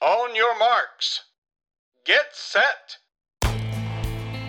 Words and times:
On 0.00 0.36
your 0.36 0.58
marks. 0.58 1.20
Get 2.06 2.34
set! 2.52 2.98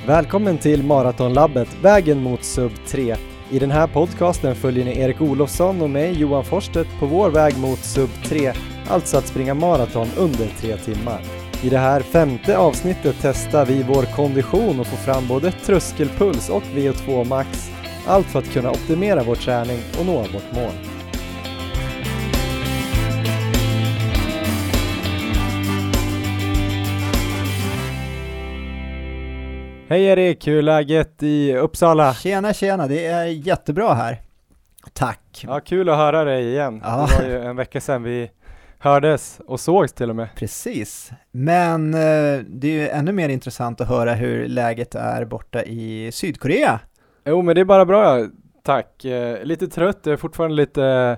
Välkommen 0.08 0.58
till 0.58 0.84
Maratonlabbet, 0.84 1.68
vägen 1.82 2.24
mot 2.24 2.44
sub 2.44 2.72
3. 2.88 3.16
I 3.52 3.60
den 3.60 3.72
här 3.72 3.88
podcasten 3.88 4.56
följer 4.56 4.86
ni 4.86 5.00
Erik 5.00 5.22
Olofsson 5.22 5.82
och 5.82 5.90
mig, 5.90 6.20
Johan 6.20 6.46
Forsstedt, 6.46 6.90
på 7.00 7.06
vår 7.06 7.30
väg 7.30 7.58
mot 7.58 7.80
sub 7.80 8.10
3, 8.26 8.54
alltså 8.90 9.18
att 9.18 9.28
springa 9.28 9.54
maraton 9.54 10.08
under 10.18 10.48
3 10.48 10.78
timmar. 10.78 11.22
I 11.64 11.70
det 11.70 11.78
här 11.78 12.02
femte 12.02 12.58
avsnittet 12.58 13.16
testar 13.22 13.66
vi 13.66 13.84
vår 13.84 14.16
kondition 14.16 14.80
och 14.80 14.88
får 14.88 14.98
fram 14.98 15.28
både 15.28 15.52
tröskelpuls 15.52 16.50
och 16.50 16.64
VO2 16.64 17.26
max, 17.26 17.70
allt 18.08 18.28
för 18.28 18.40
att 18.40 18.54
kunna 18.54 18.72
optimera 18.72 19.24
vår 19.24 19.36
träning 19.36 19.80
och 20.00 20.06
nå 20.06 20.18
vårt 20.18 20.52
mål. 20.52 20.99
Hej 29.90 30.06
Erik, 30.06 30.48
hur 30.48 30.58
är 30.58 30.62
läget 30.62 31.24
i 31.24 31.56
Uppsala? 31.56 32.14
Tjena 32.14 32.54
tjena, 32.54 32.88
det 32.88 33.06
är 33.06 33.26
jättebra 33.26 33.94
här. 33.94 34.22
Tack. 34.94 35.46
Ja, 35.48 35.60
kul 35.60 35.90
att 35.90 35.98
höra 35.98 36.24
dig 36.24 36.48
igen. 36.48 36.82
Ja. 36.84 37.08
Det 37.10 37.24
var 37.24 37.30
ju 37.30 37.42
en 37.46 37.56
vecka 37.56 37.82
sedan 37.82 38.04
vi 38.04 38.32
hördes 38.80 39.42
och 39.48 39.60
sågs 39.60 39.94
till 39.94 40.10
och 40.10 40.16
med. 40.16 40.30
Precis. 40.36 41.12
Men 41.32 41.94
eh, 41.94 42.40
det 42.48 42.68
är 42.68 42.72
ju 42.72 42.90
ännu 42.90 43.12
mer 43.12 43.30
intressant 43.30 43.82
att 43.82 43.88
höra 43.88 44.14
hur 44.14 44.48
läget 44.48 44.96
är 44.96 45.26
borta 45.26 45.64
i 45.64 46.12
Sydkorea. 46.14 46.80
Jo, 47.26 47.42
men 47.42 47.56
det 47.56 47.62
är 47.62 47.66
bara 47.66 47.86
bra, 47.86 48.28
tack. 48.64 49.06
Eh, 49.06 49.44
lite 49.44 49.68
trött, 49.68 50.00
jag 50.04 50.14
är 50.14 50.18
fortfarande 50.18 50.56
lite 50.56 51.18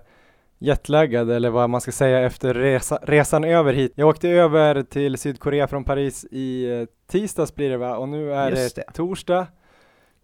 jetlaggad 0.61 1.31
eller 1.31 1.49
vad 1.49 1.69
man 1.69 1.81
ska 1.81 1.91
säga 1.91 2.19
efter 2.19 2.53
resa, 2.53 2.99
resan 3.01 3.43
över 3.43 3.73
hit. 3.73 3.93
Jag 3.95 4.09
åkte 4.09 4.29
över 4.29 4.83
till 4.83 5.17
Sydkorea 5.17 5.67
från 5.67 5.83
Paris 5.83 6.25
i 6.31 6.79
eh, 6.79 6.85
tisdags 7.07 7.55
blir 7.55 7.69
det 7.69 7.77
va? 7.77 7.97
Och 7.97 8.09
nu 8.09 8.33
är 8.33 8.51
det, 8.51 8.75
det. 8.75 8.83
torsdag. 8.93 9.47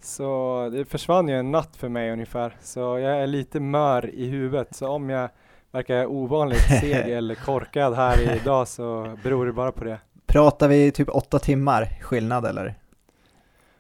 Så 0.01 0.69
det 0.73 0.85
försvann 0.85 1.27
ju 1.27 1.39
en 1.39 1.51
natt 1.51 1.75
för 1.75 1.89
mig 1.89 2.11
ungefär. 2.11 2.55
Så 2.61 2.79
jag 2.79 3.17
är 3.17 3.27
lite 3.27 3.59
mör 3.59 4.15
i 4.15 4.25
huvudet. 4.25 4.75
Så 4.75 4.87
om 4.87 5.09
jag 5.09 5.29
verkar 5.71 6.05
ovanligt 6.05 6.61
seg 6.81 7.09
eller 7.09 7.35
korkad 7.35 7.95
här 7.95 8.35
idag 8.35 8.67
så 8.67 9.17
beror 9.23 9.45
det 9.45 9.53
bara 9.53 9.71
på 9.71 9.83
det. 9.83 9.99
Pratar 10.25 10.67
vi 10.67 10.91
typ 10.91 11.09
åtta 11.09 11.39
timmar 11.39 11.97
skillnad 12.01 12.45
eller? 12.45 12.75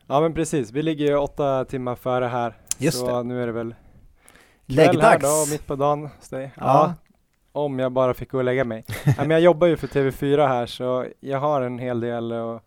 Ja 0.07 0.21
men 0.21 0.33
precis, 0.33 0.71
vi 0.71 0.81
ligger 0.81 1.05
ju 1.05 1.15
åtta 1.15 1.65
timmar 1.65 1.95
före 1.95 2.25
här. 2.25 2.53
Just 2.77 2.99
så 2.99 3.17
det. 3.17 3.23
nu 3.23 3.41
är 3.43 3.47
det 3.47 3.53
väl 3.53 3.75
kväll 4.67 4.77
här 4.77 4.93
Läggdags. 4.93 5.23
då, 5.49 5.51
mitt 5.53 5.67
på 5.67 5.75
dagen 5.75 6.09
hos 6.17 6.29
dig. 6.29 6.51
Ja. 6.57 6.63
Ja. 6.63 6.93
Om 7.51 7.79
jag 7.79 7.91
bara 7.91 8.13
fick 8.13 8.31
gå 8.31 8.37
och 8.37 8.43
lägga 8.43 8.63
mig. 8.63 8.85
ja, 9.05 9.13
men 9.17 9.29
jag 9.29 9.41
jobbar 9.41 9.67
ju 9.67 9.77
för 9.77 9.87
TV4 9.87 10.47
här 10.47 10.65
så 10.65 11.05
jag 11.19 11.39
har 11.39 11.61
en 11.61 11.79
hel 11.79 11.99
del 11.99 12.31
att, 12.31 12.63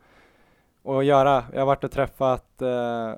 att 0.85 1.05
göra. 1.05 1.45
Jag 1.53 1.61
har 1.61 1.67
varit 1.67 1.85
och 1.85 1.91
träffat 1.93 2.63
eh, 2.63 3.13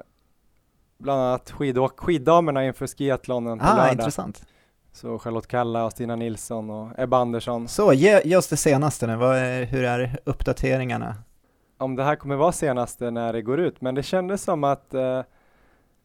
bland 0.98 1.20
annat 1.22 1.50
skidåk, 1.50 2.00
skiddamerna 2.00 2.64
inför 2.64 2.86
skiathlonen 2.86 3.58
på 3.58 3.64
Ah, 3.64 3.76
lördag. 3.76 3.92
intressant. 3.92 4.42
Så 4.92 5.18
Charlotte 5.18 5.46
Kalla 5.46 5.84
och 5.84 5.92
Stina 5.92 6.16
Nilsson 6.16 6.70
och 6.70 6.88
Ebba 6.98 7.16
Andersson. 7.18 7.68
Så, 7.68 7.92
ge, 7.92 8.20
ge 8.24 8.36
oss 8.36 8.48
det 8.48 8.56
senaste 8.56 9.06
nu. 9.06 9.12
Är, 9.24 9.64
hur 9.64 9.84
är 9.84 10.18
uppdateringarna? 10.24 11.14
Om 11.78 11.96
det 11.96 12.04
här 12.04 12.16
kommer 12.16 12.36
vara 12.36 12.52
senaste 12.52 13.10
när 13.10 13.32
det 13.32 13.42
går 13.42 13.60
ut, 13.60 13.80
men 13.80 13.94
det 13.94 14.02
kändes 14.02 14.42
som 14.42 14.64
att 14.64 14.94
eh, 14.94 15.20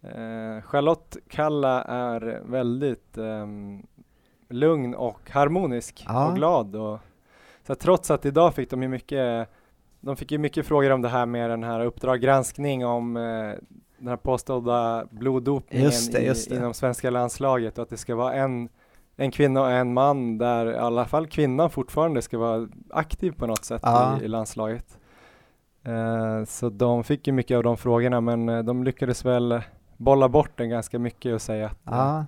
eh, 0.04 0.62
Charlotte 0.64 1.18
Kalla 1.30 1.82
är 1.84 2.42
väldigt 2.46 3.18
ehm, 3.18 3.84
lugn 4.50 4.96
och 4.96 5.32
harmonisk 5.32 6.06
Ja. 6.08 6.30
och 6.30 6.36
glad. 6.36 6.76
Och, 6.76 7.00
så 7.68 7.74
att 7.74 7.80
trots 7.80 8.12
att 8.12 8.26
idag 8.26 8.54
fick 8.54 8.70
de 8.70 8.84
ju 8.84 8.90
mycket, 8.90 9.50
de 10.00 10.16
fick 10.16 10.32
ju 10.32 10.38
mycket 10.38 10.66
frågor 10.66 10.92
om 10.92 11.02
det 11.02 11.10
här 11.10 11.26
med 11.26 11.50
den 11.50 11.64
här 11.64 11.86
Uppdrag 11.86 12.22
granskning 12.22 12.86
om 12.86 13.18
eh, 13.18 13.54
den 13.98 14.08
här 14.08 14.18
påstådda 14.18 15.06
bloddopningen 15.12 15.86
Just 15.86 16.12
det, 16.14 16.20
i, 16.22 16.26
just 16.26 16.50
det. 16.50 16.56
inom 16.56 16.74
svenska 16.74 17.10
landslaget 17.10 17.78
och 17.78 17.84
att 17.84 17.90
det 17.90 17.98
ska 17.98 18.16
vara 18.16 18.34
en 18.34 18.70
en 19.20 19.32
kvinna 19.32 19.62
och 19.62 19.72
en 19.72 19.94
man 19.94 20.38
där 20.38 20.72
i 20.72 20.76
alla 20.78 21.06
fall 21.06 21.28
kvinnan 21.28 21.70
fortfarande 21.70 22.22
ska 22.22 22.38
vara 22.38 22.68
aktiv 22.90 23.32
på 23.32 23.48
något 23.48 23.66
sätt 23.66 23.82
Ja. 23.86 24.18
i, 24.22 24.26
i 24.26 24.28
landslaget. 24.28 24.98
Eh, 25.86 26.44
så 26.46 26.70
de 26.70 27.04
fick 27.04 27.28
ju 27.28 27.34
mycket 27.34 27.58
av 27.58 27.64
de 27.64 27.78
frågorna 27.78 28.22
men 28.22 28.50
eh, 28.50 28.64
de 28.64 28.84
lyckades 28.84 29.26
väl 29.26 29.62
bolla 29.98 30.30
bort 30.30 30.52
den 30.56 30.70
ganska 30.70 31.00
mycket 31.00 31.34
och 31.34 31.42
säga 31.42 31.66
att 31.66 31.72
eh, 31.88 31.98
Ja, 31.98 32.26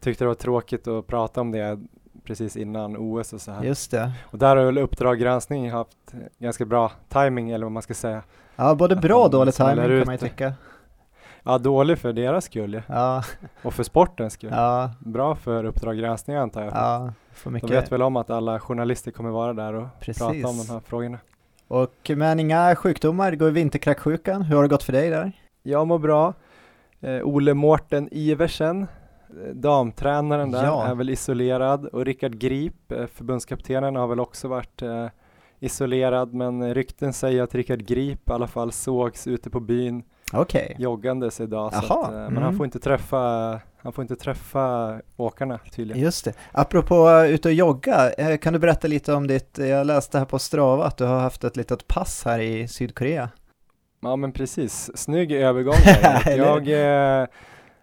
tyckte 0.00 0.24
det 0.24 0.28
var 0.28 0.34
tråkigt 0.34 0.88
att 0.88 1.06
prata 1.06 1.40
om 1.40 1.50
det 1.52 1.78
precis 2.24 2.56
innan 2.56 2.96
OS 2.96 3.32
och 3.32 3.40
så 3.40 3.52
här. 3.52 3.64
just 3.64 3.90
det. 3.90 4.12
Och 4.24 4.38
där 4.38 4.56
har 4.56 4.64
väl 4.64 4.78
Uppdrag 4.78 5.18
granskning 5.18 5.70
haft 5.70 5.96
eh, 6.12 6.18
ganska 6.38 6.64
bra 6.64 6.92
timing 7.08 7.50
eller 7.50 7.64
vad 7.66 7.72
man 7.72 7.82
ska 7.82 7.94
säga. 7.94 8.22
Ja, 8.56 8.74
både 8.74 8.96
bra 8.96 9.24
och 9.24 9.30
de 9.30 9.36
dålig 9.36 9.54
timing 9.54 9.76
kan 9.76 10.06
man 10.06 10.14
ju 10.14 10.18
tycka. 10.18 10.52
Ja, 11.42 11.58
dålig 11.58 11.98
för 11.98 12.12
deras 12.12 12.44
skull 12.44 12.82
ja. 12.86 13.22
Och 13.62 13.74
för 13.74 13.82
sportens 13.82 14.32
skull. 14.32 14.50
ja, 14.52 14.90
Bra 15.00 15.34
för 15.34 15.64
Uppdrag 15.64 15.98
granskning 15.98 16.36
antar 16.36 16.62
jag. 16.62 16.72
ja. 16.72 17.12
De 17.44 17.50
mycket. 17.52 17.70
vet 17.70 17.92
väl 17.92 18.02
om 18.02 18.16
att 18.16 18.30
alla 18.30 18.60
journalister 18.60 19.10
kommer 19.10 19.30
vara 19.30 19.52
där 19.52 19.72
och 19.74 19.86
Precis. 20.00 20.18
prata 20.22 20.48
om 20.48 20.58
de 20.58 20.72
här 20.72 20.80
frågorna. 20.86 21.18
Och 21.68 22.10
men 22.16 22.40
inga 22.40 22.76
sjukdomar, 22.76 23.30
det 23.30 23.36
går 23.36 23.50
vinterkräksjukan. 23.50 24.42
Hur 24.42 24.56
har 24.56 24.62
det 24.62 24.68
gått 24.68 24.82
för 24.82 24.92
dig 24.92 25.10
där? 25.10 25.32
Jag 25.62 25.86
mår 25.86 25.98
bra. 25.98 26.34
Eh, 27.00 27.22
Ole 27.22 27.54
Mårten 27.54 28.08
Iversen, 28.12 28.82
eh, 28.82 29.54
damtränaren 29.54 30.50
där, 30.50 30.64
Ja. 30.64 30.86
är 30.86 30.94
väl 30.94 31.10
isolerad 31.10 31.86
och 31.86 32.04
Rickard 32.04 32.38
Grip, 32.38 32.92
eh, 32.92 33.06
förbundskaptenen, 33.06 33.96
har 33.96 34.06
väl 34.06 34.20
också 34.20 34.48
varit 34.48 34.82
isolerad 35.60 36.34
men 36.34 36.74
rykten 36.74 37.12
säger 37.12 37.42
att 37.42 37.54
Rickard 37.54 37.86
Grip 37.86 38.28
i 38.28 38.32
alla 38.32 38.46
fall 38.46 38.72
sågs 38.72 39.26
ute 39.26 39.50
på 39.50 39.60
byn 39.60 40.02
Okej. 40.32 40.76
joggandes 40.78 41.40
idag 41.40 41.74
så 41.74 42.00
att, 42.00 42.10
men 42.12 42.26
mm. 42.26 42.42
han 42.42 42.56
får 42.56 42.66
inte 42.66 42.78
träffa 42.78 43.60
han 43.86 43.92
får 43.92 44.02
inte 44.02 44.16
träffa 44.16 44.96
åkarna 45.16 45.58
tydligen. 45.70 46.02
Just 46.02 46.24
det. 46.24 46.32
Apropå 46.52 47.08
uh, 47.08 47.26
ut 47.26 47.44
och 47.44 47.52
jogga, 47.52 48.10
kan 48.40 48.52
du 48.52 48.58
berätta 48.58 48.88
lite 48.88 49.12
om 49.12 49.26
ditt, 49.26 49.58
jag 49.58 49.86
läste 49.86 50.18
här 50.18 50.24
på 50.24 50.38
Strava 50.38 50.84
att 50.84 50.96
du 50.96 51.04
har 51.04 51.20
haft 51.20 51.44
ett 51.44 51.56
litet 51.56 51.88
pass 51.88 52.24
här 52.24 52.38
i 52.38 52.68
Sydkorea. 52.68 53.30
Ja 54.06 54.16
men 54.16 54.32
precis, 54.32 54.90
snygg 54.94 55.32
övergång 55.32 55.74
jag, 56.36 56.68
eh, 57.22 57.26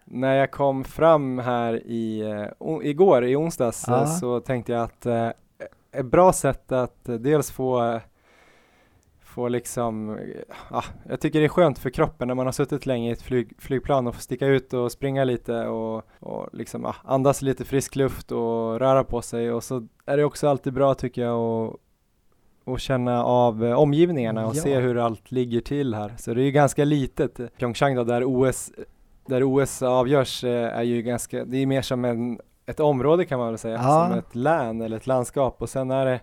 när 0.04 0.34
jag 0.34 0.50
kom 0.50 0.84
fram 0.84 1.38
här 1.38 1.74
i, 1.86 2.22
o- 2.58 2.82
igår 2.82 3.24
i 3.24 3.36
onsdags 3.36 3.88
eh, 3.88 4.06
så 4.06 4.40
tänkte 4.40 4.72
jag 4.72 4.82
att 4.82 5.06
eh, 5.06 5.28
ett 5.92 6.06
bra 6.06 6.32
sätt 6.32 6.72
att 6.72 6.98
dels 7.04 7.50
få 7.50 8.00
få 9.20 9.48
liksom, 9.48 10.18
ja, 10.70 10.84
jag 11.08 11.20
tycker 11.20 11.38
det 11.38 11.44
är 11.44 11.48
skönt 11.48 11.78
för 11.78 11.90
kroppen 11.90 12.28
när 12.28 12.34
man 12.34 12.46
har 12.46 12.52
suttit 12.52 12.86
länge 12.86 13.08
i 13.08 13.12
ett 13.12 13.22
flyg, 13.22 13.52
flygplan 13.58 14.06
och 14.06 14.14
få 14.14 14.20
sticka 14.20 14.46
ut 14.46 14.72
och 14.72 14.92
springa 14.92 15.24
lite 15.24 15.66
och, 15.66 16.02
och 16.20 16.48
liksom 16.52 16.82
ja, 16.82 16.94
andas 17.04 17.42
lite 17.42 17.64
frisk 17.64 17.96
luft 17.96 18.32
och 18.32 18.78
röra 18.80 19.04
på 19.04 19.22
sig. 19.22 19.52
Och 19.52 19.64
så 19.64 19.86
är 20.06 20.16
det 20.16 20.24
också 20.24 20.48
alltid 20.48 20.72
bra 20.72 20.94
tycker 20.94 21.22
jag 21.22 21.34
att 21.38 21.76
och 22.64 22.80
känna 22.80 23.24
av 23.24 23.64
eh, 23.64 23.78
omgivningarna 23.78 24.46
och 24.46 24.56
Ja. 24.56 24.62
se 24.62 24.76
hur 24.80 24.98
allt 24.98 25.30
ligger 25.30 25.60
till 25.60 25.94
här. 25.94 26.14
Så 26.18 26.34
det 26.34 26.40
är 26.42 26.44
ju 26.44 26.50
ganska 26.50 26.84
litet. 26.84 27.36
Pyeongchang 27.58 27.94
då, 27.94 28.04
där 28.04 28.22
OS, 28.26 28.72
där 29.26 29.42
OS 29.62 29.82
avgörs 29.82 30.44
eh, 30.44 30.78
är 30.78 30.82
ju 30.82 31.02
ganska, 31.02 31.44
det 31.44 31.56
är 31.56 31.66
mer 31.66 31.82
som 31.82 32.04
en, 32.04 32.38
ett 32.66 32.80
område 32.80 33.24
kan 33.24 33.38
man 33.38 33.48
väl 33.48 33.58
säga, 33.58 33.74
Ja. 33.82 34.06
som 34.10 34.18
ett 34.18 34.34
län 34.34 34.80
eller 34.80 34.96
ett 34.96 35.06
landskap 35.06 35.62
och 35.62 35.68
sen 35.68 35.90
är 35.90 36.06
det 36.06 36.20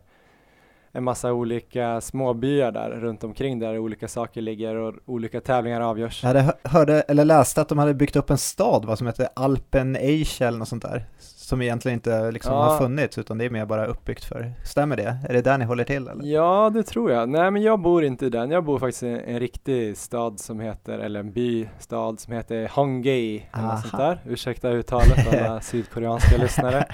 en 0.94 1.04
massa 1.04 1.34
olika 1.34 2.02
småbyar 2.02 2.72
där 2.72 2.90
runt 2.90 3.24
omkring 3.24 3.60
där 3.60 3.78
olika 3.80 4.08
saker 4.08 4.42
ligger 4.42 4.76
och 4.76 4.94
olika 5.06 5.42
tävlingar 5.42 5.82
avgörs. 5.82 6.24
Jag 6.24 6.28
hade 6.28 6.54
hörde, 6.64 7.02
eller 7.02 7.26
läste 7.26 7.62
att 7.62 7.70
de 7.70 7.78
hade 7.78 7.94
byggt 7.94 8.16
upp 8.16 8.30
en 8.30 8.38
stad 8.38 8.86
vad 8.86 8.98
som 8.98 9.08
heter 9.08 9.28
Alpen 9.36 9.96
Eiche 9.96 10.42
eller 10.48 10.58
något 10.60 10.68
sånt 10.68 10.84
där. 10.84 11.06
Som 11.52 11.62
egentligen 11.62 11.94
inte 11.98 12.32
liksom 12.32 12.54
Ja. 12.54 12.64
har 12.64 12.78
funnits 12.78 13.18
utan 13.18 13.38
det 13.38 13.46
är 13.46 13.50
mer 13.50 13.66
bara 13.66 13.86
uppbyggt 13.86 14.24
för. 14.24 14.54
Stämmer 14.66 14.96
det? 14.98 15.18
Är 15.30 15.34
det 15.34 15.42
där 15.42 15.58
ni 15.58 15.66
håller 15.66 15.84
till 15.84 16.08
eller? 16.08 16.24
Ja, 16.26 16.70
det 16.74 16.84
tror 16.84 17.12
jag. 17.12 17.30
Nej, 17.30 17.52
men 17.52 17.62
jag 17.62 17.80
bor 17.82 18.04
inte 18.04 18.26
i 18.26 18.30
den. 18.30 18.52
Jag 18.52 18.64
bor 18.64 18.80
faktiskt 18.80 19.04
i 19.04 19.08
en, 19.10 19.20
en 19.20 19.40
riktig 19.40 19.98
stad 19.98 20.40
som 20.40 20.60
heter, 20.60 21.00
eller 21.00 21.20
en 21.20 21.32
by, 21.32 21.68
stad 21.80 22.20
som 22.20 22.34
heter 22.34 22.68
Hongdae 22.76 23.42
eller 23.54 23.68
något 23.68 23.82
sånt 23.82 23.94
Aha. 23.94 24.04
där. 24.04 24.20
Ursäkta 24.26 24.70
uttalet 24.70 25.28
alla 25.34 25.62
sydkoreanska 25.62 26.38
lyssnare. 26.38 26.86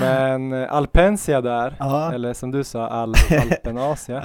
Men 0.00 0.52
eh, 0.52 0.72
Alpensia 0.72 1.40
där, 1.40 1.74
Ja. 1.78 2.12
eller 2.12 2.32
som 2.32 2.50
du 2.50 2.64
sa, 2.64 2.86
Al 2.88 3.14
Alpenasia. 3.42 4.22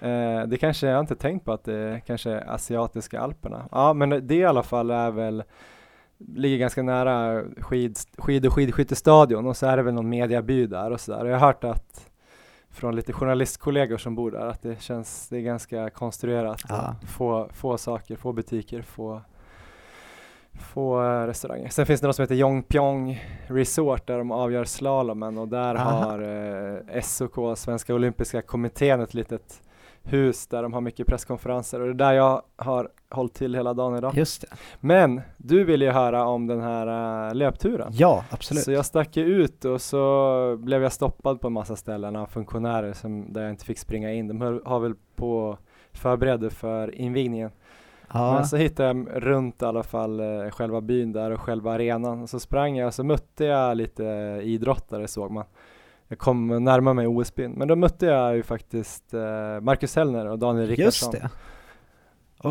eh, 0.00 0.42
det 0.46 0.56
kanske, 0.60 0.86
jag 0.86 0.94
har 0.94 1.00
inte 1.00 1.16
tänkt 1.16 1.44
på 1.44 1.52
att 1.52 1.64
det 1.64 2.00
kanske 2.06 2.30
är 2.30 2.50
asiatiska 2.50 3.20
alperna. 3.20 3.68
Ja, 3.72 3.92
men 3.92 4.26
det 4.26 4.34
i 4.34 4.44
alla 4.44 4.62
fall 4.62 4.90
är 4.90 5.10
väl 5.10 5.42
ligger 6.18 6.58
ganska 6.58 6.82
nära 6.82 7.44
skid, 7.58 7.98
skid 8.18 8.46
och 8.46 8.52
skidskyttestadion 8.52 9.46
och 9.46 9.56
så 9.56 9.66
är 9.66 9.76
det 9.76 9.82
väl 9.82 9.94
någon 9.94 10.08
mediaby 10.08 10.66
där 10.66 10.90
och 10.90 11.00
sådär. 11.00 11.24
Jag 11.24 11.38
har 11.38 11.46
hört 11.46 11.64
att 11.64 12.10
från 12.70 12.96
lite 12.96 13.12
journalistkollegor 13.12 13.96
som 13.96 14.14
bor 14.14 14.30
där 14.30 14.46
att 14.46 14.62
det 14.62 14.82
känns, 14.82 15.28
det 15.28 15.36
är 15.36 15.40
ganska 15.40 15.90
konstruerat. 15.90 16.62
Ja. 16.68 16.94
Få, 17.06 17.48
få 17.52 17.78
saker, 17.78 18.16
få 18.16 18.32
butiker, 18.32 18.82
få, 18.82 19.20
få 20.52 21.02
eh, 21.02 21.26
restauranger. 21.26 21.68
Sen 21.68 21.86
finns 21.86 22.00
det 22.00 22.06
något 22.06 22.16
som 22.16 22.22
heter 22.22 22.34
Yongpyong 22.34 23.24
Resort 23.46 24.06
där 24.06 24.18
de 24.18 24.30
avgör 24.30 24.64
slalomen 24.64 25.38
och 25.38 25.48
där 25.48 25.74
Aha. 25.74 25.90
har 25.90 26.20
eh, 26.92 27.00
SOK, 27.02 27.58
Svenska 27.58 27.94
Olympiska 27.94 28.42
Kommittén, 28.42 29.00
ett 29.00 29.14
litet 29.14 29.62
hus 30.02 30.46
där 30.46 30.62
de 30.62 30.72
har 30.72 30.80
mycket 30.80 31.06
presskonferenser 31.06 31.80
och 31.80 31.86
det 31.86 31.92
är 31.92 32.08
där 32.08 32.12
jag 32.12 32.42
har 32.56 32.90
hållit 33.10 33.34
till 33.34 33.54
hela 33.54 33.74
dagen 33.74 33.98
idag. 33.98 34.14
Just 34.14 34.40
det. 34.40 34.46
Men 34.80 35.20
du 35.36 35.64
ville 35.64 35.84
ju 35.84 35.90
höra 35.90 36.24
om 36.24 36.46
den 36.46 36.60
här 36.60 37.28
eh, 37.28 37.34
löpturen. 37.34 37.88
Ja, 37.92 38.24
absolut. 38.30 38.64
Så 38.64 38.72
jag 38.72 38.86
stack 38.86 39.16
ju 39.16 39.24
ut 39.24 39.64
och 39.64 39.80
så 39.80 40.56
blev 40.60 40.82
jag 40.82 40.92
stoppad 40.92 41.40
på 41.40 41.46
en 41.46 41.52
massa 41.52 41.76
ställen 41.76 42.16
av 42.16 42.26
funktionärer 42.26 42.92
som, 42.92 43.32
där 43.32 43.42
jag 43.42 43.50
inte 43.50 43.64
fick 43.64 43.78
springa 43.78 44.12
in. 44.12 44.28
De 44.28 44.40
har, 44.40 44.62
har 44.64 44.80
väl 44.80 44.94
på 45.16 45.58
förberedde 45.92 46.50
för 46.50 46.94
invigningen. 46.94 47.50
ja. 48.12 48.34
Men 48.34 48.46
så 48.46 48.56
hittade 48.56 48.88
jag 48.88 49.08
runt 49.14 49.62
i 49.62 49.64
alla 49.64 49.82
fall 49.82 50.20
eh, 50.20 50.50
själva 50.50 50.80
byn 50.80 51.12
där 51.12 51.30
och 51.30 51.40
själva 51.40 51.72
arenan. 51.72 52.22
Och 52.22 52.30
så 52.30 52.40
sprang 52.40 52.76
jag 52.76 52.86
och 52.86 52.94
så 52.94 53.04
mötte 53.04 53.44
jag 53.44 53.76
lite 53.76 54.04
idrottare 54.42 55.08
såg 55.08 55.30
man. 55.30 55.44
Jag 56.08 56.18
kom 56.18 56.64
närmare 56.64 56.94
mig 56.94 57.06
OS-byn. 57.06 57.52
Men 57.52 57.68
då 57.68 57.76
mötte 57.76 58.06
jag 58.06 58.36
ju 58.36 58.42
faktiskt 58.42 59.14
eh, 59.14 59.60
Marcus 59.60 59.96
Hellner 59.96 60.26
och 60.26 60.38
Daniel 60.38 60.68
Rickardsson. 60.68 61.12
Just 61.12 61.22
det. 61.22 61.30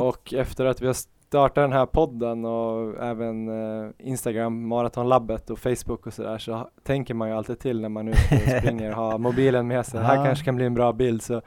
Och 0.01 0.33
efter 0.33 0.65
att 0.65 0.81
vi 0.81 0.88
har 0.88 0.94
startat 0.94 1.56
den 1.56 1.74
här 1.74 1.86
podden 1.86 2.45
och 2.45 3.03
även 3.03 3.50
eh, 3.50 3.89
Instagram, 4.00 4.68
Maratonlabbet 4.68 5.50
och 5.50 5.59
Facebook 5.59 6.07
och 6.07 6.13
sådär 6.13 6.38
så 6.38 6.69
tänker 6.83 7.13
man 7.13 7.30
ju 7.30 7.36
alltid 7.36 7.59
till 7.59 7.81
när 7.81 7.89
man 7.89 8.07
är 8.07 8.12
ute 8.12 8.36
och 8.36 8.62
springer 8.62 8.89
och 8.89 8.95
har 8.95 9.18
mobilen 9.27 9.68
med 9.68 9.86
sig. 9.86 10.00
Det 10.00 10.06
här 10.06 10.25
kanske 10.25 10.45
kan 10.45 10.56
bli 10.56 10.65
en 10.65 10.74
bra 10.74 10.94
bild 10.94 11.21
så 11.21 11.42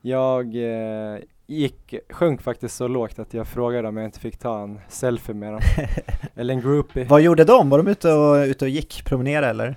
jag 0.00 0.56
eh, 0.56 1.18
gick, 1.46 1.94
sjönk 2.10 2.42
faktiskt 2.42 2.76
så 2.76 2.88
lågt 2.88 3.18
att 3.18 3.34
jag 3.34 3.46
frågade 3.48 3.88
om 3.88 3.96
jag 3.96 4.04
inte 4.06 4.20
fick 4.20 4.38
ta 4.38 4.62
en 4.62 4.80
selfie 4.88 5.34
med 5.34 5.52
dem. 5.52 5.60
Eller 6.34 6.54
en 6.54 6.60
groupie. 6.60 7.06
Vad 7.08 7.20
gjorde 7.22 7.44
de? 7.44 7.70
Var 7.70 7.78
de 7.78 7.88
ute 7.88 8.12
och, 8.12 8.36
ute 8.36 8.64
och 8.64 8.68
gick, 8.68 9.04
promenera 9.04 9.50
eller? 9.50 9.76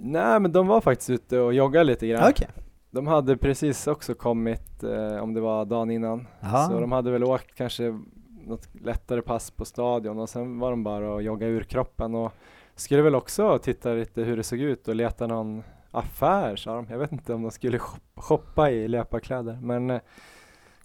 Nej 0.00 0.40
men 0.40 0.52
de 0.52 0.66
var 0.66 0.80
faktiskt 0.80 1.10
ute 1.10 1.38
och 1.38 1.54
joggade 1.54 1.84
lite 1.84 2.06
grann. 2.06 2.30
Okej. 2.30 2.48
De 2.94 3.06
hade 3.06 3.36
precis 3.36 3.86
också 3.86 4.14
kommit, 4.14 4.82
eh, 4.82 5.16
om 5.22 5.34
det 5.34 5.40
var 5.40 5.64
dagen 5.64 5.90
innan, 5.90 6.26
Ja. 6.40 6.66
Så 6.70 6.80
de 6.80 6.92
hade 6.92 7.10
väl 7.10 7.24
åkt 7.24 7.54
kanske 7.54 8.00
något 8.46 8.68
lättare 8.84 9.22
pass 9.22 9.50
på 9.50 9.64
stadion 9.64 10.18
och 10.18 10.28
sen 10.28 10.58
var 10.58 10.70
de 10.70 10.84
bara 10.84 11.12
och 11.12 11.22
jogga 11.22 11.46
ur 11.46 11.62
kroppen 11.62 12.14
och 12.14 12.32
skulle 12.74 13.02
väl 13.02 13.14
också 13.14 13.58
titta 13.58 13.92
lite 13.92 14.22
hur 14.22 14.36
det 14.36 14.42
såg 14.42 14.58
ut 14.58 14.88
och 14.88 14.94
leta 14.94 15.26
någon 15.26 15.62
affär 15.90 16.56
sa 16.56 16.74
de. 16.76 16.86
Jag 16.90 16.98
vet 16.98 17.12
inte 17.12 17.34
om 17.34 17.42
de 17.42 17.50
skulle 17.50 17.78
shop- 17.78 18.00
shoppa 18.20 18.70
i 18.70 18.88
löparkläder 18.88 19.58
men 19.62 19.90
eh, 19.90 20.00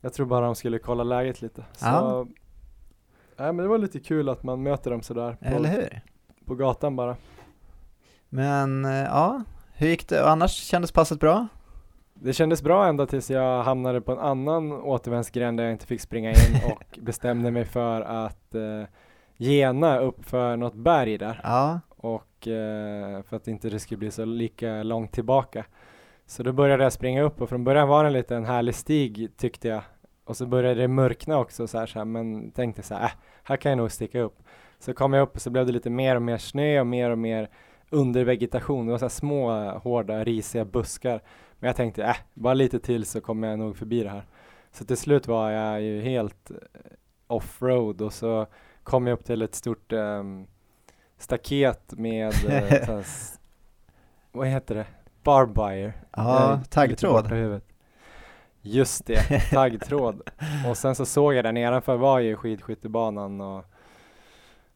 jag 0.01 0.13
tror 0.13 0.25
bara 0.25 0.45
de 0.45 0.56
skulle 0.56 0.80
kolla 0.80 1.04
läget 1.04 1.42
lite. 1.42 1.62
Så, 1.74 1.86
Ja. 1.86 2.25
nej, 3.38 3.54
men 3.54 3.57
det 3.57 3.68
var 3.68 3.77
lite 3.77 4.00
kul 4.00 4.30
att 4.30 4.44
man 4.44 4.63
möter 4.63 4.92
dem 4.92 5.01
sådär 5.01 5.38
Eller 5.42 5.57
på, 5.57 5.65
hur? 5.81 6.01
på 6.45 6.56
gatan 6.56 6.95
bara. 6.95 7.15
Men 8.30 8.86
eh, 8.86 8.92
ja, 8.92 9.44
hur 9.74 9.88
gick 9.88 10.09
det? 10.09 10.30
Annars 10.30 10.51
kändes 10.51 10.92
passet 10.92 11.19
bra? 11.19 11.48
Det 12.21 12.33
kändes 12.33 12.63
bra 12.63 12.87
ända 12.87 13.05
tills 13.05 13.29
jag 13.29 13.63
hamnade 13.63 14.01
på 14.01 14.11
en 14.11 14.19
annan 14.19 14.71
återvändsgränd 14.71 15.59
där 15.59 15.63
jag 15.63 15.71
inte 15.73 15.85
fick 15.85 16.01
springa 16.01 16.29
in 16.29 16.35
och 16.71 16.99
bestämde 17.01 17.51
mig 17.51 17.65
för 17.65 18.01
att 18.01 18.55
eh, 18.55 18.83
gena 19.37 19.99
upp 19.99 20.25
för 20.25 20.57
något 20.57 20.73
berg 20.73 21.17
där 21.17 21.39
Ja. 21.43 21.79
och 21.89 22.47
eh, 22.47 23.21
för 23.23 23.35
att 23.35 23.47
inte 23.47 23.69
det 23.69 23.79
skulle 23.79 23.97
bli 23.97 24.11
så 24.11 24.25
lika 24.25 24.83
långt 24.83 25.11
tillbaka. 25.11 25.65
Så 26.25 26.43
då 26.43 26.51
började 26.53 26.83
jag 26.83 26.93
springa 26.93 27.21
upp 27.21 27.41
och 27.41 27.49
från 27.49 27.63
början 27.63 27.87
var 27.87 28.03
det 28.03 28.07
en 28.09 28.13
liten 28.13 28.45
härlig 28.45 28.75
stig 28.75 29.29
tyckte 29.37 29.67
jag. 29.67 29.81
Och 30.25 30.37
så 30.37 30.45
började 30.45 30.81
det 30.81 30.87
mörkna 30.87 31.39
också 31.39 31.67
så 31.67 31.77
här, 31.79 31.85
så 31.85 31.99
här 31.99 32.05
men 32.05 32.51
tänkte 32.51 32.83
så 32.83 32.93
här, 32.95 33.03
äh, 33.03 33.11
här 33.43 33.57
kan 33.57 33.69
jag 33.69 33.77
nog 33.77 33.91
sticka 33.91 34.19
upp. 34.21 34.39
Så 34.79 34.93
kom 34.93 35.13
jag 35.13 35.21
upp 35.23 35.35
och 35.35 35.41
så 35.41 35.49
blev 35.49 35.65
det 35.65 35.71
lite 35.71 35.89
mer 35.89 36.15
och 36.15 36.21
mer 36.21 36.37
snö 36.37 36.79
och 36.79 36.87
mer 36.87 37.09
och 37.09 37.17
mer 37.17 37.49
undervegetation. 37.89 38.85
Det 38.85 38.91
var 38.91 38.99
så 38.99 39.05
här 39.05 39.09
små 39.09 39.69
hårda 39.71 40.23
risiga 40.23 40.65
buskar. 40.65 41.21
Men 41.59 41.68
jag 41.68 41.75
tänkte, 41.75 42.04
äh, 42.04 42.15
bara 42.33 42.54
lite 42.54 42.80
till 42.80 43.06
så 43.06 43.21
kommer 43.21 43.48
jag 43.48 43.59
nog 43.59 43.77
förbi 43.77 44.04
det 44.04 44.09
här. 44.09 44.24
Så 44.71 44.86
till 44.86 44.98
slut 44.98 45.27
var 45.27 45.51
jag 45.51 45.81
ju 45.81 46.01
helt 46.01 46.51
eh, 46.51 46.57
offroad 47.27 48.01
och 48.01 48.13
så 48.13 48.48
kom 48.83 49.07
jag 49.07 49.13
upp 49.13 49.25
till 49.25 49.42
ett 49.42 49.56
stort 49.56 49.94
ehm, 49.94 50.48
staket 51.18 51.94
med, 51.98 52.33
eh, 52.48 52.89
s- 53.00 53.39
vad 54.31 54.48
heter 54.48 54.75
det? 54.75 54.86
Barbwire. 55.24 55.94
Ja, 56.12 56.54
är 56.54 56.63
taggtråd. 56.69 57.62
Just 58.62 59.06
det, 59.06 59.39
taggtråd. 59.51 60.21
och 60.69 60.77
sen 60.77 60.95
så 60.95 61.06
såg 61.06 61.33
jag 61.33 61.45
där 61.45 61.51
nedanför 61.51 61.98
var 61.98 62.19
ju 62.19 62.36
skidskyttebanan 62.36 63.42
och, 63.42 63.65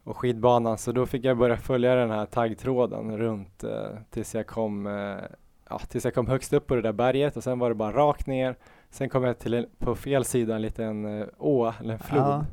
och 0.03 0.17
skidbanan 0.17 0.77
så 0.77 0.91
då 0.91 1.05
fick 1.05 1.25
jag 1.25 1.37
börja 1.37 1.57
följa 1.57 1.95
den 1.95 2.09
här 2.11 2.25
taggtråden 2.25 3.17
runt 3.17 3.63
eh, 3.63 3.89
tills 4.09 4.35
jag 4.35 4.47
kom 4.47 4.87
eh, 4.87 5.17
ja, 5.71 5.79
tills 5.79 6.05
jag 6.05 6.13
kom 6.13 6.27
högst 6.27 6.53
upp 6.53 6.67
på 6.67 6.75
det 6.75 6.81
där 6.81 6.91
berget 6.91 7.37
och 7.37 7.43
sen 7.43 7.59
var 7.59 7.69
det 7.69 7.75
bara 7.75 7.91
rakt 7.91 8.27
ner. 8.27 8.55
Sen 8.89 9.09
kom 9.09 9.23
jag 9.23 9.39
till 9.39 9.53
en, 9.53 9.65
på 9.77 9.95
fel 9.95 10.25
sida 10.25 10.55
en 10.55 10.61
liten 10.61 11.21
eh, 11.21 11.27
å 11.37 11.73
eller 11.79 11.93
en 11.93 11.99
flod. 11.99 12.21
Ja. 12.21 12.45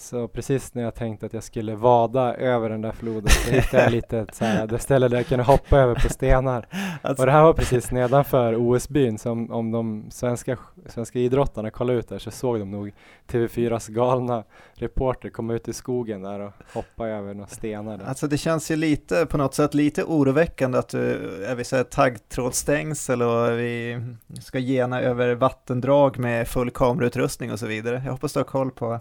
Så 0.00 0.28
precis 0.28 0.74
när 0.74 0.82
jag 0.82 0.94
tänkte 0.94 1.26
att 1.26 1.32
jag 1.32 1.42
skulle 1.42 1.74
vada 1.74 2.34
över 2.34 2.70
den 2.70 2.80
där 2.80 2.92
floden 2.92 3.28
så 3.28 3.50
hittade 3.50 3.82
jag 3.82 3.92
lite 3.92 4.18
ett 4.18 4.34
så 4.34 4.44
här, 4.44 4.66
det 4.66 4.78
ställe 4.78 5.08
där 5.08 5.16
jag 5.16 5.26
kunde 5.26 5.44
hoppa 5.44 5.78
över 5.78 5.94
på 5.94 6.08
stenar. 6.08 6.66
Alltså, 7.02 7.22
Och 7.22 7.26
det 7.26 7.32
här 7.32 7.42
var 7.42 7.52
precis 7.52 7.90
nedanför 7.90 8.54
OS-byn, 8.56 9.18
så 9.18 9.30
om 9.30 9.70
de 9.72 10.10
svenska, 10.10 10.58
svenska 10.86 11.18
idrottarna 11.18 11.70
kollade 11.70 11.98
ut 11.98 12.08
där 12.08 12.18
så 12.18 12.30
såg 12.30 12.58
de 12.58 12.70
nog 12.70 12.92
TV4s 13.28 13.90
galna 13.90 14.44
reporter 14.74 15.30
komma 15.30 15.54
ut 15.54 15.68
i 15.68 15.72
skogen 15.72 16.22
där 16.22 16.40
och 16.40 16.52
hoppa 16.74 17.08
över 17.08 17.34
några 17.34 17.48
stenar 17.48 17.98
där. 17.98 18.04
alltså 18.04 18.26
det 18.26 18.38
känns 18.38 18.70
ju 18.70 18.76
lite, 18.76 19.26
på 19.26 19.38
något 19.38 19.54
sätt 19.54 19.74
lite 19.74 20.04
oroväckande 20.04 20.78
att 20.78 20.88
du 20.88 21.14
är 21.44 21.54
vid 21.54 21.66
så 21.66 21.76
här 21.76 21.84
taggtrådsstängsel 21.84 23.22
och 23.22 23.58
vi 23.58 24.00
ska 24.40 24.58
gena 24.58 25.00
över 25.00 25.34
vattendrag 25.34 26.18
med 26.18 26.48
full 26.48 26.70
kamerautrustning 26.70 27.52
och 27.52 27.58
så 27.58 27.66
vidare. 27.66 28.02
Jag 28.04 28.12
hoppas 28.12 28.32
du 28.32 28.38
har 28.38 28.44
koll 28.44 28.70
på, 28.70 29.00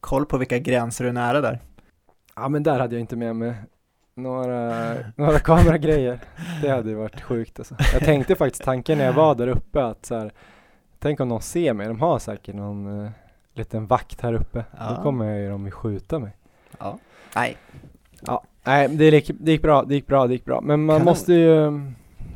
koll 0.00 0.26
på 0.26 0.38
vilka 0.38 0.58
gränser 0.58 1.04
du 1.04 1.08
är 1.08 1.14
nära 1.14 1.40
där. 1.40 1.58
Ja 2.36 2.48
men 2.48 2.62
där 2.62 2.80
hade 2.80 2.94
jag 2.94 3.00
inte 3.00 3.16
med 3.16 3.36
mig 3.36 3.54
några, 4.14 4.94
några 5.16 5.38
kameragrejer. 5.38 6.20
Det 6.62 6.68
hade 6.68 6.88
ju 6.88 6.94
varit 6.94 7.20
sjukt 7.20 7.58
alltså. 7.58 7.76
Jag 7.92 8.02
tänkte 8.02 8.34
faktiskt 8.34 8.64
tanken 8.64 8.98
när 8.98 9.04
jag 9.04 9.12
var 9.12 9.34
där 9.34 9.48
uppe 9.48 9.84
att 9.84 10.06
så 10.06 10.18
här, 10.18 10.32
tänk 10.98 11.20
om 11.20 11.28
någon 11.28 11.42
ser 11.42 11.72
mig, 11.72 11.86
de 11.86 12.00
har 12.00 12.18
säkert 12.18 12.54
någon 12.54 13.04
eh, 13.04 13.10
liten 13.54 13.86
vakt 13.86 14.20
här 14.20 14.32
uppe. 14.32 14.64
Ja. 14.78 14.94
Då 14.96 15.02
kommer 15.02 15.34
ju 15.36 15.50
de 15.50 15.64
ju 15.64 15.70
skjuta 15.70 16.18
mig. 16.18 16.36
Ja. 16.78 16.98
Nej. 17.36 17.56
Ja, 18.20 18.42
nej, 18.64 18.88
det 18.88 19.04
gick, 19.04 19.30
det 19.40 19.52
gick 19.52 19.62
bra, 19.62 19.82
det 19.82 19.94
gick 19.94 20.06
bra, 20.06 20.26
det 20.26 20.32
gick 20.32 20.44
bra. 20.44 20.60
Men 20.60 20.84
man 20.84 20.96
Kanon. 20.98 21.04
måste 21.04 21.34
ju, 21.34 21.70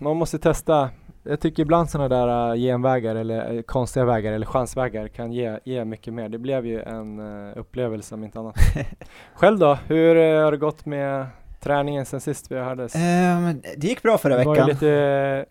man 0.01 0.17
måste 0.17 0.39
testa. 0.39 0.91
Jag 1.29 1.41
tycker 1.41 1.63
ibland 1.63 1.91
sådana 1.91 2.09
där 2.09 2.53
uh, 2.53 2.61
genvägar 2.61 3.15
eller 3.15 3.55
uh, 3.55 3.63
konstiga 3.63 4.05
vägar 4.05 4.33
eller 4.33 4.47
chansvägar 4.47 5.09
kan 5.09 5.33
ge, 5.33 5.59
ge 5.65 5.85
mycket 5.85 6.15
mer. 6.15 6.29
Det 6.29 6.39
blev 6.39 6.67
ju 6.67 6.83
en 6.83 7.21
uh, 7.21 7.59
upplevelse 7.59 8.15
om 8.15 8.25
inte 8.25 8.39
annat. 8.39 8.57
Själv 9.35 9.59
då, 9.59 9.79
hur 9.87 10.43
har 10.43 10.51
det 10.51 10.57
gått 10.57 10.87
med 10.87 11.27
träningen 11.61 12.07
sen 12.07 12.21
sist 12.21 12.51
vi 12.51 12.59
hördes? 12.59 12.95
Ehm, 12.97 13.61
det 13.77 13.87
gick 13.89 14.03
bra 14.03 14.19
förra 14.19 14.37
Det 14.37 14.45
var 14.45 14.55
veckan. 14.55 14.69
lite, 14.69 15.47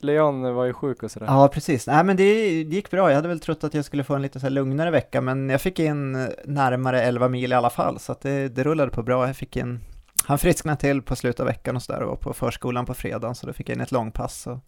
Leon 0.00 0.54
var 0.54 0.64
ju 0.64 0.72
sjuk 0.72 1.02
och 1.02 1.10
sådär. 1.10 1.26
Ja, 1.26 1.48
precis. 1.48 1.86
Nej, 1.86 2.04
men 2.04 2.16
det, 2.16 2.24
det 2.64 2.74
gick 2.74 2.90
bra. 2.90 3.08
Jag 3.10 3.16
hade 3.16 3.28
väl 3.28 3.40
trott 3.40 3.64
att 3.64 3.74
jag 3.74 3.84
skulle 3.84 4.04
få 4.04 4.14
en 4.14 4.22
lite 4.22 4.40
så 4.40 4.48
lugnare 4.48 4.90
vecka, 4.90 5.20
men 5.20 5.48
jag 5.48 5.60
fick 5.60 5.78
in 5.78 6.28
närmare 6.44 7.02
11 7.02 7.28
mil 7.28 7.52
i 7.52 7.54
alla 7.54 7.70
fall, 7.70 7.98
så 7.98 8.12
att 8.12 8.20
det, 8.20 8.48
det 8.48 8.64
rullade 8.64 8.90
på 8.90 9.02
bra. 9.02 9.26
Jag 9.26 9.36
fick 9.36 9.56
in, 9.56 9.80
han 10.24 10.38
frisknade 10.38 10.80
till 10.80 11.02
på 11.02 11.16
slutet 11.16 11.40
av 11.40 11.46
veckan 11.46 11.76
och 11.76 11.82
sådär 11.82 12.02
och 12.02 12.08
var 12.08 12.16
på 12.16 12.32
förskolan 12.32 12.86
på 12.86 12.94
fredagen, 12.94 13.34
så 13.34 13.46
då 13.46 13.52
fick 13.52 13.68
jag 13.68 13.76
in 13.76 13.80
ett 13.80 13.92
långpass. 13.92 14.40
Så, 14.42 14.60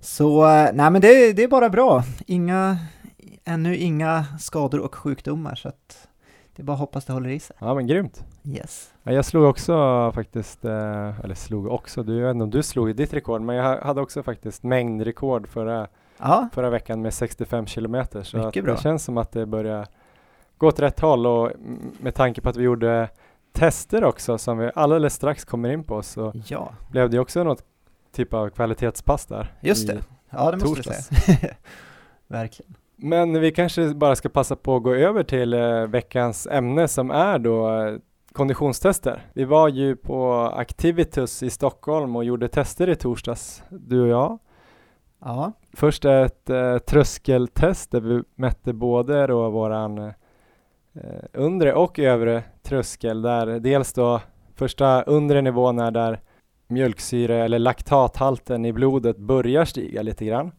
så 0.00 0.44
eh, 0.48 0.68
nej, 0.74 0.90
men 0.90 1.00
det, 1.00 1.32
det 1.32 1.42
är 1.42 1.48
bara 1.48 1.68
bra. 1.70 2.02
Inga, 2.26 2.76
ännu 3.44 3.76
inga 3.76 4.24
skador 4.40 4.80
och 4.80 4.94
sjukdomar, 4.94 5.54
så 5.54 5.68
att 5.68 6.08
det 6.56 6.62
är 6.62 6.64
bara 6.64 6.72
att 6.72 6.78
hoppas 6.78 7.04
det 7.04 7.12
håller 7.12 7.30
i 7.30 7.40
sig. 7.40 7.56
Ja 7.60 7.74
men 7.74 7.86
grymt. 7.86 8.24
Yes. 8.44 8.90
Ja, 9.02 9.12
Jag 9.12 9.24
slog 9.24 9.44
också 9.44 9.72
faktiskt, 10.14 10.64
eh, 10.64 11.20
eller 11.24 11.34
slog 11.34 11.66
också, 11.66 12.02
du, 12.02 12.16
jag 12.18 12.26
vet 12.26 12.34
inte 12.34 12.44
om 12.44 12.50
du 12.50 12.62
slog 12.62 12.96
ditt 12.96 13.12
rekord, 13.12 13.40
men 13.42 13.56
jag 13.56 13.64
ha- 13.64 13.84
hade 13.84 14.00
också 14.00 14.22
faktiskt 14.22 14.62
mängdrekord 14.62 15.48
förra, 15.48 15.86
förra 16.52 16.70
veckan 16.70 17.02
med 17.02 17.14
65 17.14 17.66
kilometer. 17.66 18.22
Så 18.22 18.36
Mycket 18.38 18.64
bra. 18.64 18.74
det 18.74 18.80
känns 18.80 19.04
som 19.04 19.18
att 19.18 19.32
det 19.32 19.46
börjar 19.46 19.86
gå 20.58 20.66
åt 20.66 20.80
rätt 20.80 21.00
håll 21.00 21.26
och 21.26 21.50
med 22.00 22.14
tanke 22.14 22.40
på 22.40 22.48
att 22.48 22.56
vi 22.56 22.62
gjorde 22.62 23.08
tester 23.52 24.04
också 24.04 24.38
som 24.38 24.58
vi 24.58 24.70
alldeles 24.74 25.14
strax 25.14 25.44
kommer 25.44 25.68
in 25.70 25.84
på 25.84 26.02
så 26.02 26.32
ja, 26.46 26.72
blev 26.90 27.10
det 27.10 27.18
också 27.18 27.44
något 27.44 27.62
typ 28.12 28.34
av 28.34 28.48
kvalitetspass 28.48 29.26
där. 29.26 29.52
just 29.60 29.86
det. 29.86 29.98
Ja, 30.30 30.50
det 30.50 30.56
måste 30.56 30.68
du 30.68 30.74
torsdags. 30.74 31.06
säga. 31.06 31.54
Verkligen. 32.26 32.74
Men 32.96 33.40
vi 33.40 33.52
kanske 33.52 33.94
bara 33.94 34.16
ska 34.16 34.28
passa 34.28 34.56
på 34.56 34.76
att 34.76 34.82
gå 34.82 34.94
över 34.94 35.22
till 35.22 35.54
eh, 35.54 35.86
veckans 35.86 36.46
ämne 36.46 36.88
som 36.88 37.10
är 37.10 37.38
då 37.38 37.80
eh, 37.80 37.94
konditionstester. 38.32 39.22
Vi 39.32 39.44
var 39.44 39.68
ju 39.68 39.96
på 39.96 40.34
Activitus 40.56 41.42
i 41.42 41.50
Stockholm 41.50 42.16
och 42.16 42.24
gjorde 42.24 42.48
tester 42.48 42.88
i 42.88 42.96
torsdags, 42.96 43.62
du 43.68 44.02
och 44.02 44.08
jag. 44.08 44.38
Ja, 45.24 45.52
Först 45.72 46.04
ett 46.04 46.50
eh, 46.50 46.78
tröskeltest 46.78 47.90
där 47.90 48.00
vi 48.00 48.22
mätte 48.34 48.72
både 48.72 49.26
då 49.26 49.50
våran 49.50 49.98
eh, 49.98 50.12
undre 51.32 51.74
och 51.74 51.98
övre 51.98 52.42
tröskel 52.62 53.22
där 53.22 53.46
dels 53.46 53.92
då 53.92 54.20
första 54.54 55.02
undre 55.02 55.42
nivån 55.42 55.78
är 55.78 55.90
där 55.90 56.20
mjölksyre 56.68 57.44
eller 57.44 57.58
laktathalten 57.58 58.64
i 58.64 58.72
blodet 58.72 59.16
börjar 59.16 59.64
stiga 59.64 60.02
lite 60.02 60.24
grann 60.24 60.52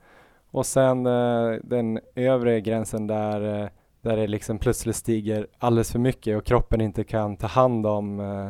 och 0.52 0.66
sen 0.66 1.06
eh, 1.06 1.52
den 1.64 2.00
övre 2.16 2.62
gränsen 2.62 3.08
där, 3.08 3.62
eh, 3.64 3.70
där 4.02 4.18
det 4.18 4.28
liksom 4.28 4.60
plötsligt 4.60 4.96
stiger 4.96 5.48
alldeles 5.58 5.92
för 5.92 6.00
mycket 6.00 6.38
och 6.38 6.46
kroppen 6.46 6.82
inte 6.82 7.04
kan 7.04 7.38
ta 7.38 7.48
hand 7.48 7.86
om 7.86 8.20
eh, 8.20 8.50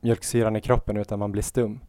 mjölksyran 0.00 0.56
i 0.56 0.60
kroppen 0.60 0.96
utan 0.96 1.18
man 1.18 1.32
blir 1.32 1.42
stum. 1.42 1.80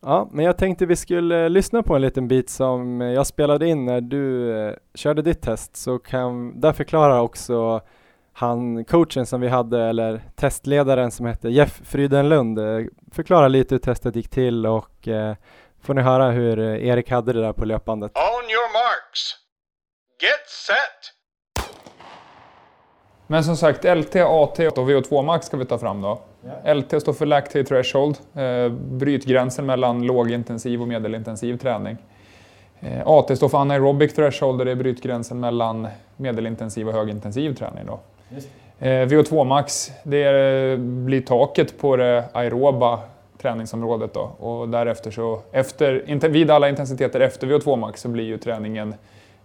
Ja, 0.00 0.28
men 0.32 0.44
jag 0.44 0.56
tänkte 0.56 0.86
vi 0.86 0.96
skulle 0.96 1.44
eh, 1.44 1.50
lyssna 1.50 1.82
på 1.82 1.94
en 1.94 2.02
liten 2.02 2.28
bit 2.28 2.50
som 2.50 3.00
jag 3.00 3.26
spelade 3.26 3.68
in 3.68 3.84
när 3.84 4.00
du 4.00 4.56
eh, 4.58 4.74
körde 4.94 5.22
ditt 5.22 5.42
test 5.42 5.76
så 5.76 5.98
kan 5.98 6.60
där 6.60 6.72
förklara 6.72 7.22
också 7.22 7.80
han 8.32 8.84
coachen 8.84 9.26
som 9.26 9.40
vi 9.40 9.48
hade 9.48 9.82
eller 9.82 10.22
testledaren 10.36 11.10
som 11.10 11.26
hette 11.26 11.48
Jeff 11.48 11.80
Frydenlund 11.84 12.58
eh, 12.58 12.86
förklara 13.12 13.48
lite 13.48 13.74
hur 13.74 13.80
testet 13.80 14.16
gick 14.16 14.28
till 14.28 14.66
och 14.66 15.08
eh, 15.08 15.34
får 15.82 15.94
ni 15.94 16.02
höra 16.02 16.30
hur 16.30 16.58
eh, 16.58 16.88
Erik 16.88 17.10
hade 17.10 17.32
det 17.32 17.40
där 17.40 17.52
på 17.52 17.64
löpbandet. 17.64 18.12
On 18.16 18.50
your 18.50 18.72
marks. 18.72 19.36
Get 20.22 20.48
set. 20.48 21.22
Men 23.26 23.44
som 23.44 23.56
sagt, 23.56 23.84
LT, 23.84 24.16
AT 24.16 24.58
och 24.58 24.90
VO2 24.90 25.22
max 25.22 25.46
ska 25.46 25.56
vi 25.56 25.64
ta 25.64 25.78
fram 25.78 26.02
då. 26.02 26.20
LT 26.74 27.02
står 27.02 27.12
för 27.12 27.26
Lactate 27.26 27.64
Threshold, 27.64 28.16
eh, 28.34 28.68
brytgränsen 28.72 29.66
mellan 29.66 30.06
lågintensiv 30.06 30.82
och 30.82 30.88
medelintensiv 30.88 31.56
träning. 31.58 31.96
Eh, 32.80 33.06
AT 33.06 33.36
står 33.36 33.48
för 33.48 33.58
Anaerobic 33.58 34.14
Threshold, 34.14 34.60
och 34.60 34.64
det 34.64 34.70
är 34.70 34.76
brytgränsen 34.76 35.40
mellan 35.40 35.88
medelintensiv 36.16 36.88
och 36.88 36.94
högintensiv 36.94 37.54
träning. 37.54 37.86
Då. 37.86 38.00
Eh, 38.78 39.06
VO2 39.06 39.44
max, 39.44 39.92
det 40.02 40.22
är, 40.22 40.76
blir 40.76 41.20
taket 41.20 41.78
på 41.78 41.96
det 41.96 42.24
aeroba 42.32 43.00
träningsområdet. 43.38 44.14
Då. 44.14 44.20
Och 44.20 44.68
därefter 44.68 45.10
så, 45.10 45.40
efter, 45.52 46.28
vid 46.28 46.50
alla 46.50 46.68
intensiteter 46.68 47.20
efter 47.20 47.46
VO2 47.46 47.76
max 47.76 48.00
så 48.00 48.08
blir 48.08 48.24
ju 48.24 48.38
träningen 48.38 48.94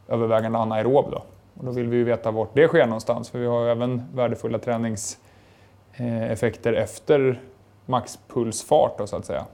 övervägande 0.07 0.59
anaerob. 0.59 1.11
Då. 1.11 1.23
Och 1.57 1.65
då 1.65 1.71
vill 1.71 1.87
vi 1.87 1.97
ju 1.97 2.03
veta 2.03 2.31
vart 2.31 2.49
det 2.53 2.67
sker 2.67 2.85
någonstans, 2.85 3.29
för 3.29 3.39
vi 3.39 3.45
har 3.45 3.67
även 3.67 4.03
värdefulla 4.13 4.59
träningseffekter 4.59 6.73
efter 6.73 7.41
maxpulsfart 7.85 8.97
då, 8.97 9.07
så 9.07 9.15
att 9.15 9.25
säga. 9.25 9.45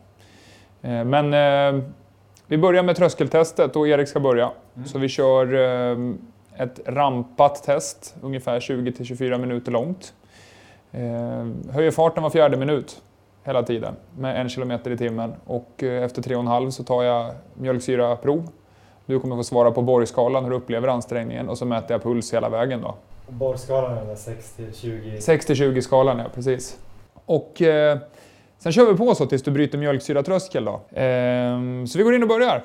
Eh, 0.81 1.03
men 1.03 1.33
eh, 1.33 1.83
vi 2.47 2.57
börjar 2.57 2.83
med 2.83 2.95
tröskeltestet 2.95 3.75
och 3.75 3.87
Erik 3.87 4.07
ska 4.07 4.19
börja. 4.19 4.51
Mm. 4.75 4.87
Så 4.87 4.99
vi 4.99 5.09
kör 5.09 5.53
eh, 5.53 5.97
ett 6.57 6.79
rampat 6.85 7.63
test, 7.63 8.15
ungefär 8.21 8.59
20-24 8.59 9.37
minuter 9.37 9.71
långt. 9.71 10.13
Höjer 11.71 11.91
farten 11.91 12.23
var 12.23 12.29
fjärde 12.29 12.57
minut 12.57 13.01
hela 13.43 13.63
tiden 13.63 13.95
med 14.17 14.41
en 14.41 14.49
kilometer 14.49 14.91
i 14.91 14.97
timmen 14.97 15.33
och 15.45 15.83
efter 15.83 16.21
tre 16.21 16.35
och 16.35 16.41
en 16.41 16.47
halv 16.47 16.69
så 16.69 16.83
tar 16.83 17.03
jag 17.03 17.31
mjölksyraprov 17.53 18.49
du 19.05 19.19
kommer 19.19 19.35
få 19.35 19.43
svara 19.43 19.71
på 19.71 19.81
borgskalan 19.81 20.43
hur 20.43 20.51
du 20.51 20.57
upplever 20.57 20.87
ansträngningen 20.87 21.49
och 21.49 21.57
så 21.57 21.65
mäter 21.65 21.91
jag 21.91 22.03
puls 22.03 22.33
hela 22.33 22.49
vägen 22.49 22.81
då. 22.81 22.95
Borgskalan 23.27 24.09
är 24.09 24.15
6 24.15 24.57
20? 24.73 25.21
6 25.21 25.47
20 25.47 25.81
skalan 25.81 26.19
ja, 26.19 26.25
precis. 26.35 26.79
Och 27.25 27.61
eh, 27.61 27.97
sen 28.57 28.71
kör 28.71 28.91
vi 28.91 28.97
på 28.97 29.15
så 29.15 29.25
tills 29.25 29.43
du 29.43 29.51
bryter 29.51 29.77
mjölksyratröskel 29.77 30.65
då. 30.65 30.99
Eh, 30.99 31.85
så 31.87 31.97
vi 31.97 32.03
går 32.03 32.15
in 32.15 32.23
och 32.23 32.29
börjar. 32.29 32.63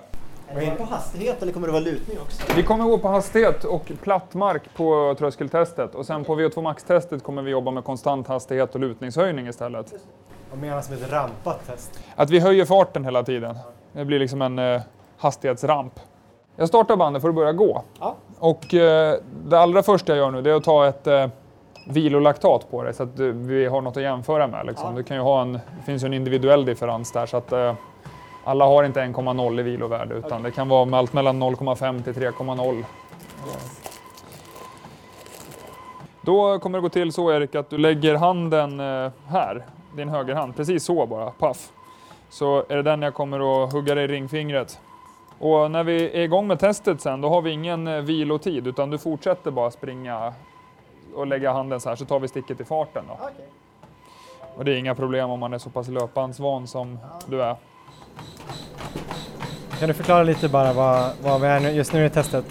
Är 0.50 0.60
det 0.60 0.70
på 0.70 0.84
hastighet 0.84 1.42
eller 1.42 1.52
kommer 1.52 1.66
det 1.66 1.72
vara 1.72 1.82
lutning 1.82 2.18
också? 2.20 2.42
Vi 2.56 2.62
kommer 2.62 2.84
gå 2.84 2.98
på 2.98 3.08
hastighet 3.08 3.64
och 3.64 3.92
platt 4.02 4.34
mark 4.34 4.62
på 4.76 5.14
tröskeltestet 5.18 5.94
och 5.94 6.06
sen 6.06 6.24
på 6.24 6.36
VO2 6.36 6.62
max-testet 6.62 7.22
kommer 7.22 7.42
vi 7.42 7.50
jobba 7.50 7.70
med 7.70 7.84
konstant 7.84 8.28
hastighet 8.28 8.74
och 8.74 8.80
lutningshöjning 8.80 9.48
istället. 9.48 9.94
Vad 10.50 10.60
menas 10.60 10.90
med 10.90 11.02
ett 11.02 11.12
rampat 11.12 11.66
test? 11.66 12.00
Att 12.16 12.30
vi 12.30 12.40
höjer 12.40 12.64
farten 12.64 13.04
hela 13.04 13.22
tiden. 13.22 13.58
Det 13.92 14.04
blir 14.04 14.18
liksom 14.18 14.42
en 14.42 14.58
eh, 14.58 14.80
hastighetsramp. 15.18 16.00
Jag 16.56 16.68
startar 16.68 16.96
bandet 16.96 17.22
för 17.22 17.28
att 17.28 17.34
börja 17.34 17.52
gå. 17.52 17.82
Ja. 18.00 18.16
Och 18.38 18.74
eh, 18.74 19.16
det 19.44 19.58
allra 19.58 19.82
första 19.82 20.12
jag 20.12 20.18
gör 20.18 20.30
nu 20.30 20.42
det 20.42 20.50
är 20.50 20.54
att 20.54 20.64
ta 20.64 20.86
ett 20.86 21.06
eh, 21.06 21.26
vilolaktat 21.88 22.70
på 22.70 22.82
det 22.82 22.92
så 22.92 23.02
att 23.02 23.18
eh, 23.18 23.26
vi 23.26 23.66
har 23.66 23.80
något 23.80 23.96
att 23.96 24.02
jämföra 24.02 24.46
med. 24.46 24.66
Liksom. 24.66 24.90
Ja. 24.90 24.96
Du 24.96 25.02
kan 25.02 25.16
ju 25.16 25.22
ha 25.22 25.42
en, 25.42 25.52
det 25.52 25.84
finns 25.86 26.02
ju 26.02 26.06
en 26.06 26.14
individuell 26.14 26.64
differens 26.64 27.12
där 27.12 27.26
så 27.26 27.36
att 27.36 27.52
eh, 27.52 27.74
alla 28.48 28.64
har 28.64 28.84
inte 28.84 29.00
1,0 29.00 29.60
i 29.60 29.62
vilovärde 29.62 30.14
utan 30.14 30.42
det 30.42 30.50
kan 30.50 30.68
vara 30.68 30.98
allt 30.98 31.12
mellan 31.12 31.42
0,5 31.42 32.02
till 32.02 32.12
3,0. 32.12 32.84
Då 36.20 36.58
kommer 36.58 36.78
det 36.78 36.82
gå 36.82 36.88
till 36.88 37.12
så 37.12 37.32
Erik 37.32 37.54
att 37.54 37.70
du 37.70 37.78
lägger 37.78 38.14
handen 38.14 38.80
eh, 38.80 39.12
här, 39.26 39.66
din 39.96 40.08
högerhand, 40.08 40.56
precis 40.56 40.84
så 40.84 41.06
bara, 41.06 41.30
paff. 41.30 41.72
Så 42.28 42.64
är 42.68 42.76
det 42.76 42.82
den 42.82 43.02
jag 43.02 43.14
kommer 43.14 43.64
att 43.64 43.72
hugga 43.72 43.94
dig 43.94 44.04
i 44.04 44.08
ringfingret. 44.08 44.80
Och 45.38 45.70
när 45.70 45.84
vi 45.84 46.10
är 46.10 46.20
igång 46.20 46.46
med 46.46 46.58
testet 46.58 47.00
sen, 47.00 47.20
då 47.20 47.28
har 47.28 47.42
vi 47.42 47.50
ingen 47.50 47.86
eh, 47.86 48.00
vilotid 48.00 48.66
utan 48.66 48.90
du 48.90 48.98
fortsätter 48.98 49.50
bara 49.50 49.70
springa 49.70 50.32
och 51.14 51.26
lägga 51.26 51.52
handen 51.52 51.80
så 51.80 51.88
här 51.88 51.96
så 51.96 52.04
tar 52.04 52.20
vi 52.20 52.28
sticket 52.28 52.60
i 52.60 52.64
farten. 52.64 53.04
Då. 53.08 53.14
Okay. 53.14 53.46
Och 54.56 54.64
det 54.64 54.72
är 54.72 54.76
inga 54.76 54.94
problem 54.94 55.30
om 55.30 55.40
man 55.40 55.52
är 55.52 55.58
så 55.58 55.70
pass 55.70 55.88
löpbandsvan 55.88 56.66
som 56.66 56.98
du 57.26 57.42
är. 57.42 57.56
Kan 59.78 59.88
du 59.88 59.94
förklara 59.94 60.22
lite 60.22 60.48
bara 60.48 60.72
vad, 60.72 61.10
vad 61.22 61.40
vi 61.40 61.46
är 61.46 61.60
just 61.60 61.92
nu 61.92 62.06
i 62.06 62.10
testet? 62.10 62.44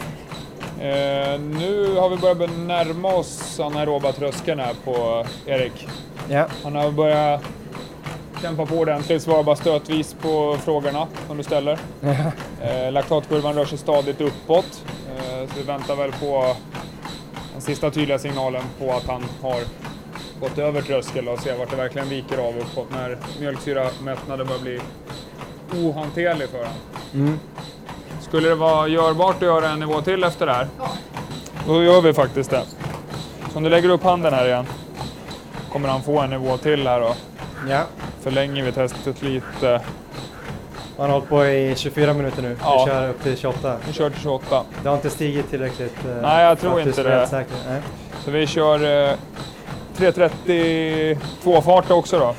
Eh, 0.80 1.40
nu 1.40 1.96
har 2.00 2.10
vi 2.10 2.18
börjat 2.18 2.58
närma 2.58 3.08
oss 3.08 3.60
anaeroba 3.60 4.12
tröskeln 4.12 4.60
här 4.60 4.74
på 4.84 5.26
Erik. 5.46 5.88
Ja. 6.30 6.48
Han 6.64 6.76
har 6.76 6.92
börjat 6.92 7.42
kämpa 8.42 8.66
på 8.66 8.76
ordentligt, 8.76 9.22
svara 9.24 9.44
bara 9.44 9.56
stötvis 9.56 10.14
på 10.14 10.58
frågorna 10.64 11.08
som 11.28 11.38
du 11.38 11.44
ställer. 11.44 11.80
eh, 12.62 12.92
laktatkurvan 12.92 13.56
rör 13.56 13.66
sig 13.66 13.78
stadigt 13.78 14.22
uppåt, 14.22 14.84
eh, 15.18 15.50
så 15.50 15.56
vi 15.58 15.64
väntar 15.64 15.96
väl 15.96 16.12
på 16.12 16.56
den 17.54 17.62
sista 17.62 17.92
tydliga 17.92 18.20
signalen 18.20 18.64
på 18.80 18.92
att 18.94 19.08
han 19.08 19.24
har 19.42 19.62
gått 20.40 20.58
över 20.58 20.82
tröskel 20.82 21.28
och 21.28 21.40
ser 21.40 21.58
vart 21.58 21.70
det 21.70 21.76
verkligen 21.76 22.10
viker 22.10 22.38
av 22.38 22.58
uppåt 22.58 22.88
när 22.92 23.18
mjölksyramättnaden 23.40 24.48
börjar 24.48 24.62
bli 24.62 24.80
ohanterlig 25.74 26.50
för 26.50 26.58
honom. 26.58 26.74
Mm. 27.14 27.40
Skulle 28.22 28.50
det 28.50 28.56
vara 28.56 28.88
görbart 28.88 29.36
att 29.36 29.42
göra 29.42 29.70
en 29.70 29.80
nivå 29.80 30.02
till 30.02 30.24
efter 30.24 30.46
det 30.46 30.54
här, 30.54 30.68
då 31.68 31.84
gör 31.84 32.02
vi 32.02 32.14
faktiskt 32.14 32.50
det. 32.50 32.64
Så 33.52 33.58
om 33.58 33.64
du 33.64 33.70
lägger 33.70 33.90
upp 33.90 34.04
handen 34.04 34.34
här 34.34 34.48
igen 34.48 34.66
kommer 35.72 35.90
han 35.90 36.02
få 36.02 36.20
en 36.20 36.30
nivå 36.30 36.58
till 36.58 36.88
här 36.88 37.00
då. 37.00 37.16
Ja 37.70 37.84
förlänger 38.28 38.64
vi 38.64 38.72
testet 38.72 39.22
lite. 39.22 39.82
Man 40.98 41.06
har 41.06 41.14
hållit 41.14 41.30
på 41.30 41.46
i 41.46 41.74
24 41.78 42.14
minuter 42.14 42.42
nu. 42.42 42.58
Ja. 42.62 42.86
Vi 42.86 42.92
kör 42.92 43.10
upp 43.10 43.24
till 43.24 43.38
28. 43.38 43.78
Vi 43.88 43.94
kör 43.94 44.10
till 44.10 44.22
28. 44.22 44.64
Det 44.84 44.90
har 44.90 44.96
inte 44.96 45.10
stigit 45.10 45.50
tillräckligt? 45.50 46.06
Eh, 46.06 46.22
Nej, 46.22 46.44
jag 46.46 46.60
tror 46.60 46.82
inte 46.82 47.04
det. 47.04 47.46
Nej. 47.68 47.82
Så 48.26 48.32
vi 48.32 48.48
kör 48.48 49.10
eh, 49.10 49.16
3.32 49.98 51.62
fart 51.62 51.92
också 51.92 52.20
då. 52.20 52.36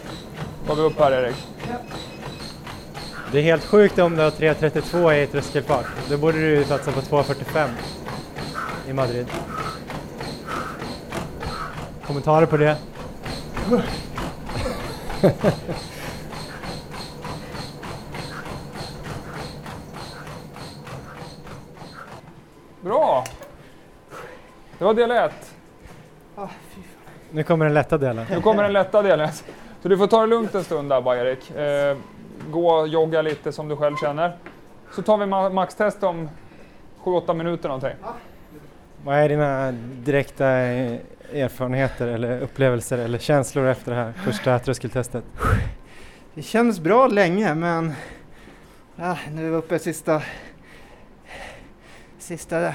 Var 0.66 0.76
vi 0.76 0.82
upp 0.82 0.98
här 0.98 1.12
Erik? 1.12 1.36
Ja. 1.68 1.74
Det 3.32 3.38
är 3.38 3.42
helt 3.42 3.64
sjukt 3.64 3.98
om 3.98 4.16
du 4.16 4.22
har 4.22 4.30
3.32 4.30 5.12
i 5.12 5.26
tröskelfart. 5.26 5.86
Då 6.10 6.18
borde 6.18 6.38
du 6.38 6.64
satsa 6.64 6.92
på 6.92 7.00
2.45 7.00 7.68
i 8.88 8.92
Madrid. 8.92 9.26
Kommentarer 12.06 12.46
på 12.46 12.56
det? 12.56 12.76
Bra! 22.80 23.24
Det 24.78 24.84
var 24.84 24.94
del 24.94 25.10
ett. 25.10 25.54
nu 27.30 27.42
kommer 27.42 27.64
den 27.64 27.74
lätta 27.74 27.98
delen. 27.98 28.26
Nu 28.30 28.40
kommer 28.40 28.62
den 28.62 28.72
lätta 28.72 29.02
delen. 29.02 29.28
Så 29.82 29.88
du 29.88 29.98
får 29.98 30.06
ta 30.06 30.20
det 30.20 30.26
lugnt 30.26 30.54
en 30.54 30.64
stund 30.64 30.90
där 30.90 31.00
bara 31.00 31.16
Erik. 31.18 31.50
Eh, 31.50 31.96
gå 32.50 32.70
och 32.70 32.88
jogga 32.88 33.22
lite 33.22 33.52
som 33.52 33.68
du 33.68 33.76
själv 33.76 33.96
känner. 33.96 34.36
Så 34.92 35.02
tar 35.02 35.18
vi 35.18 35.54
maxtest 35.54 36.02
om 36.02 36.28
7-8 37.04 37.34
minuter 37.34 37.68
någonting. 37.68 37.94
Vad 39.04 39.16
är 39.16 39.28
dina 39.28 39.72
direkta 40.04 40.46
erfarenheter 40.46 42.06
eller 42.06 42.40
upplevelser 42.40 42.98
eller 42.98 43.18
känslor 43.18 43.66
efter 43.66 43.92
det 43.92 43.98
här 43.98 44.12
första 44.12 44.58
tröskeltestet? 44.58 45.24
Det 46.34 46.42
kändes 46.42 46.80
bra 46.80 47.06
länge 47.06 47.54
men 47.54 47.92
ja, 48.96 49.18
nu 49.32 49.46
är 49.46 49.50
vi 49.50 49.56
uppe 49.56 49.74
i 49.74 49.78
sista, 49.78 50.22
sista, 52.18 52.74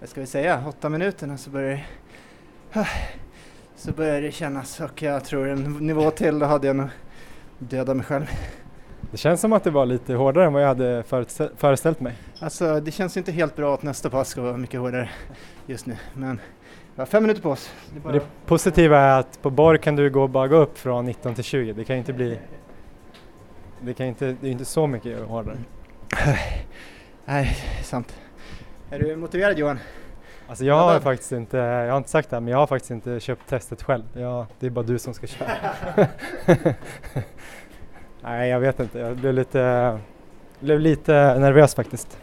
vad 0.00 0.08
ska 0.08 0.20
vi 0.20 0.26
säga, 0.26 0.64
åtta 0.68 0.88
minuterna 0.88 1.36
så 1.36 1.50
börjar 1.50 1.86
det, 2.72 2.86
så 3.76 3.92
börjar 3.92 4.20
det 4.20 4.32
kännas 4.32 4.80
och 4.80 5.02
jag 5.02 5.24
tror 5.24 5.48
en 5.48 5.72
nivå 5.72 6.10
till 6.10 6.38
då 6.38 6.46
hade 6.46 6.66
jag 6.66 6.76
nog 6.76 6.88
dödat 7.58 7.96
mig 7.96 8.06
själv. 8.06 8.26
Det 9.10 9.16
känns 9.16 9.40
som 9.40 9.52
att 9.52 9.64
det 9.64 9.70
var 9.70 9.86
lite 9.86 10.14
hårdare 10.14 10.44
än 10.44 10.52
vad 10.52 10.62
jag 10.62 10.68
hade 10.68 11.02
föreställt 11.56 12.00
mig. 12.00 12.14
Alltså 12.40 12.80
det 12.80 12.90
känns 12.90 13.16
inte 13.16 13.32
helt 13.32 13.56
bra 13.56 13.74
att 13.74 13.82
nästa 13.82 14.10
pass 14.10 14.28
ska 14.28 14.40
vara 14.40 14.56
mycket 14.56 14.80
hårdare 14.80 15.08
just 15.66 15.86
nu 15.86 15.96
men 16.14 16.40
Vi 16.94 17.00
har 17.00 17.06
fem 17.06 17.22
minuter 17.22 17.42
på 17.42 17.50
oss. 17.50 17.72
Det, 17.94 18.00
bara... 18.00 18.12
det 18.12 18.22
positiva 18.46 18.98
är 18.98 19.20
att 19.20 19.42
på 19.42 19.50
borr 19.50 19.76
kan 19.76 19.96
du 19.96 20.10
gå, 20.10 20.28
bara 20.28 20.48
gå 20.48 20.56
upp 20.56 20.78
från 20.78 21.04
19 21.04 21.34
till 21.34 21.44
20. 21.44 21.72
Det 21.72 21.84
kan 21.84 21.96
inte 21.96 22.12
bli... 22.12 22.38
Det, 23.80 23.94
kan 23.94 24.06
inte, 24.06 24.36
det 24.40 24.48
är 24.48 24.52
inte 24.52 24.64
så 24.64 24.86
mycket 24.86 25.20
hårdare. 25.20 25.58
Nej, 27.24 27.56
sant. 27.82 28.16
Är 28.90 28.98
du 28.98 29.16
motiverad 29.16 29.58
Johan? 29.58 29.78
Alltså 30.48 30.64
jag 30.64 30.74
har 30.74 31.00
faktiskt 31.00 31.32
inte, 31.32 31.56
jag 31.56 31.90
har 31.90 31.98
inte 31.98 32.10
sagt 32.10 32.30
det 32.30 32.36
här, 32.36 32.40
men 32.40 32.50
jag 32.50 32.58
har 32.58 32.66
faktiskt 32.66 32.90
inte 32.90 33.20
köpt 33.20 33.48
testet 33.48 33.82
själv. 33.82 34.02
Jag, 34.12 34.46
det 34.60 34.66
är 34.66 34.70
bara 34.70 34.84
du 34.84 34.98
som 34.98 35.14
ska 35.14 35.26
köpa. 35.26 35.52
Nej, 38.22 38.50
jag 38.50 38.60
vet 38.60 38.80
inte. 38.80 38.98
Jag 38.98 39.16
blev 39.16 39.34
lite, 39.34 39.98
blev 40.60 40.80
lite 40.80 41.12
nervös 41.38 41.74
faktiskt. 41.74 42.18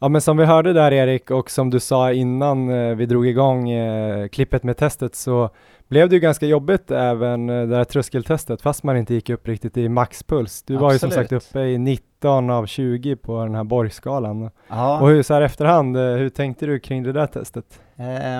Ja 0.00 0.08
men 0.08 0.20
som 0.20 0.36
vi 0.36 0.44
hörde 0.44 0.72
där 0.72 0.92
Erik 0.92 1.30
och 1.30 1.50
som 1.50 1.70
du 1.70 1.80
sa 1.80 2.12
innan 2.12 2.70
eh, 2.70 2.96
vi 2.96 3.06
drog 3.06 3.26
igång 3.26 3.70
eh, 3.70 4.28
klippet 4.28 4.62
med 4.62 4.76
testet 4.76 5.14
så 5.14 5.50
blev 5.88 6.08
det 6.08 6.14
ju 6.14 6.20
ganska 6.20 6.46
jobbigt 6.46 6.90
även 6.90 7.50
eh, 7.50 7.66
det 7.66 7.76
här 7.76 7.84
tröskeltestet 7.84 8.62
fast 8.62 8.82
man 8.82 8.96
inte 8.96 9.14
gick 9.14 9.30
upp 9.30 9.48
riktigt 9.48 9.76
i 9.76 9.88
maxpuls. 9.88 10.62
Du 10.62 10.74
Absolut. 10.74 10.82
var 10.82 10.92
ju 10.92 10.98
som 10.98 11.10
sagt 11.10 11.32
uppe 11.32 11.60
i 11.60 11.78
19 11.78 12.50
av 12.50 12.66
20 12.66 13.16
på 13.16 13.44
den 13.44 13.54
här 13.54 13.64
borgskalan. 13.64 14.50
Ja. 14.68 15.00
Och 15.00 15.08
hur 15.08 15.22
så 15.22 15.34
här 15.34 15.42
efterhand, 15.42 15.96
eh, 15.96 16.02
hur 16.02 16.28
tänkte 16.28 16.66
du 16.66 16.80
kring 16.80 17.02
det 17.02 17.12
där 17.12 17.26
testet? 17.26 17.80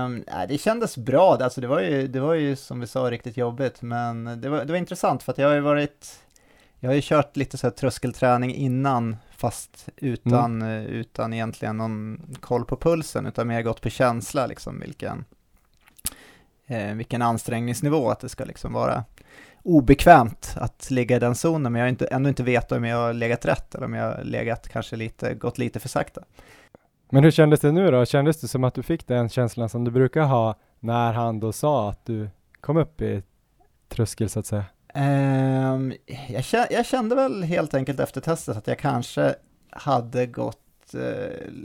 Um, 0.04 0.24
det 0.48 0.58
kändes 0.58 0.96
bra, 0.96 1.38
alltså 1.40 1.60
det 1.60 1.66
var, 1.66 1.80
ju, 1.80 2.08
det 2.08 2.20
var 2.20 2.34
ju 2.34 2.56
som 2.56 2.80
vi 2.80 2.86
sa 2.86 3.10
riktigt 3.10 3.36
jobbigt 3.36 3.82
men 3.82 4.40
det 4.40 4.48
var, 4.48 4.64
det 4.64 4.72
var 4.72 4.78
intressant 4.78 5.22
för 5.22 5.32
att 5.32 5.38
jag 5.38 5.48
har 5.48 5.54
ju 5.54 5.60
varit 5.60 6.18
jag 6.80 6.90
har 6.90 6.94
ju 6.94 7.00
kört 7.04 7.36
lite 7.36 7.58
så 7.58 7.66
här 7.66 7.74
tröskelträning 7.74 8.54
innan 8.54 9.16
fast 9.36 9.88
utan, 9.96 10.62
mm. 10.62 10.86
utan 10.86 11.32
egentligen 11.32 11.76
någon 11.76 12.20
koll 12.40 12.64
på 12.64 12.76
pulsen 12.76 13.26
utan 13.26 13.48
mer 13.48 13.62
gått 13.62 13.80
på 13.80 13.88
känsla 13.88 14.46
liksom 14.46 14.80
vilken 14.80 15.24
eh, 16.68 16.94
vilken 16.94 17.22
ansträngningsnivå, 17.22 18.10
att 18.10 18.20
det 18.20 18.28
ska 18.28 18.44
liksom 18.44 18.72
vara 18.72 19.04
obekvämt 19.62 20.54
att 20.56 20.90
ligga 20.90 21.16
i 21.16 21.18
den 21.18 21.34
zonen, 21.34 21.72
men 21.72 21.80
jag 21.80 21.88
inte, 21.88 22.06
ändå 22.06 22.28
inte 22.28 22.42
vet 22.42 22.72
om 22.72 22.84
jag 22.84 22.96
har 22.96 23.12
legat 23.12 23.46
rätt 23.46 23.74
eller 23.74 23.86
om 23.86 23.94
jag 23.94 24.04
har 24.04 24.24
legat 24.24 24.68
kanske 24.68 24.96
lite, 24.96 25.34
gått 25.34 25.58
lite 25.58 25.80
för 25.80 25.88
sakta. 25.88 26.22
Men 27.10 27.24
hur 27.24 27.30
kändes 27.30 27.60
det 27.60 27.72
nu 27.72 27.90
då? 27.90 28.04
Kändes 28.04 28.40
det 28.40 28.48
som 28.48 28.64
att 28.64 28.74
du 28.74 28.82
fick 28.82 29.06
den 29.06 29.28
känslan 29.28 29.68
som 29.68 29.84
du 29.84 29.90
brukar 29.90 30.22
ha 30.22 30.54
när 30.80 31.12
han 31.12 31.40
då 31.40 31.52
sa 31.52 31.90
att 31.90 32.04
du 32.04 32.30
kom 32.60 32.76
upp 32.76 33.02
i 33.02 33.22
tröskel 33.88 34.28
så 34.28 34.40
att 34.40 34.46
säga? 34.46 34.64
Um, 34.94 35.94
jag, 36.28 36.44
kände, 36.44 36.68
jag 36.70 36.86
kände 36.86 37.14
väl 37.14 37.42
helt 37.42 37.74
enkelt 37.74 38.00
efter 38.00 38.20
testet 38.20 38.56
att 38.56 38.66
jag 38.66 38.78
kanske 38.78 39.34
hade 39.70 40.26
gått 40.26 40.67
eh, 40.94 41.00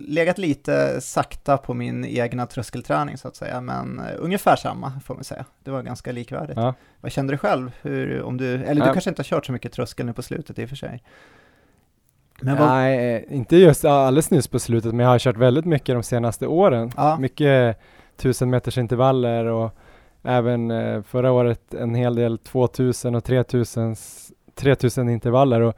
legat 0.07 0.37
lite 0.37 1.01
sakta 1.01 1.57
på 1.57 1.73
min 1.73 2.05
egna 2.05 2.45
tröskelträning 2.45 3.17
så 3.17 3.27
att 3.27 3.35
säga, 3.35 3.61
men 3.61 3.99
eh, 3.99 4.05
ungefär 4.17 4.55
samma 4.55 4.99
får 5.05 5.15
man 5.15 5.23
säga. 5.23 5.45
Det 5.63 5.71
var 5.71 5.81
ganska 5.81 6.11
likvärdigt. 6.11 6.57
Ja. 6.57 6.73
Vad 7.01 7.11
kände 7.11 7.33
du 7.33 7.37
själv? 7.37 7.71
Hur, 7.81 8.21
om 8.21 8.37
du, 8.37 8.53
eller 8.53 8.81
du 8.81 8.87
ja. 8.87 8.93
kanske 8.93 9.09
inte 9.09 9.19
har 9.19 9.25
kört 9.25 9.45
så 9.45 9.51
mycket 9.51 9.71
tröskel 9.71 10.05
nu 10.05 10.13
på 10.13 10.21
slutet 10.21 10.59
i 10.59 10.65
och 10.65 10.69
för 10.69 10.75
sig? 10.75 11.03
Vad... 12.41 12.59
Nej, 12.59 13.15
eh, 13.15 13.37
inte 13.37 13.57
just 13.57 13.85
alldeles 13.85 14.31
nyss 14.31 14.47
på 14.47 14.59
slutet, 14.59 14.93
men 14.93 15.03
jag 15.03 15.11
har 15.11 15.19
kört 15.19 15.37
väldigt 15.37 15.65
mycket 15.65 15.95
de 15.95 16.03
senaste 16.03 16.47
åren. 16.47 16.91
Ja. 16.97 17.17
Mycket 17.19 17.79
tusen 18.17 18.49
meters 18.49 18.77
intervaller 18.77 19.45
och 19.45 19.75
även 20.23 21.03
förra 21.03 21.31
året 21.31 21.73
en 21.73 21.95
hel 21.95 22.15
del 22.15 22.37
2000 22.37 23.15
och 23.15 23.23
3000, 23.23 23.95
3000 24.55 25.09
intervaller. 25.09 25.61
Och 25.61 25.75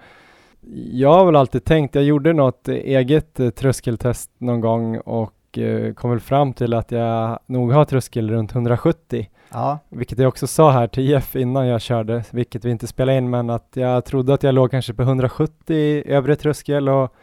jag 0.74 1.14
har 1.14 1.26
väl 1.26 1.36
alltid 1.36 1.64
tänkt, 1.64 1.96
jag 1.96 2.04
gjorde 2.04 2.34
något 2.34 2.68
eget 2.68 3.40
eh, 3.40 3.50
tröskeltest 3.50 4.32
någon 4.38 4.62
gång 4.62 4.98
och 4.98 5.58
eh, 5.58 5.94
kom 5.94 6.10
väl 6.10 6.20
fram 6.20 6.54
till 6.54 6.74
att 6.74 6.92
jag 6.92 7.40
nog 7.46 7.72
har 7.72 7.86
tröskel 7.86 8.32
runt 8.32 8.52
170. 8.52 9.30
Ja. 9.50 9.80
Vilket 9.90 10.20
jag 10.20 10.28
också 10.28 10.48
sa 10.48 10.72
här 10.72 10.88
till 10.88 11.10
Jeff 11.10 11.36
innan 11.36 11.68
jag 11.68 11.82
körde, 11.82 12.24
vilket 12.32 12.66
vi 12.66 12.72
inte 12.72 12.88
spelade 12.88 13.18
in, 13.18 13.30
men 13.30 13.50
att 13.50 13.70
jag 13.74 14.06
trodde 14.06 14.34
att 14.34 14.44
jag 14.44 14.56
låg 14.56 14.72
kanske 14.72 14.94
på 14.94 15.02
170 15.02 16.04
övre 16.06 16.36
tröskel 16.36 16.90
och 16.90 17.14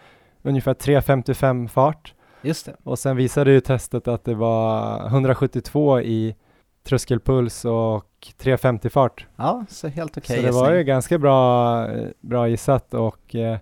ungefär 0.42 0.75
355 0.75 1.69
fart. 1.69 2.14
Just 2.43 2.67
det. 2.67 2.76
Och 2.84 2.99
sen 2.99 3.17
visade 3.17 3.52
ju 3.52 3.60
testet 3.60 4.08
att 4.08 4.25
det 4.25 4.34
var 4.34 5.06
172 5.06 6.00
i 6.00 6.34
tröskelpuls 6.84 7.64
och 7.64 8.32
350 8.38 8.90
fart. 8.90 9.26
Ja, 9.36 9.64
så 9.68 9.88
helt 9.88 10.18
okej 10.18 10.38
okay 10.38 10.50
Så 10.52 10.58
det 10.58 10.64
var 10.64 10.73
ju 10.73 10.84
ganska 10.84 11.18
bra, 11.18 11.86
bra 12.21 12.49
gissat 12.49 12.95
och 12.95 13.34
eh, 13.34 13.58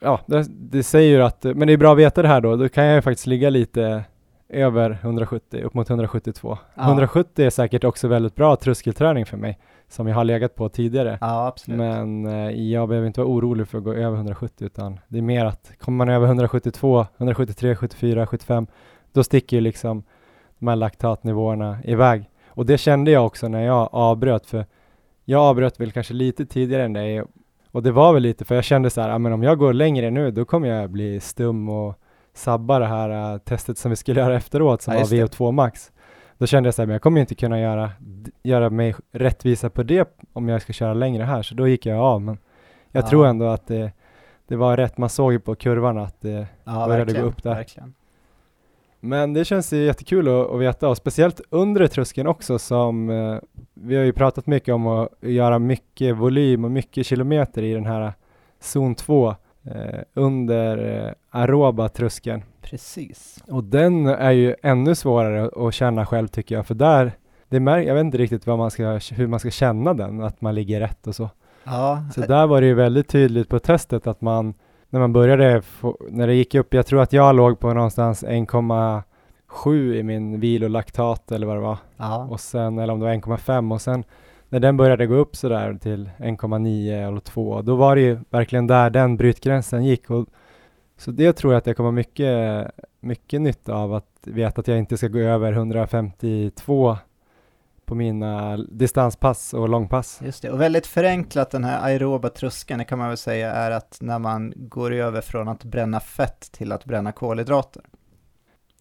ja, 0.00 0.20
det, 0.26 0.46
det, 0.48 0.82
säger 0.82 1.16
ju 1.16 1.22
att, 1.22 1.44
men 1.44 1.66
det 1.66 1.72
är 1.72 1.76
bra 1.76 1.92
att 1.92 1.98
veta 1.98 2.22
det 2.22 2.28
här 2.28 2.40
då, 2.40 2.56
då 2.56 2.68
kan 2.68 2.84
jag 2.84 2.94
ju 2.94 3.02
faktiskt 3.02 3.26
ligga 3.26 3.50
lite 3.50 4.04
över 4.48 4.98
170, 5.02 5.62
upp 5.64 5.74
mot 5.74 5.90
172. 5.90 6.58
Ja. 6.74 6.82
170 6.82 7.46
är 7.46 7.50
säkert 7.50 7.84
också 7.84 8.08
väldigt 8.08 8.34
bra 8.34 8.56
tröskelträning 8.56 9.26
för 9.26 9.36
mig, 9.36 9.58
som 9.88 10.06
jag 10.06 10.14
har 10.14 10.24
legat 10.24 10.54
på 10.54 10.68
tidigare. 10.68 11.18
Ja, 11.20 11.46
absolut. 11.46 11.78
Men 11.78 12.26
eh, 12.26 12.50
jag 12.50 12.88
behöver 12.88 13.06
inte 13.06 13.20
vara 13.20 13.30
orolig 13.30 13.68
för 13.68 13.78
att 13.78 13.84
gå 13.84 13.92
över 13.92 14.16
170, 14.16 14.66
utan 14.66 15.00
det 15.08 15.18
är 15.18 15.22
mer 15.22 15.44
att 15.44 15.72
kommer 15.78 15.96
man 15.96 16.08
över 16.08 16.26
172, 16.26 17.06
173, 17.16 17.76
74, 17.76 18.26
75, 18.26 18.66
då 19.12 19.24
sticker 19.24 19.56
ju 19.56 19.60
liksom 19.60 20.04
de 20.58 20.68
här 20.68 20.76
laktatnivåerna 20.76 21.78
iväg. 21.84 22.30
Och 22.48 22.66
det 22.66 22.78
kände 22.78 23.10
jag 23.10 23.26
också 23.26 23.48
när 23.48 23.62
jag 23.62 23.88
avbröt, 23.92 24.46
för 24.46 24.66
jag 25.24 25.40
avbröt 25.40 25.80
väl 25.80 25.92
kanske 25.92 26.14
lite 26.14 26.46
tidigare 26.46 26.84
än 26.84 26.92
dig 26.92 27.22
och 27.76 27.82
det 27.82 27.92
var 27.92 28.12
väl 28.12 28.22
lite, 28.22 28.44
för 28.44 28.54
jag 28.54 28.64
kände 28.64 28.90
så 28.90 29.00
här, 29.00 29.08
ja 29.08 29.18
men 29.18 29.32
om 29.32 29.42
jag 29.42 29.58
går 29.58 29.72
längre 29.72 30.10
nu, 30.10 30.30
då 30.30 30.44
kommer 30.44 30.68
jag 30.68 30.90
bli 30.90 31.20
stum 31.20 31.68
och 31.68 31.94
sabba 32.34 32.78
det 32.78 32.86
här 32.86 33.32
uh, 33.34 33.38
testet 33.38 33.78
som 33.78 33.90
vi 33.90 33.96
skulle 33.96 34.20
göra 34.20 34.36
efteråt, 34.36 34.82
som 34.82 34.94
ja, 34.94 35.00
var 35.00 35.06
VO2 35.06 35.52
max. 35.52 35.92
Då 36.38 36.46
kände 36.46 36.66
jag 36.66 36.74
så 36.74 36.82
här, 36.82 36.86
men 36.86 36.92
jag 36.92 37.02
kommer 37.02 37.20
inte 37.20 37.34
kunna 37.34 37.60
göra, 37.60 37.90
göra 38.42 38.70
mig 38.70 38.94
rättvisa 39.12 39.70
på 39.70 39.82
det 39.82 40.18
om 40.32 40.48
jag 40.48 40.62
ska 40.62 40.72
köra 40.72 40.94
längre 40.94 41.22
här, 41.22 41.42
så 41.42 41.54
då 41.54 41.68
gick 41.68 41.86
jag 41.86 41.98
av, 41.98 42.22
men 42.22 42.38
jag 42.90 43.04
ja. 43.04 43.08
tror 43.08 43.26
ändå 43.26 43.46
att 43.46 43.66
det, 43.66 43.92
det 44.48 44.56
var 44.56 44.76
rätt, 44.76 44.98
man 44.98 45.08
såg 45.08 45.32
ju 45.32 45.40
på 45.40 45.54
kurvan 45.54 45.98
att 45.98 46.20
det 46.20 46.46
ja, 46.64 46.86
började 46.86 47.12
gå 47.12 47.20
upp 47.20 47.42
där. 47.42 47.54
Verkligen. 47.54 47.94
Men 49.06 49.32
det 49.32 49.44
känns 49.44 49.72
ju 49.72 49.84
jättekul 49.84 50.28
att, 50.28 50.50
att 50.50 50.60
veta 50.60 50.88
och 50.88 50.96
speciellt 50.96 51.40
undre 51.50 51.88
tröskeln 51.88 52.28
också 52.28 52.58
som 52.58 53.10
eh, 53.10 53.38
vi 53.74 53.96
har 53.96 54.04
ju 54.04 54.12
pratat 54.12 54.46
mycket 54.46 54.74
om 54.74 54.86
att 54.86 55.08
göra 55.20 55.58
mycket 55.58 56.16
volym 56.16 56.64
och 56.64 56.70
mycket 56.70 57.06
kilometer 57.06 57.62
i 57.62 57.72
den 57.72 57.86
här 57.86 58.12
zon 58.60 58.94
2 58.94 59.34
eh, 59.64 60.00
under 60.14 61.04
eh, 61.06 61.12
aeroba 61.30 61.88
tröskeln. 61.88 62.42
Precis. 62.62 63.44
Och 63.48 63.64
den 63.64 64.06
är 64.06 64.30
ju 64.30 64.54
ännu 64.62 64.94
svårare 64.94 65.66
att 65.66 65.74
känna 65.74 66.06
själv 66.06 66.28
tycker 66.28 66.54
jag 66.54 66.66
för 66.66 66.74
där, 66.74 67.12
det 67.48 67.60
mär, 67.60 67.78
jag 67.78 67.94
vet 67.94 68.00
inte 68.04 68.18
riktigt 68.18 68.46
vad 68.46 68.58
man 68.58 68.70
ska, 68.70 69.00
hur 69.12 69.26
man 69.26 69.40
ska 69.40 69.50
känna 69.50 69.94
den, 69.94 70.22
att 70.22 70.40
man 70.40 70.54
ligger 70.54 70.80
rätt 70.80 71.06
och 71.06 71.14
så. 71.14 71.30
Ja. 71.64 72.04
Så 72.14 72.20
där 72.20 72.46
var 72.46 72.60
det 72.60 72.66
ju 72.66 72.74
väldigt 72.74 73.08
tydligt 73.08 73.48
på 73.48 73.58
testet 73.58 74.06
att 74.06 74.20
man 74.20 74.54
när 74.90 75.00
man 75.00 75.12
började, 75.12 75.62
när 76.10 76.26
det 76.26 76.34
gick 76.34 76.54
upp, 76.54 76.74
jag 76.74 76.86
tror 76.86 77.02
att 77.02 77.12
jag 77.12 77.36
låg 77.36 77.60
på 77.60 77.74
någonstans 77.74 78.24
1,7 78.24 79.94
i 79.94 80.02
min 80.02 80.40
vilolaktat 80.40 81.32
eller 81.32 81.46
vad 81.46 81.56
det 81.56 81.60
var. 81.60 81.78
Aha. 81.96 82.28
Och 82.30 82.40
sen, 82.40 82.78
eller 82.78 82.92
om 82.92 83.00
det 83.00 83.06
var 83.06 83.12
1,5 83.12 83.72
och 83.72 83.80
sen 83.80 84.04
när 84.48 84.60
den 84.60 84.76
började 84.76 85.06
gå 85.06 85.14
upp 85.14 85.36
sådär 85.36 85.78
till 85.82 86.10
1,9 86.18 87.08
eller 87.08 87.20
2, 87.20 87.62
då 87.62 87.76
var 87.76 87.96
det 87.96 88.02
ju 88.02 88.18
verkligen 88.30 88.66
där 88.66 88.90
den 88.90 89.16
brytgränsen 89.16 89.84
gick. 89.84 90.10
Och, 90.10 90.26
så 90.96 91.10
det 91.10 91.32
tror 91.32 91.52
jag 91.52 91.58
att 91.58 91.66
jag 91.66 91.76
kommer 91.76 91.92
mycket, 91.92 92.66
mycket 93.00 93.40
nytta 93.40 93.74
av 93.74 93.94
att 93.94 94.06
veta 94.22 94.60
att 94.60 94.68
jag 94.68 94.78
inte 94.78 94.96
ska 94.96 95.08
gå 95.08 95.18
över 95.18 95.52
152 95.52 96.96
på 97.86 97.94
mina 97.94 98.56
distanspass 98.56 99.54
och 99.54 99.68
långpass. 99.68 100.20
Just 100.24 100.42
det, 100.42 100.50
och 100.50 100.60
väldigt 100.60 100.86
förenklat 100.86 101.50
den 101.50 101.64
här 101.64 101.80
aeroba 101.82 102.28
tröskeln, 102.28 102.78
det 102.78 102.84
kan 102.84 102.98
man 102.98 103.08
väl 103.08 103.16
säga 103.16 103.52
är 103.52 103.70
att 103.70 103.98
när 104.00 104.18
man 104.18 104.52
går 104.56 104.92
över 104.92 105.20
från 105.20 105.48
att 105.48 105.64
bränna 105.64 106.00
fett 106.00 106.52
till 106.52 106.72
att 106.72 106.84
bränna 106.84 107.12
kolhydrater. 107.12 107.82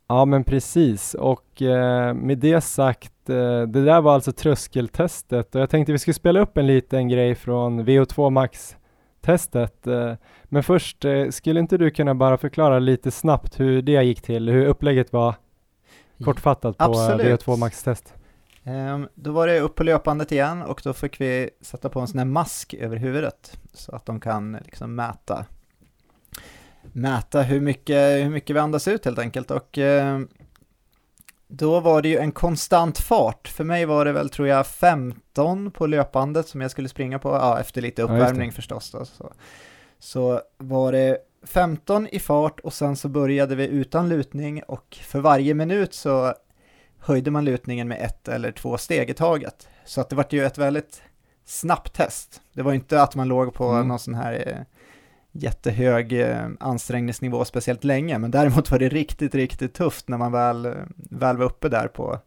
Ja 0.08 0.26
men 0.26 0.44
precis 0.44 1.14
och 1.14 1.62
eh, 1.62 2.14
med 2.14 2.38
det 2.38 2.62
sagt, 2.62 3.30
eh, 3.30 3.62
det 3.62 3.86
där 3.86 4.02
var 4.02 4.14
alltså 4.14 4.32
tröskeltestet 4.32 5.56
och 5.56 5.62
jag 5.62 5.70
tänkte 5.70 5.92
vi 5.92 6.00
skulle 6.00 6.14
spela 6.14 6.40
upp 6.40 6.58
en 6.58 6.68
liten 6.68 7.10
grej 7.10 7.36
från 7.36 7.86
VO2 7.86 8.30
Max 8.30 8.78
testet. 9.26 9.88
Eh, 9.88 10.14
men 10.44 10.64
först, 10.64 11.06
eh, 11.06 11.30
skulle 11.30 11.60
inte 11.60 11.78
du 11.78 11.92
kunna 11.92 12.16
bara 12.16 12.38
förklara 12.38 12.80
lite 12.80 13.12
snabbt 13.12 13.60
hur 13.60 13.82
det 13.82 14.04
gick 14.04 14.22
till, 14.22 14.50
hur 14.50 14.66
upplägget 14.66 15.14
var 15.14 15.36
kortfattat 16.24 16.78
på 16.78 16.84
Absolut. 16.84 17.46
VO2 17.46 17.58
Max 17.58 17.84
test? 17.84 18.14
Um, 18.68 19.08
då 19.16 19.32
var 19.32 19.48
det 19.48 19.60
upp 19.60 19.76
på 19.76 19.84
löpandet 19.84 20.32
igen 20.32 20.62
och 20.62 20.82
då 20.84 20.94
fick 20.94 21.22
vi 21.22 21.50
sätta 21.62 21.90
på 21.90 22.00
en 22.00 22.08
sån 22.08 22.18
här 22.18 22.26
mask 22.26 22.74
över 22.74 22.98
huvudet 22.98 23.60
så 23.74 23.96
att 23.96 24.06
de 24.06 24.20
kan 24.20 24.58
liksom 24.66 24.96
mäta 24.96 25.46
mäta 26.94 27.42
hur 27.42 27.62
mycket, 27.62 28.26
hur 28.26 28.30
mycket 28.30 28.56
vi 28.56 28.60
andas 28.60 28.88
ut 28.88 29.06
helt 29.06 29.20
enkelt 29.20 29.52
och 29.52 29.78
um, 29.78 30.28
då 31.48 31.80
var 31.80 32.02
det 32.02 32.10
ju 32.10 32.18
en 32.18 32.32
konstant 32.32 33.00
fart. 33.00 33.48
För 33.48 33.64
mig 33.64 33.86
var 33.86 34.06
det 34.06 34.12
väl, 34.12 34.30
tror 34.30 34.48
jag, 34.48 34.68
15 34.68 35.72
på 35.72 35.88
löpandet 35.88 36.48
som 36.48 36.62
jag 36.62 36.72
skulle 36.72 36.90
springa 36.90 37.20
på, 37.20 37.30
ja, 37.30 37.60
efter 37.60 37.82
lite 37.82 38.02
uppvärmning 38.02 38.50
ja, 38.50 38.56
förstås. 38.56 38.92
Då, 38.92 39.06
så. 39.06 39.34
så 40.00 40.42
var 40.58 40.92
det 40.92 41.18
15 41.44 42.08
i 42.08 42.20
fart 42.20 42.60
och 42.60 42.74
sen 42.74 42.96
så 42.96 43.10
började 43.10 43.56
vi 43.56 43.68
utan 43.68 44.10
lutning 44.10 44.64
och 44.64 44.98
för 45.02 45.20
varje 45.20 45.54
minut 45.54 45.94
så 45.94 46.34
höjde 47.06 47.32
man 47.32 47.46
lutningen 47.46 47.88
med 47.88 48.02
ett 48.02 48.28
eller 48.28 48.52
två 48.52 48.78
steg 48.78 49.10
i 49.10 49.14
taget. 49.14 49.70
Så 49.86 50.02
att 50.02 50.10
det 50.10 50.16
var 50.16 50.26
ju 50.30 50.46
ett 50.46 50.58
väldigt 50.58 51.04
snabbt 51.46 51.94
test. 51.94 52.42
Det 52.54 52.62
var 52.62 52.74
inte 52.74 53.02
att 53.02 53.16
man 53.16 53.28
låg 53.28 53.54
på 53.54 53.66
Mm. 53.70 53.88
någon 53.88 54.00
sån 54.00 54.14
här 54.16 54.34
eh, 54.48 54.62
jättehög 55.32 56.14
eh, 56.22 56.48
ansträngningsnivå 56.60 57.46
speciellt 57.46 57.84
länge, 57.84 58.18
men 58.18 58.32
däremot 58.32 58.72
var 58.72 58.80
det 58.80 58.90
riktigt, 58.90 59.36
riktigt 59.36 59.74
tufft 59.74 60.08
när 60.10 60.18
man 60.18 60.32
väl, 60.32 60.66
eh, 60.66 60.72
väl 60.96 61.38
var 61.38 61.46
uppe 61.46 61.70
där 61.70 61.88
på 61.88 62.20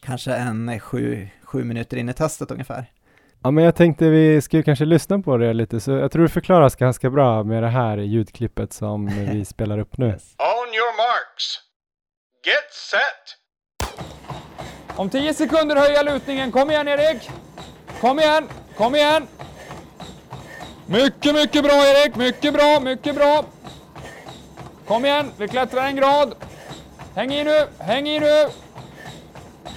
kanske 0.00 0.34
en 0.34 0.80
sju, 0.80 1.28
sju 1.44 1.64
minuter 1.64 1.96
in 1.96 2.08
i 2.08 2.12
testet 2.14 2.50
ungefär. 2.50 2.92
Ja, 3.42 3.50
men 3.50 3.64
jag 3.64 3.74
tänkte 3.76 4.08
vi 4.10 4.40
skulle 4.40 4.62
kanske 4.62 4.84
lyssna 4.84 5.18
på 5.22 5.36
det 5.36 5.52
lite, 5.52 5.80
så 5.80 5.90
jag 5.92 6.12
tror 6.12 6.22
det 6.22 6.28
förklaras 6.28 6.76
ganska 6.76 7.10
bra 7.10 7.42
med 7.44 7.62
det 7.62 7.68
här 7.68 7.96
ljudklippet 7.98 8.72
som 8.72 9.06
vi 9.32 9.44
spelar 9.44 9.78
upp 9.78 9.98
nu. 9.98 10.06
On 10.06 10.68
your 10.74 10.96
marks. 10.96 11.44
Get 12.46 12.72
set. 12.90 13.38
Om 14.96 15.10
10 15.10 15.34
sekunder 15.34 15.76
höja 15.76 16.02
lutningen. 16.02 16.52
Kom 16.52 16.70
igen 16.70 16.88
Erik! 16.88 17.30
Kom 18.00 18.18
igen! 18.18 18.48
Kom 18.76 18.94
igen! 18.94 19.28
Mycket, 20.86 21.34
mycket 21.34 21.64
bra 21.64 21.72
Erik! 21.72 22.16
Mycket 22.16 22.54
bra, 22.54 22.80
mycket 22.80 23.14
bra! 23.14 23.44
Kom 24.86 25.04
igen, 25.04 25.32
vi 25.36 25.48
klättrar 25.48 25.86
en 25.86 25.96
grad. 25.96 26.34
Häng 27.14 27.32
i 27.32 27.44
nu, 27.44 27.66
häng 27.78 28.08
i 28.08 28.20
nu! 28.20 28.48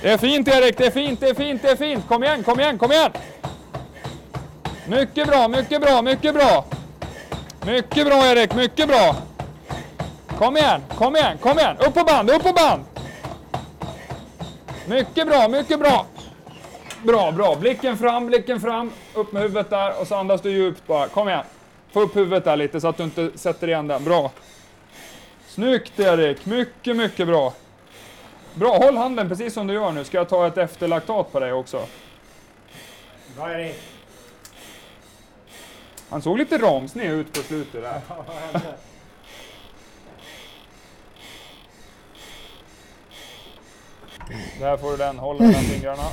Det 0.01 0.12
är 0.12 0.17
fint 0.17 0.47
Erik, 0.47 0.78
det 0.78 0.86
är 0.86 0.91
fint, 0.91 1.19
det 1.19 1.30
är 1.30 1.34
fint, 1.34 1.62
det 1.62 1.69
är 1.69 1.75
fint! 1.75 2.08
Kom 2.08 2.23
igen, 2.23 2.43
kom 2.43 2.60
igen, 2.60 2.78
kom 2.78 2.91
igen! 2.91 3.12
Mycket 4.88 5.28
bra, 5.28 5.47
mycket 5.47 5.82
bra, 5.82 6.01
mycket 6.01 6.34
bra! 6.34 6.65
Mycket 7.65 8.08
bra 8.08 8.25
Erik, 8.25 8.56
mycket 8.56 8.88
bra! 8.88 9.15
Kom 10.38 10.58
igen, 10.58 10.82
kom 10.97 11.15
igen, 11.15 11.38
kom 11.38 11.60
igen! 11.60 11.78
Upp 11.78 11.93
på 11.93 12.04
band, 12.04 12.30
upp 12.30 12.43
på 12.43 12.54
band! 12.54 12.94
Mycket 14.88 15.28
bra, 15.28 15.48
mycket 15.48 15.80
bra! 15.80 16.06
Bra, 17.04 17.32
bra. 17.32 17.56
Blicken 17.56 17.98
fram, 17.98 18.26
blicken 18.28 18.60
fram. 18.60 18.91
Upp 19.13 19.32
med 19.32 19.41
huvudet 19.41 19.69
där 19.69 20.02
och 20.02 20.08
så 20.08 20.15
andas 20.15 20.41
du 20.41 20.52
djupt 20.52 20.88
bara. 20.88 21.08
Kom 21.08 21.30
igen. 21.30 21.45
Få 21.91 22.02
upp 22.02 22.15
huvudet 22.15 22.43
där 22.43 22.56
lite 22.56 22.82
så 22.82 22.88
att 22.88 22.98
du 22.98 23.04
inte 23.04 23.32
sätter 23.36 23.67
igen 23.67 23.88
den. 23.88 24.04
Bra. 24.04 24.32
Snyggt 25.48 26.00
Erik. 26.00 26.45
Mycket, 26.45 26.95
mycket 26.95 27.28
bra. 27.28 27.54
Bra, 28.54 28.78
håll 28.78 28.98
handen 28.98 29.30
precis 29.30 29.54
som 29.54 29.67
du 29.67 29.74
gör 29.74 29.91
nu. 29.91 30.04
Ska 30.04 30.17
jag 30.17 30.30
ta 30.30 30.48
ett 30.48 30.58
efterlaktat 30.58 31.32
på 31.32 31.39
dig 31.39 31.54
också? 31.54 31.86
Bra 33.36 33.52
Erik! 33.52 33.76
Han 36.10 36.21
såg 36.21 36.38
lite 36.38 36.58
ramsned 36.58 37.12
ut 37.12 37.34
på 37.34 37.39
slutet 37.39 37.82
där. 37.82 38.02
Där 44.59 44.77
får 44.77 44.91
du 44.91 44.97
den. 44.97 45.19
Håll 45.19 45.39
mellan 45.39 45.53
fingrarna. 45.61 46.03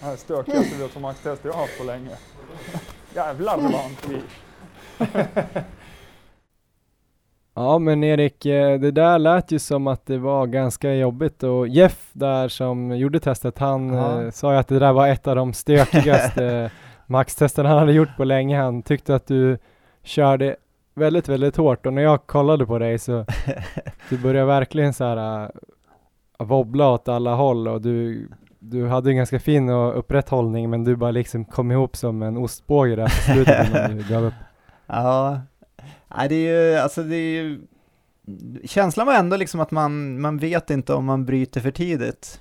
Det 0.00 0.06
här 0.06 0.16
stökigaste 0.16 0.76
vi 0.76 0.82
har 0.82 0.88
som 0.88 1.02
maxtest 1.02 1.44
jag 1.44 1.52
har 1.52 1.60
haft 1.60 1.78
på 1.78 1.84
länge. 1.84 2.10
Jävlar 3.14 3.56
vad 3.56 3.72
han 3.72 3.94
tog 3.94 4.12
i. 4.12 4.22
Ja 7.54 7.78
men 7.78 8.04
Erik, 8.04 8.46
eh, 8.46 8.80
det 8.80 8.90
där 8.90 9.18
lät 9.18 9.52
ju 9.52 9.58
som 9.58 9.86
att 9.86 10.06
det 10.06 10.18
var 10.18 10.46
ganska 10.46 10.94
jobbigt 10.94 11.42
och 11.42 11.68
Jeff 11.68 12.08
där 12.12 12.48
som 12.48 12.96
gjorde 12.96 13.20
testet, 13.20 13.58
han 13.58 13.92
Ja. 13.92 14.22
eh, 14.22 14.30
sa 14.30 14.52
ju 14.52 14.58
att 14.58 14.68
det 14.68 14.78
där 14.78 14.92
var 14.92 15.08
ett 15.08 15.26
av 15.26 15.36
de 15.36 15.52
stökigaste 15.52 16.70
maxtesten 17.06 17.66
han 17.66 17.78
hade 17.78 17.92
gjort 17.92 18.16
på 18.16 18.24
länge. 18.24 18.60
Han 18.60 18.82
tyckte 18.82 19.14
att 19.14 19.26
du 19.26 19.58
körde 20.02 20.56
väldigt, 20.94 21.28
väldigt 21.28 21.56
hårt 21.56 21.86
och 21.86 21.92
när 21.92 22.02
jag 22.02 22.26
kollade 22.26 22.66
på 22.66 22.78
dig 22.78 22.98
så 22.98 23.26
du 24.08 24.18
började 24.18 24.46
verkligen 24.46 24.94
så 24.94 25.04
här 25.04 25.42
äh, 25.42 26.46
wobbla 26.46 26.90
åt 26.90 27.08
alla 27.08 27.34
håll 27.34 27.68
och 27.68 27.82
du, 27.82 28.28
du 28.58 28.88
hade 28.88 29.10
en 29.10 29.16
ganska 29.16 29.40
fin 29.40 29.68
och 29.68 29.98
upprätt 29.98 30.28
hållning 30.28 30.70
men 30.70 30.84
du 30.84 30.96
bara 30.96 31.10
liksom 31.10 31.44
kom 31.44 31.70
ihop 31.70 31.96
som 31.96 32.22
en 32.22 32.36
ostbåge 32.36 32.96
där 32.96 33.04
på 33.04 33.10
slutet 33.10 33.68
innan 33.68 33.96
du 33.96 34.02
gav 34.14 34.24
upp. 34.24 34.34
Ja, 34.86 35.40
nej 36.16 36.28
det 36.28 36.34
är 36.34 36.70
ju, 36.70 36.76
alltså 36.76 37.02
det 37.02 37.16
är 37.16 37.42
ju, 37.42 37.60
känslan 38.64 39.06
var 39.06 39.14
ändå 39.14 39.36
liksom 39.36 39.60
att 39.60 39.70
man, 39.70 40.20
man 40.20 40.38
vet 40.38 40.70
inte 40.70 40.94
om 40.94 41.04
man 41.04 41.24
bryter 41.24 41.60
för 41.60 41.70
tidigt. 41.70 42.40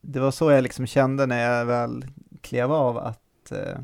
Det 0.00 0.20
var 0.20 0.30
så 0.30 0.50
jag 0.50 0.62
liksom 0.62 0.86
kände 0.86 1.26
när 1.26 1.50
jag 1.50 1.66
väl 1.66 2.04
klev 2.40 2.72
av 2.72 2.98
att, 2.98 3.52
eh, 3.52 3.78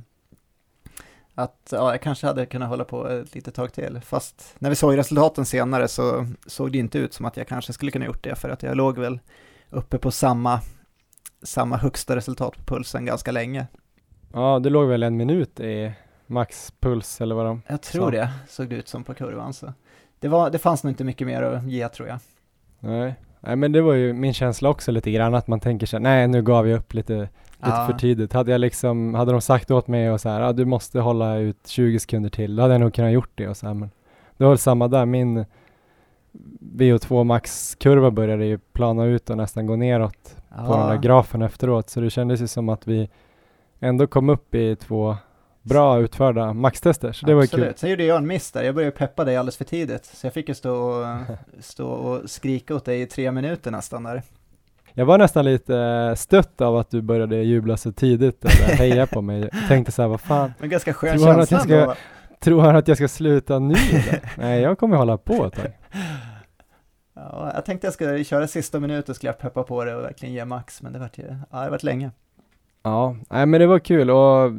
att 1.39 1.69
ja, 1.73 1.91
jag 1.91 2.03
kanske 2.03 2.27
hade 2.27 2.47
kunnat 2.47 2.69
hålla 2.69 2.85
på 2.85 3.09
ett 3.09 3.35
litet 3.35 3.55
tag 3.55 3.73
till. 3.73 4.01
Fast 4.05 4.55
när 4.59 4.71
vi 4.71 4.77
såg 4.77 4.99
resultaten 4.99 5.47
senare 5.47 5.89
så 5.89 6.27
såg 6.47 6.73
det 6.73 6.79
inte 6.79 6.99
ut 6.99 7.13
som 7.15 7.27
att 7.27 7.37
jag 7.37 7.49
kanske 7.49 7.73
skulle 7.73 7.91
kunna 7.91 8.05
gjort 8.05 8.25
det 8.25 8.35
för 8.35 8.49
att 8.49 8.63
jag 8.63 8.77
låg 8.77 8.99
väl 8.99 9.19
uppe 9.71 9.99
på 9.99 10.11
samma, 10.11 10.61
samma 11.43 11.77
högsta 11.77 12.17
resultat 12.17 12.57
på 12.57 12.75
pulsen 12.75 13.05
ganska 13.05 13.33
länge. 13.33 13.67
Ja, 14.33 14.59
du 14.59 14.71
låg 14.71 14.89
väl 14.89 15.03
en 15.03 15.17
minut 15.17 15.61
i 15.61 15.93
maxpuls 16.27 17.21
eller 17.21 17.35
vad 17.35 17.47
de 17.47 17.63
Jag 17.67 17.83
tror 17.83 18.05
Så. 18.05 18.11
det, 18.11 18.31
såg 18.49 18.69
det 18.69 18.77
ut 18.77 18.89
som 18.89 19.05
på 19.05 19.15
kurvan. 19.15 19.53
Så. 19.53 19.73
Det, 20.21 20.29
var, 20.29 20.51
det 20.51 20.59
fanns 20.59 20.85
nog 20.85 20.91
inte 20.91 21.05
mycket 21.05 21.27
mer 21.27 21.43
att 21.43 21.65
ge 21.65 21.89
tror 21.89 22.09
jag. 22.09 22.19
Nej. 22.81 23.15
Nej 23.41 23.57
men 23.57 23.73
det 23.73 23.83
var 23.83 23.95
ju 23.95 24.13
min 24.13 24.35
känsla 24.35 24.69
också 24.69 24.93
lite 24.93 25.11
grann 25.11 25.35
att 25.35 25.47
man 25.47 25.61
tänker 25.61 25.87
sig 25.87 26.01
nej 26.01 26.29
nu 26.29 26.43
gav 26.43 26.69
jag 26.69 26.79
upp 26.79 26.95
lite, 26.95 27.29
lite 27.59 27.77
Ja. 27.77 27.87
för 27.87 27.99
tidigt. 27.99 28.33
Hade 28.33 28.51
jag 28.53 28.61
liksom, 28.61 29.15
hade 29.15 29.33
de 29.33 29.41
sagt 29.41 29.71
åt 29.71 29.89
mig 29.89 30.11
och 30.11 30.21
så 30.21 30.29
här, 30.29 30.41
ah, 30.41 30.53
du 30.53 30.65
måste 30.65 31.01
hålla 31.01 31.37
ut 31.37 31.67
20 31.67 31.99
sekunder 32.01 32.31
till, 32.31 32.57
då 32.57 32.63
hade 32.63 32.75
jag 32.75 32.81
nog 32.81 32.95
kunnat 32.95 33.13
gjort 33.13 33.31
det 33.35 33.49
och 33.49 33.57
så 33.57 33.67
här, 33.67 33.75
men 33.75 33.91
det 34.37 34.45
var 34.45 34.51
väl 34.51 34.59
samma 34.59 34.89
där, 34.89 35.07
min 35.07 35.45
VO2 36.61 37.25
max-kurva 37.25 38.11
började 38.11 38.45
ju 38.45 38.59
plana 38.59 39.05
ut 39.05 39.31
och 39.31 39.37
nästan 39.37 39.67
gå 39.67 39.77
neråt 39.77 40.37
på 40.67 40.77
den 40.77 40.89
där 40.89 40.97
grafen 40.97 41.43
efteråt, 41.43 41.91
så 41.91 42.01
det 42.01 42.11
kändes 42.11 42.41
ju 42.41 42.47
som 42.47 42.69
att 42.69 42.87
vi 42.87 43.11
ändå 43.81 44.07
kom 44.07 44.29
upp 44.29 44.55
i 44.55 44.77
två 44.77 45.17
bra 45.63 45.99
utförda 45.99 46.53
maxtester, 46.53 47.13
så 47.13 47.27
det 47.27 47.35
var 47.35 47.43
ju 47.43 47.49
kul. 47.49 47.61
Absolut. 47.61 47.79
Sen 47.79 47.91
gjorde 47.91 48.05
jag 48.05 48.17
en 48.17 48.27
miss 48.27 48.53
där, 48.53 48.63
jag 48.63 48.75
började 48.75 48.97
peppa 48.97 49.25
dig 49.25 49.37
alldeles 49.37 49.57
för 49.57 49.65
tidigt. 49.65 50.05
Så 50.05 50.27
jag 50.27 50.35
fick 50.35 50.49
ju 50.49 50.55
stå 50.55 50.75
och, 50.75 51.07
stå 51.61 51.89
och 51.89 52.31
skrika 52.31 52.75
åt 52.75 52.85
dig 52.85 53.01
i 53.01 53.07
tre 53.07 53.33
minuter 53.33 53.71
nästan 53.71 54.03
där. 54.03 54.23
Jag 54.99 55.07
var 55.07 55.19
nästan 55.19 55.45
lite 55.45 55.77
eh, 55.77 56.15
stött 56.15 56.61
av 56.61 56.77
att 56.77 56.91
du 56.91 57.03
började 57.03 57.37
jubla 57.37 57.77
så 57.77 57.93
tidigt 57.93 58.45
eller 58.45 58.77
heja 58.77 59.07
på 59.07 59.23
mig. 59.23 59.41
Jag 59.41 59.69
tänkte 59.69 59.93
så 59.93 60.03
här, 60.03 60.09
vad 60.09 60.21
fan, 60.21 60.53
Men 60.59 60.69
ganska 60.69 60.93
skön 60.93 61.19
Tror 61.19 61.35
känsla 61.47 61.65
jag 61.69 61.83
ändå. 61.83 61.95
tror 62.41 62.61
han 62.61 62.77
att 62.77 62.89
jag 62.89 62.97
ska 62.97 63.09
sluta 63.09 63.59
nu? 63.59 63.75
Nej, 64.37 64.61
jag 64.61 64.79
kommer 64.79 64.97
hålla 64.97 65.17
på 65.19 65.47
ett 65.47 65.55
tag. 65.55 65.67
Ja, 67.15 67.51
jag 67.55 67.65
tänkte 67.65 67.87
jag 67.87 67.95
skulle 67.95 68.25
köra 68.25 68.47
sista 68.47 68.81
minuten 68.81 69.15
skulle 69.15 69.29
jag 69.29 69.39
peppa 69.39 69.63
på 69.63 69.85
det 69.85 69.97
och 69.97 70.03
verkligen 70.03 70.35
ge 70.35 70.45
max, 70.45 70.83
men 70.83 70.93
det 70.93 70.99
vart 70.99 71.19
ju, 71.19 71.37
ja 71.51 71.65
det 71.65 71.71
vart 71.71 71.83
länge. 71.83 72.11
Ja, 72.83 73.17
nej 73.31 73.47
men 73.47 73.61
det 73.61 73.67
var 73.67 73.79
kul 73.79 74.11
och 74.11 74.53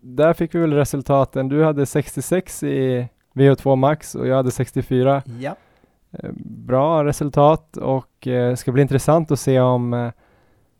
där 0.00 0.32
fick 0.32 0.54
vi 0.54 0.58
väl 0.58 0.72
resultaten. 0.72 1.48
Du 1.48 1.64
hade 1.64 1.86
66 1.86 2.62
i 2.62 3.08
VO2 3.34 3.76
max 3.76 4.14
och 4.14 4.26
jag 4.26 4.36
hade 4.36 4.50
64. 4.50 5.22
Ja. 5.40 5.56
Eh, 6.12 6.30
Bra 6.44 7.04
resultat 7.04 7.76
och 7.76 8.26
eh, 8.26 8.54
ska 8.54 8.72
bli 8.72 8.82
intressant 8.82 9.30
att 9.30 9.38
se 9.40 9.60
om, 9.60 9.94
eh, 9.94 10.10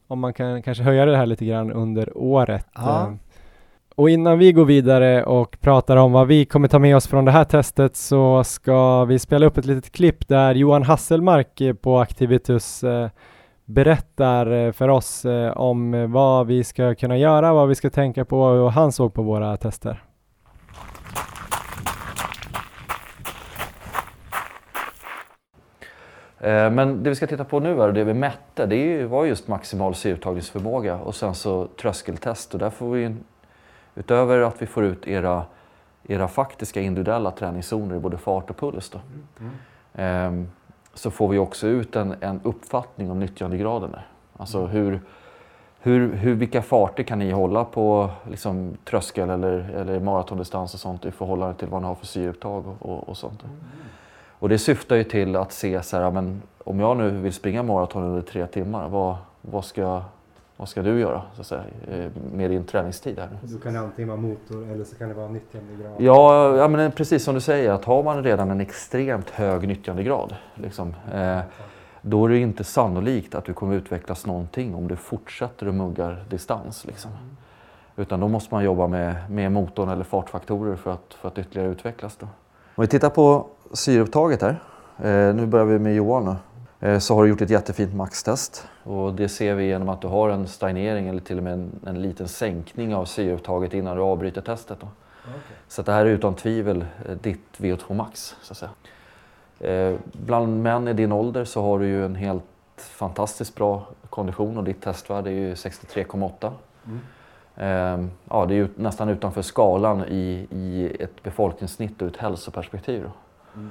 om 0.08 0.20
man 0.20 0.32
kan 0.34 0.62
kanske 0.62 0.84
höja 0.84 1.06
det 1.06 1.16
här 1.16 1.26
lite 1.26 1.44
grann 1.44 1.72
under 1.72 2.16
året. 2.18 2.66
Ja. 2.74 3.00
Eh, 3.02 3.12
Och 3.96 4.10
innan 4.10 4.38
vi 4.38 4.52
går 4.52 4.64
vidare 4.64 5.24
och 5.24 5.60
pratar 5.60 5.96
om 5.96 6.12
vad 6.12 6.26
vi 6.26 6.44
kommer 6.44 6.68
ta 6.68 6.78
med 6.78 6.96
oss 6.96 7.06
från 7.06 7.24
det 7.24 7.30
här 7.30 7.44
testet 7.44 7.96
så 7.96 8.44
ska 8.44 9.04
vi 9.04 9.18
spela 9.18 9.46
upp 9.46 9.58
ett 9.58 9.64
litet 9.66 9.92
klipp 9.92 10.28
där 10.28 10.54
Johan 10.54 10.82
Hasselmark 10.82 11.62
på 11.82 11.98
Activitus 11.98 12.84
berättar 13.64 14.72
för 14.72 14.88
oss 14.88 15.26
om 15.54 16.12
vad 16.12 16.46
vi 16.46 16.64
ska 16.64 16.94
kunna 16.94 17.18
göra, 17.18 17.52
vad 17.52 17.68
vi 17.68 17.74
ska 17.74 17.90
tänka 17.90 18.24
på 18.24 18.40
och 18.40 18.56
hur 18.56 18.68
han 18.68 18.92
såg 18.92 19.14
på 19.14 19.22
våra 19.22 19.56
tester. 19.56 20.02
Men 26.44 27.02
det 27.02 27.10
vi 27.10 27.14
ska 27.14 27.26
titta 27.26 27.44
på 27.44 27.60
nu 27.60 27.70
är 27.70 27.88
och 27.88 27.94
det 27.94 28.04
vi 28.04 28.14
mätte, 28.14 28.66
det 28.66 29.04
var 29.04 29.24
just 29.24 29.48
maximal 29.48 29.94
syreupptagningsförmåga 29.94 30.96
och 30.96 31.14
sen 31.14 31.34
så 31.34 31.66
tröskeltest. 31.66 32.54
Och 32.54 32.60
där 32.60 32.70
får 32.70 32.90
vi, 32.90 33.14
utöver 33.94 34.40
att 34.40 34.62
vi 34.62 34.66
får 34.66 34.84
ut 34.84 35.06
era, 35.08 35.44
era 36.08 36.28
faktiska 36.28 36.80
individuella 36.80 37.30
träningszoner 37.30 37.96
i 37.96 37.98
både 37.98 38.18
fart 38.18 38.50
och 38.50 38.56
puls, 38.56 38.90
då, 38.90 39.00
ehm, 39.94 40.48
så 40.94 41.10
får 41.10 41.28
vi 41.28 41.38
också 41.38 41.66
ut 41.66 41.96
en, 41.96 42.14
en 42.20 42.40
uppfattning 42.42 43.10
om 43.10 43.18
nyttjandegraden. 43.20 43.90
där. 43.90 44.06
Alltså 44.36 44.66
hur, 44.66 45.00
hur, 45.80 46.12
hur, 46.12 46.34
vilka 46.34 46.62
farter 46.62 47.02
kan 47.02 47.18
ni 47.18 47.30
hålla 47.30 47.64
på 47.64 48.10
liksom, 48.30 48.76
tröskel 48.84 49.30
eller, 49.30 49.70
eller 49.70 50.00
maratondistans 50.00 50.74
och 50.74 50.80
sånt 50.80 51.04
i 51.04 51.10
förhållande 51.10 51.54
till 51.54 51.68
vad 51.68 51.82
ni 51.82 51.88
har 51.88 51.94
för 51.94 52.06
syreupptag 52.06 52.64
och, 52.66 52.90
och, 52.90 53.08
och 53.08 53.16
sånt. 53.16 53.44
Och 54.42 54.48
det 54.48 54.58
syftar 54.58 54.96
ju 54.96 55.04
till 55.04 55.36
att 55.36 55.52
se 55.52 55.82
så 55.82 55.96
här, 55.96 56.10
men 56.10 56.42
om 56.64 56.80
jag 56.80 56.96
nu 56.96 57.10
vill 57.10 57.32
springa 57.32 57.62
maraton 57.62 58.04
under 58.04 58.22
tre 58.22 58.46
timmar, 58.46 58.88
vad, 58.88 59.16
vad, 59.40 59.64
ska, 59.64 60.02
vad 60.56 60.68
ska 60.68 60.82
du 60.82 61.00
göra 61.00 61.22
så 61.34 61.40
att 61.40 61.46
säga, 61.46 61.62
eh, 61.88 62.10
med 62.34 62.50
din 62.50 62.64
träningstid? 62.64 63.18
Här? 63.18 63.28
Då 63.42 63.58
kan 63.58 63.74
det 63.74 63.80
antingen 63.80 64.08
vara 64.08 64.20
motor 64.20 64.70
eller 64.72 64.84
så 64.84 64.96
kan 64.96 65.08
det 65.08 65.14
vara 65.14 65.28
nyttjandegrad. 65.28 65.92
Ja, 65.98 66.56
ja 66.56 66.68
men 66.68 66.92
precis 66.92 67.24
som 67.24 67.34
du 67.34 67.40
säger, 67.40 67.72
att 67.72 67.84
har 67.84 68.02
man 68.02 68.24
redan 68.24 68.50
en 68.50 68.60
extremt 68.60 69.30
hög 69.30 69.68
nyttjandegrad, 69.68 70.36
liksom, 70.54 70.94
eh, 71.12 71.40
då 72.00 72.24
är 72.24 72.28
det 72.28 72.38
inte 72.38 72.64
sannolikt 72.64 73.34
att 73.34 73.44
du 73.44 73.54
kommer 73.54 73.74
utvecklas 73.74 74.26
någonting 74.26 74.74
om 74.74 74.88
du 74.88 74.96
fortsätter 74.96 75.68
och 75.68 75.74
muggar 75.74 76.24
distans. 76.30 76.84
Liksom. 76.84 77.10
Utan 77.96 78.20
då 78.20 78.28
måste 78.28 78.54
man 78.54 78.64
jobba 78.64 78.86
med, 78.86 79.30
med 79.30 79.52
motorn 79.52 79.88
eller 79.88 80.04
fartfaktorer 80.04 80.76
för 80.76 80.90
att, 80.90 81.14
för 81.14 81.28
att 81.28 81.38
ytterligare 81.38 81.68
utvecklas. 81.68 82.16
Då. 82.16 82.26
Om 82.74 82.82
vi 82.82 82.86
tittar 82.86 83.10
på 83.10 83.46
syreupptaget 83.72 84.42
här. 84.42 84.60
Eh, 84.98 85.34
nu 85.34 85.46
börjar 85.46 85.66
vi 85.66 85.78
med 85.78 85.94
Johan. 85.94 86.24
Då. 86.24 86.36
Eh, 86.86 86.98
så 86.98 87.14
har 87.14 87.22
du 87.22 87.28
gjort 87.28 87.40
ett 87.40 87.50
jättefint 87.50 87.94
maxtest. 87.94 88.68
Och 88.82 89.14
det 89.14 89.28
ser 89.28 89.54
vi 89.54 89.64
genom 89.64 89.88
att 89.88 90.00
du 90.00 90.08
har 90.08 90.30
en 90.30 90.48
stagnering 90.48 91.08
eller 91.08 91.20
till 91.20 91.38
och 91.38 91.44
med 91.44 91.52
en, 91.52 91.70
en 91.86 92.02
liten 92.02 92.28
sänkning 92.28 92.94
av 92.94 93.04
syreupptaget 93.04 93.74
innan 93.74 93.96
du 93.96 94.02
avbryter 94.02 94.40
testet. 94.40 94.80
Då. 94.80 94.86
Okay. 95.22 95.40
Så 95.68 95.82
det 95.82 95.92
här 95.92 96.06
är 96.06 96.10
utan 96.10 96.34
tvivel 96.34 96.84
eh, 97.08 97.16
ditt 97.22 97.48
VO2 97.56 97.94
max. 97.94 98.36
Så 98.42 98.52
att 98.52 98.58
säga. 98.58 98.70
Eh, 99.72 99.98
bland 100.12 100.62
män 100.62 100.88
i 100.88 100.92
din 100.92 101.12
ålder 101.12 101.44
så 101.44 101.62
har 101.62 101.78
du 101.78 101.86
ju 101.86 102.04
en 102.04 102.14
helt 102.14 102.44
fantastiskt 102.76 103.54
bra 103.54 103.86
kondition 104.10 104.58
och 104.58 104.64
ditt 104.64 104.82
testvärde 104.82 105.30
är 105.30 105.34
ju 105.34 105.54
63,8. 105.54 106.52
Mm. 106.86 107.00
Eh, 107.56 108.08
ja, 108.30 108.46
det 108.46 108.54
är 108.54 108.56
ju 108.56 108.68
nästan 108.76 109.08
utanför 109.08 109.42
skalan 109.42 110.04
i, 110.04 110.46
i 110.50 110.96
ett 111.00 111.22
befolkningssnitt 111.22 112.02
och 112.02 112.08
ett 112.08 112.16
hälsoperspektiv. 112.16 113.10
Mm. 113.54 113.70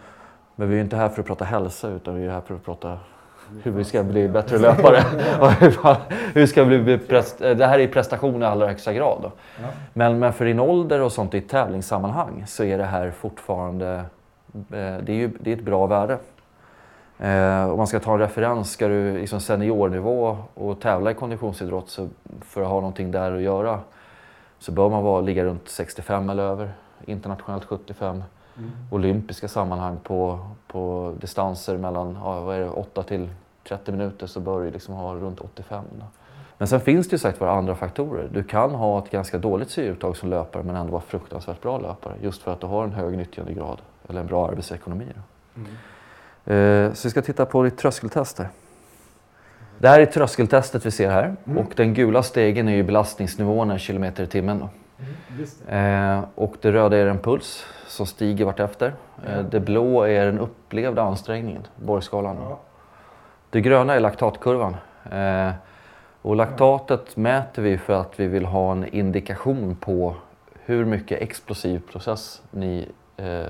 Men 0.56 0.70
vi 0.70 0.78
är 0.78 0.82
inte 0.82 0.96
här 0.96 1.10
för 1.10 1.22
att 1.22 1.28
prata 1.28 1.46
hälsa 1.46 1.88
utan 1.88 2.16
vi 2.16 2.26
är 2.26 2.32
här 2.32 2.42
för 2.42 2.56
att 2.56 2.66
prata 2.66 2.98
hur 3.64 3.72
vi 3.72 3.84
ska 3.84 4.04
bli 4.04 4.28
bättre 4.28 4.58
löpare. 4.58 5.04
hur 6.34 6.46
ska 6.46 6.66
bli 6.66 7.00
det 7.40 7.66
här 7.66 7.80
är 7.80 7.88
prestation 7.88 8.44
i 8.44 8.46
allra 8.46 8.68
högsta 8.68 8.94
grad. 8.94 9.20
Då. 9.22 9.32
Ja. 9.62 9.68
Men, 9.94 10.20
men 10.20 10.34
för 10.34 10.46
din 10.46 10.60
ålder 10.60 11.02
och 11.02 11.12
sånt 11.12 11.34
i 11.34 11.42
tävlingssammanhang 11.42 12.44
så 12.48 12.64
är 12.64 12.78
det 12.78 12.84
här 12.84 13.12
fortfarande 13.12 14.06
Eh, 14.54 14.98
det 15.04 15.12
är 15.12 15.16
ju 15.16 15.32
det 15.40 15.52
är 15.52 15.58
ett 15.58 15.64
bra 15.64 15.86
värde. 15.86 16.18
Eh, 17.20 17.70
om 17.70 17.78
man 17.78 17.88
ska 17.88 18.00
ta 18.00 18.14
en 18.14 18.20
referens, 18.20 18.72
ska 18.72 18.88
du 18.88 19.18
liksom 19.18 19.40
seniornivå 19.40 20.38
och 20.54 20.80
tävla 20.80 21.12
i 21.12 21.14
konditionsidrott 21.14 21.90
så 21.90 22.08
för 22.42 22.62
att 22.62 22.68
ha 22.68 22.76
någonting 22.76 23.12
där 23.12 23.32
att 23.32 23.42
göra 23.42 23.80
så 24.60 24.72
bör 24.72 24.90
man 24.90 25.04
vara, 25.04 25.22
ligga 25.22 25.44
runt 25.44 25.70
65 25.70 26.30
eller 26.30 26.44
över, 26.44 26.72
internationellt 27.06 27.66
75. 27.66 28.24
Mm. 28.58 28.72
Olympiska 28.90 29.48
sammanhang 29.48 29.98
på, 30.04 30.40
på 30.68 31.14
distanser 31.22 31.78
mellan 31.78 32.18
ja, 32.24 32.42
vad 32.42 32.56
är 32.56 32.60
det, 32.60 32.70
8 32.70 33.04
till 33.04 33.30
30 33.68 33.92
minuter 33.92 34.28
så 34.28 34.40
bör 34.40 34.62
du 34.62 34.72
liksom 34.72 34.94
ha 34.96 35.16
runt 35.16 35.40
85. 35.40 35.84
Då. 36.00 36.06
Men 36.58 36.68
sen 36.68 36.80
finns 36.80 37.10
det 37.10 37.14
ju 37.14 37.18
sagt 37.18 37.40
vara 37.40 37.52
andra 37.52 37.76
faktorer. 37.76 38.30
Du 38.34 38.44
kan 38.44 38.72
ha 38.72 39.00
ett 39.00 39.12
ganska 39.12 39.38
dåligt 39.38 39.70
syreupptag 39.70 40.18
som 40.18 40.30
löpare 40.30 40.64
men 40.64 40.76
ändå 40.76 40.92
vara 40.92 41.02
fruktansvärt 41.02 41.62
bra 41.62 41.80
löpare 41.80 42.14
just 42.22 42.42
för 42.42 42.54
att 42.54 42.62
du 42.62 42.68
har 42.68 42.84
en 42.84 42.94
hög 42.94 43.18
nyttjandegrad 43.18 43.82
eller 44.10 44.22
en 44.22 44.28
bra 44.28 44.48
arbetsekonomi. 44.48 45.06
Mm. 45.56 45.68
Eh, 46.46 46.94
så 46.94 47.08
vi 47.08 47.10
ska 47.10 47.22
titta 47.22 47.46
på 47.46 47.64
ditt 47.64 47.78
tröskeltest 47.78 48.40
här. 48.40 48.50
Det 49.78 49.88
här 49.88 50.00
är 50.00 50.06
tröskeltestet 50.06 50.86
vi 50.86 50.92
ser 50.92 51.10
här 51.10 51.36
mm. 51.46 51.58
och 51.58 51.74
den 51.76 51.94
gula 51.94 52.24
stegen 52.24 52.68
är 52.68 52.76
ju 52.76 52.84
belastningsnivåerna 52.84 53.76
i 53.76 53.80
kilometer 53.80 54.24
i 54.24 54.28
timmen. 54.28 54.68
Mm, 55.68 56.18
eh, 56.18 56.24
och 56.36 56.56
det 56.62 56.72
röda 56.72 56.98
är 56.98 57.06
en 57.06 57.20
puls 57.20 57.66
som 57.92 58.06
stiger 58.06 58.46
vartefter. 58.46 58.94
Eh, 59.28 59.40
det 59.40 59.60
blå 59.60 60.04
är 60.04 60.26
den 60.26 60.40
upplevda 60.40 61.02
ansträngningen, 61.02 61.68
Borgskalan. 61.76 62.38
Ja. 62.50 62.60
Det 63.50 63.62
gröna 63.62 63.94
är 63.94 64.00
laktatkurvan. 64.00 64.76
Eh, 65.12 65.52
och 66.22 66.36
laktatet 66.36 67.18
mäter 67.18 67.62
vi 67.62 67.78
för 67.78 67.94
att 67.94 68.20
vi 68.20 68.28
vill 68.28 68.46
ha 68.46 68.72
en 68.72 68.86
indikation 68.86 69.76
på 69.76 70.16
hur 70.66 70.86
mycket 70.86 71.22
explosiv 71.22 71.82
process 71.92 72.42
ni 72.52 72.88
eh, 73.18 73.44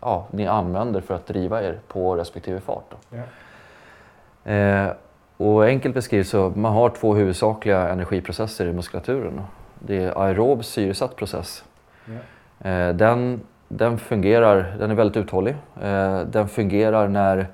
ja, 0.00 0.26
ni 0.30 0.46
använder 0.46 1.00
för 1.00 1.14
att 1.14 1.26
driva 1.26 1.62
er 1.62 1.78
på 1.88 2.16
respektive 2.16 2.60
fart. 2.60 2.94
Ja. 3.10 4.52
Eh, 4.52 4.92
och 5.36 5.64
enkelt 5.64 5.94
beskrivet 5.94 6.28
så 6.28 6.52
man 6.56 6.72
har 6.72 6.90
två 6.90 7.14
huvudsakliga 7.14 7.88
energiprocesser 7.88 8.66
i 8.66 8.72
muskulaturen. 8.72 9.40
Det 9.78 10.04
är 10.04 10.22
aerob 10.22 10.64
syresatt 10.64 11.16
process. 11.16 11.64
Ja. 12.04 12.70
Eh, 12.70 12.94
den, 12.94 13.40
den 13.68 13.98
fungerar, 13.98 14.76
den 14.78 14.90
är 14.90 14.94
väldigt 14.94 15.16
uthållig. 15.16 15.56
Eh, 15.82 16.20
den 16.20 16.48
fungerar 16.48 17.08
när 17.08 17.46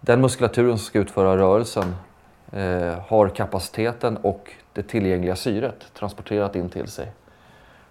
den 0.00 0.20
muskulaturen 0.20 0.78
som 0.78 0.86
ska 0.86 0.98
utföra 0.98 1.36
rörelsen 1.36 1.94
eh, 2.52 2.98
har 3.06 3.28
kapaciteten 3.28 4.16
och 4.16 4.50
det 4.72 4.82
tillgängliga 4.82 5.36
syret 5.36 5.94
transporterat 5.94 6.56
in 6.56 6.68
till 6.68 6.88
sig 6.88 7.12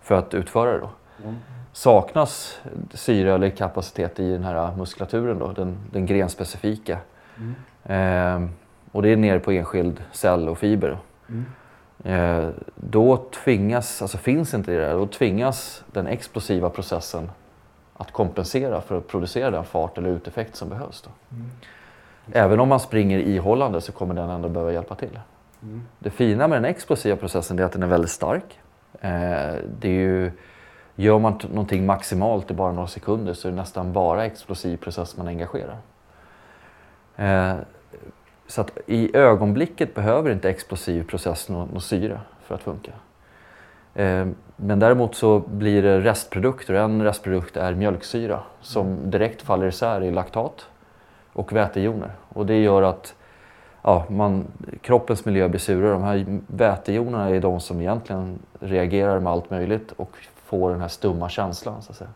för 0.02 0.16
att 0.16 0.34
utföra 0.34 0.72
det. 0.72 0.80
Då. 0.80 0.90
Mm 1.24 1.36
saknas 1.74 2.60
syre 2.94 3.34
eller 3.34 3.50
kapacitet 3.50 4.20
i 4.20 4.32
den 4.32 4.44
här 4.44 4.76
muskulaturen, 4.76 5.40
då, 5.40 5.52
den, 5.52 5.78
den 5.92 6.06
grenspecifika. 6.06 6.98
Mm. 7.38 8.44
Eh, 8.44 8.50
och 8.92 9.02
det 9.02 9.10
är 9.10 9.18
nere 9.18 9.40
på 9.40 9.52
enskild 9.52 10.04
cell 10.12 10.50
och 10.50 10.58
fiber. 10.58 10.98
Mm. 11.30 11.46
Eh, 12.04 12.50
då 12.76 13.18
tvingas, 13.18 14.02
alltså 14.02 14.18
finns 14.18 14.54
inte 14.54 14.72
det 14.72 14.78
där, 14.78 14.94
då 14.94 15.08
tvingas 15.08 15.84
den 15.92 16.08
explosiva 16.08 16.70
processen 16.70 17.32
att 18.02 18.12
kompensera 18.12 18.82
för 18.82 18.98
att 18.98 19.08
producera 19.08 19.52
den 19.52 19.64
fart 19.64 19.98
eller 19.98 20.10
uteffekt 20.10 20.56
som 20.56 20.70
behövs. 20.70 21.04
Mm. 21.32 21.50
Även 22.32 22.60
om 22.60 22.70
man 22.70 22.80
springer 22.80 23.20
ihållande 23.20 23.82
så 23.82 23.92
kommer 23.92 24.14
den 24.14 24.30
ändå 24.30 24.50
behöva 24.50 24.72
hjälpa 24.72 24.96
till. 24.96 25.20
Mm. 25.64 25.82
Det 26.00 26.10
fina 26.10 26.48
med 26.48 26.58
den 26.58 26.66
explosiva 26.66 27.16
processen 27.16 27.60
är 27.60 27.64
att 27.64 27.72
den 27.72 27.84
är 27.84 27.88
väldigt 27.88 28.12
stark. 28.12 28.60
Eh, 29.02 29.56
det 29.80 29.88
är 29.88 29.92
ju 29.92 30.32
Gör 30.96 31.20
man 31.20 31.40
någonting 31.52 31.86
maximalt 31.86 32.52
i 32.52 32.54
bara 32.54 32.72
några 32.72 32.88
sekunder 32.88 33.34
så 33.34 33.48
är 33.48 33.52
det 33.52 33.58
nästan 33.58 33.94
bara 33.94 34.26
explosiv 34.26 34.78
process 34.78 35.18
man 35.18 35.28
engagerar. 35.28 35.78
Eh, 37.16 37.56
så 38.48 38.62
att 38.62 38.78
i 38.88 39.18
ögonblicket 39.18 39.96
behöver 39.96 40.32
inte 40.32 40.50
explosiv 40.50 41.04
process 41.04 41.50
någon, 41.50 41.68
någon 41.68 41.82
syre 41.82 42.20
för 42.44 42.56
att 42.56 42.62
funka. 42.62 42.92
Eh, 43.96 44.28
men 44.56 44.80
däremot 44.80 45.16
så 45.16 45.40
blir 45.40 45.84
det 45.84 46.00
restprodukter. 46.00 46.74
En 46.74 47.04
restprodukt 47.04 47.58
är 47.58 47.74
mjölksyra 47.74 48.40
som 48.62 49.12
direkt 49.12 49.42
faller 49.42 49.68
isär 49.68 50.04
i 50.04 50.12
laktat 50.12 50.66
och 51.34 51.54
vätejoner. 51.54 52.12
Och 52.30 52.46
det 52.46 52.62
gör 52.62 52.82
att 52.82 53.16
ja, 53.82 54.06
man, 54.10 54.46
kroppens 54.82 55.26
miljö 55.26 55.50
blir 55.50 55.60
surare. 55.60 55.92
De 55.92 56.04
här 56.04 56.40
vätejonerna 56.48 57.30
är 57.30 57.40
de 57.40 57.60
som 57.60 57.82
egentligen 57.82 58.40
reagerar 58.60 59.20
med 59.20 59.32
allt 59.32 59.50
möjligt 59.50 59.92
och 59.92 60.12
får 60.46 60.72
den 60.72 60.82
här 60.82 60.88
stumma 60.88 61.30
känslan. 61.30 61.82
Så 61.82 61.92
att 61.92 61.98
säga. 61.98 62.10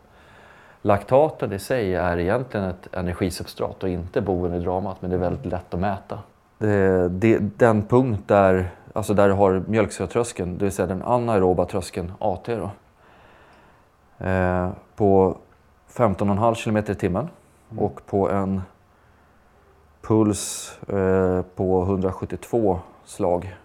Laktaten 0.82 1.52
i 1.52 1.58
sig 1.58 1.94
är 1.94 2.18
egentligen 2.18 2.66
ett 2.66 2.88
energisubstrat 2.92 3.82
och 3.82 3.88
inte 3.88 4.20
boven 4.20 4.54
i 4.54 4.58
dramat, 4.58 4.96
men 5.00 5.10
det 5.10 5.16
är 5.16 5.20
väldigt 5.20 5.46
lätt 5.46 5.74
att 5.74 5.80
mäta. 5.80 6.18
Det, 6.58 7.08
det, 7.08 7.38
den 7.38 7.82
punkt 7.82 8.22
där, 8.26 8.70
alltså 8.96 9.14
där 9.14 9.28
du 9.28 9.34
har 9.34 9.62
mjölksyratröskeln, 9.66 10.58
det 10.58 10.64
vill 10.64 10.72
säga 10.72 10.86
den 10.86 11.02
anaeroba 11.02 11.64
tröskeln 11.64 12.12
AT, 12.18 12.42
då, 12.46 12.70
eh, 14.26 14.68
på 14.96 15.36
15,5 15.88 16.54
km 16.54 16.76
i 16.76 16.82
timmen 16.82 17.28
mm. 17.70 17.84
och 17.84 18.00
på 18.06 18.30
en 18.30 18.62
puls 20.02 20.72
eh, 20.88 21.42
på 21.42 21.82
172 21.82 22.78
slag 23.04 23.56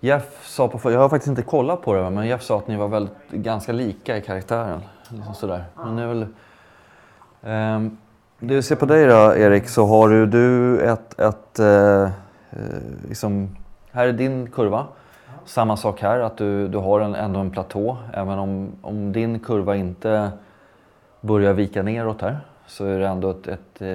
Jeff 0.00 0.46
sa 0.46 0.68
på 0.68 0.92
jag 0.92 1.00
har 1.00 1.08
faktiskt 1.08 1.28
inte 1.28 1.42
kollat 1.42 1.82
på 1.82 1.94
det, 1.94 2.10
men 2.10 2.26
Jeff 2.26 2.42
sa 2.42 2.58
att 2.58 2.68
ni 2.68 2.76
var 2.76 2.88
väldigt, 2.88 3.30
ganska 3.30 3.72
lika 3.72 4.16
i 4.16 4.22
karaktären. 4.22 4.80
Liksom 5.08 5.34
sådär. 5.34 5.64
Men 5.76 5.96
det 5.96 6.06
väl, 6.06 6.26
um, 7.42 7.98
det 8.38 8.54
vi 8.54 8.62
ser 8.62 8.76
på 8.76 8.86
dig 8.86 9.06
då, 9.06 9.34
Erik, 9.36 9.68
så 9.68 9.86
har 9.86 10.08
du, 10.08 10.26
du 10.26 10.80
ett, 10.80 11.20
ett 11.20 11.60
uh, 11.60 12.08
liksom, 13.08 13.56
här 13.96 14.08
är 14.08 14.12
din 14.12 14.50
kurva. 14.50 14.86
Samma 15.44 15.76
sak 15.76 16.02
här, 16.02 16.20
att 16.20 16.36
du, 16.36 16.68
du 16.68 16.78
har 16.78 17.00
en, 17.00 17.14
ändå 17.14 17.40
en 17.40 17.50
platå. 17.50 17.96
Även 18.12 18.38
om, 18.38 18.72
om 18.82 19.12
din 19.12 19.38
kurva 19.38 19.76
inte 19.76 20.30
börjar 21.20 21.52
vika 21.52 21.82
neråt 21.82 22.22
här 22.22 22.38
så 22.66 22.84
är 22.84 22.98
det 22.98 23.06
ändå 23.06 23.30
ett, 23.30 23.48
ett 23.48 23.82
eh, 23.82 23.88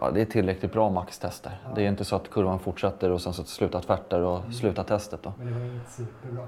ja, 0.00 0.10
det 0.14 0.20
är 0.20 0.24
tillräckligt 0.24 0.72
bra 0.72 0.90
maxtest 0.90 1.44
där. 1.44 1.52
Det 1.74 1.82
är 1.82 1.88
inte 1.88 2.04
så 2.04 2.16
att 2.16 2.30
kurvan 2.30 2.58
fortsätter 2.58 3.10
och 3.10 3.20
sen 3.20 3.32
så 3.32 3.44
slutar 3.44 3.80
tvärter 3.80 4.20
och 4.20 4.38
mm. 4.38 4.52
slutar 4.52 4.84
testet. 4.84 5.22
Då. 5.22 5.32
Men 5.38 5.46
det 5.46 5.52
var 5.52 5.66
inget 5.66 5.90
superbra 5.90 6.46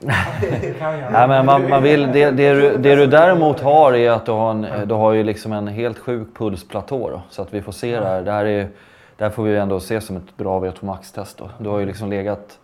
Nej, 1.10 1.28
men 1.28 1.46
man, 1.46 1.68
man 1.68 1.82
vill, 1.82 2.12
det, 2.12 2.30
det, 2.30 2.54
du, 2.54 2.76
det 2.76 2.94
du 2.94 3.06
däremot 3.06 3.60
har 3.60 3.92
är 3.92 4.10
att 4.10 4.26
du 4.26 4.32
har, 4.32 4.50
en, 4.50 4.88
du 4.88 4.94
har 4.94 5.12
ju 5.12 5.22
liksom 5.22 5.52
en 5.52 5.68
helt 5.68 5.98
sjuk 5.98 6.28
pulsplatå. 6.38 7.10
Då, 7.10 7.22
så 7.30 7.42
att 7.42 7.54
vi 7.54 7.62
får 7.62 7.72
se 7.72 8.00
det 8.00 8.06
här. 8.06 8.22
Det 8.22 8.32
här, 8.32 8.44
är, 8.44 8.68
det 9.16 9.24
här 9.24 9.30
får 9.30 9.42
vi 9.42 9.56
ändå 9.56 9.80
se 9.80 10.00
som 10.00 10.16
ett 10.16 10.36
bra 10.36 10.60
VO2 10.60 10.84
max-test. 10.84 11.40
Du 11.58 11.68
har 11.68 11.78
ju 11.78 11.86
liksom 11.86 12.10
legat... 12.10 12.58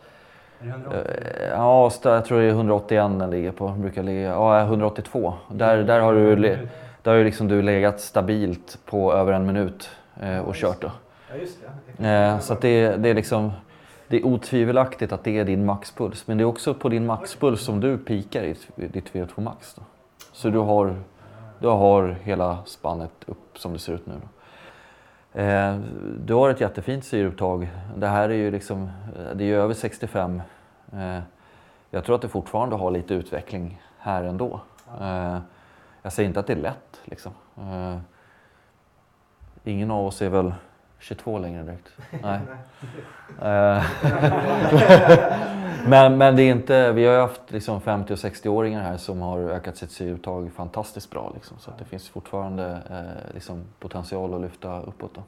Ja, 1.51 1.91
jag 2.05 2.25
tror 2.25 2.41
det 2.41 2.45
är 2.45 2.51
181 2.51 3.19
den 3.19 3.31
ligger 3.31 3.53
på. 3.53 3.69
Brukar 3.69 4.03
ligga, 4.03 4.21
ja, 4.21 4.61
182. 4.61 5.35
Där, 5.49 5.83
där 5.83 6.01
har 6.01 6.15
du 6.15 6.37
där 7.03 7.12
har 7.12 7.19
ju 7.19 7.25
liksom 7.25 7.49
du 7.49 7.62
legat 7.62 8.01
stabilt 8.01 8.79
på 8.85 9.12
över 9.12 9.33
en 9.33 9.47
minut 9.47 9.91
eh, 10.21 10.38
och 10.38 10.55
kört 10.55 10.81
då. 10.81 10.91
Det. 11.97 12.09
Eh, 12.09 12.38
så 12.38 12.55
det, 12.55 12.97
det 12.97 13.09
är 13.09 13.15
liksom 13.15 13.53
det 14.09 14.17
är 14.17 14.27
otvivelaktigt 14.27 15.12
att 15.12 15.25
det 15.25 15.38
är 15.38 15.45
din 15.45 15.65
maxpuls. 15.65 16.27
Men 16.27 16.38
det 16.38 16.43
är 16.43 16.47
också 16.47 16.75
på 16.75 16.88
din 16.88 17.07
maxpuls 17.07 17.61
som 17.61 17.81
du 17.81 17.99
pikar 17.99 18.43
i 18.43 18.57
ditt 18.77 19.12
VO2 19.12 19.41
max. 19.41 19.75
Då. 19.75 19.83
Så 20.33 20.49
du 20.49 20.59
har, 20.59 20.97
du 21.59 21.69
har 21.69 22.17
hela 22.23 22.59
spannet 22.65 23.11
upp 23.27 23.59
som 23.59 23.73
det 23.73 23.79
ser 23.79 23.93
ut 23.93 24.07
nu. 24.07 24.15
Då. 24.23 24.29
Eh, 25.35 25.79
du 26.18 26.35
har 26.35 26.51
ett 26.51 26.61
jättefint 26.61 27.05
syreupptag. 27.05 27.71
Det 27.97 28.07
här 28.07 28.29
är 28.29 28.35
ju 28.35 28.51
liksom, 28.51 28.90
det 29.35 29.45
är 29.45 29.55
över 29.55 29.75
65. 29.75 30.42
Eh, 30.92 31.21
jag 31.90 32.05
tror 32.05 32.16
att 32.16 32.23
du 32.23 32.29
fortfarande 32.29 32.77
har 32.77 32.90
lite 32.90 33.14
utveckling 33.14 33.83
här 33.99 34.25
ändå. 34.25 34.61
Eh, 35.01 35.38
jag 36.03 36.12
säger 36.12 36.29
inte 36.29 36.40
att 36.40 36.47
det 36.47 36.53
är 36.53 36.57
lätt 36.57 37.01
liksom. 37.05 37.33
Eh, 37.59 37.99
ingen 39.64 39.90
av 39.90 40.07
oss 40.07 40.23
är 40.23 40.29
väl 40.29 40.55
22 41.03 41.38
längre 41.38 41.62
direkt. 41.62 41.88
Nej. 42.23 42.41
Eh, 43.43 43.85
men, 45.88 46.19
men 46.19 46.37
det 46.37 46.43
är 46.43 46.51
inte, 46.51 46.93
vi 46.93 47.07
har 47.07 47.15
ju 47.15 47.21
haft 47.21 47.41
liksom 47.49 47.81
50 47.81 48.12
och 48.12 48.19
60-åringar 48.19 48.83
här 48.83 48.97
som 48.97 49.21
har 49.21 49.38
ökat 49.38 49.77
sitt 49.77 49.91
syreupptag 49.91 50.51
fantastiskt 50.53 51.11
bra. 51.11 51.33
Liksom, 51.35 51.59
så 51.59 51.71
det 51.79 51.85
finns 51.85 52.09
fortfarande 52.09 52.79
eh, 52.91 53.35
liksom 53.35 53.65
potential 53.79 54.35
att 54.35 54.41
lyfta 54.41 54.81
uppåt. 54.81 55.11
Då. 55.15 55.23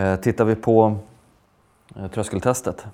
Eh, 0.00 0.16
tittar 0.16 0.44
vi 0.44 0.54
på 0.54 0.96
eh, 1.96 2.08
tröskeltestet 2.08 2.86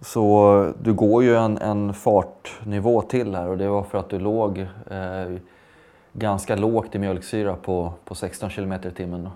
så 0.00 0.72
du 0.82 0.94
går 0.94 1.22
ju 1.22 1.36
en, 1.36 1.58
en 1.58 1.94
fartnivå 1.94 3.02
till 3.02 3.34
här 3.34 3.48
och 3.48 3.58
det 3.58 3.68
var 3.68 3.82
för 3.82 3.98
att 3.98 4.10
du 4.10 4.18
låg 4.18 4.58
eh, 4.90 5.38
ganska 6.12 6.56
lågt 6.56 6.94
i 6.94 6.98
mjölksyra 6.98 7.56
på, 7.56 7.92
på 8.04 8.14
16 8.14 8.50
km 8.50 8.72
i 8.72 8.90
timmen. 8.90 9.28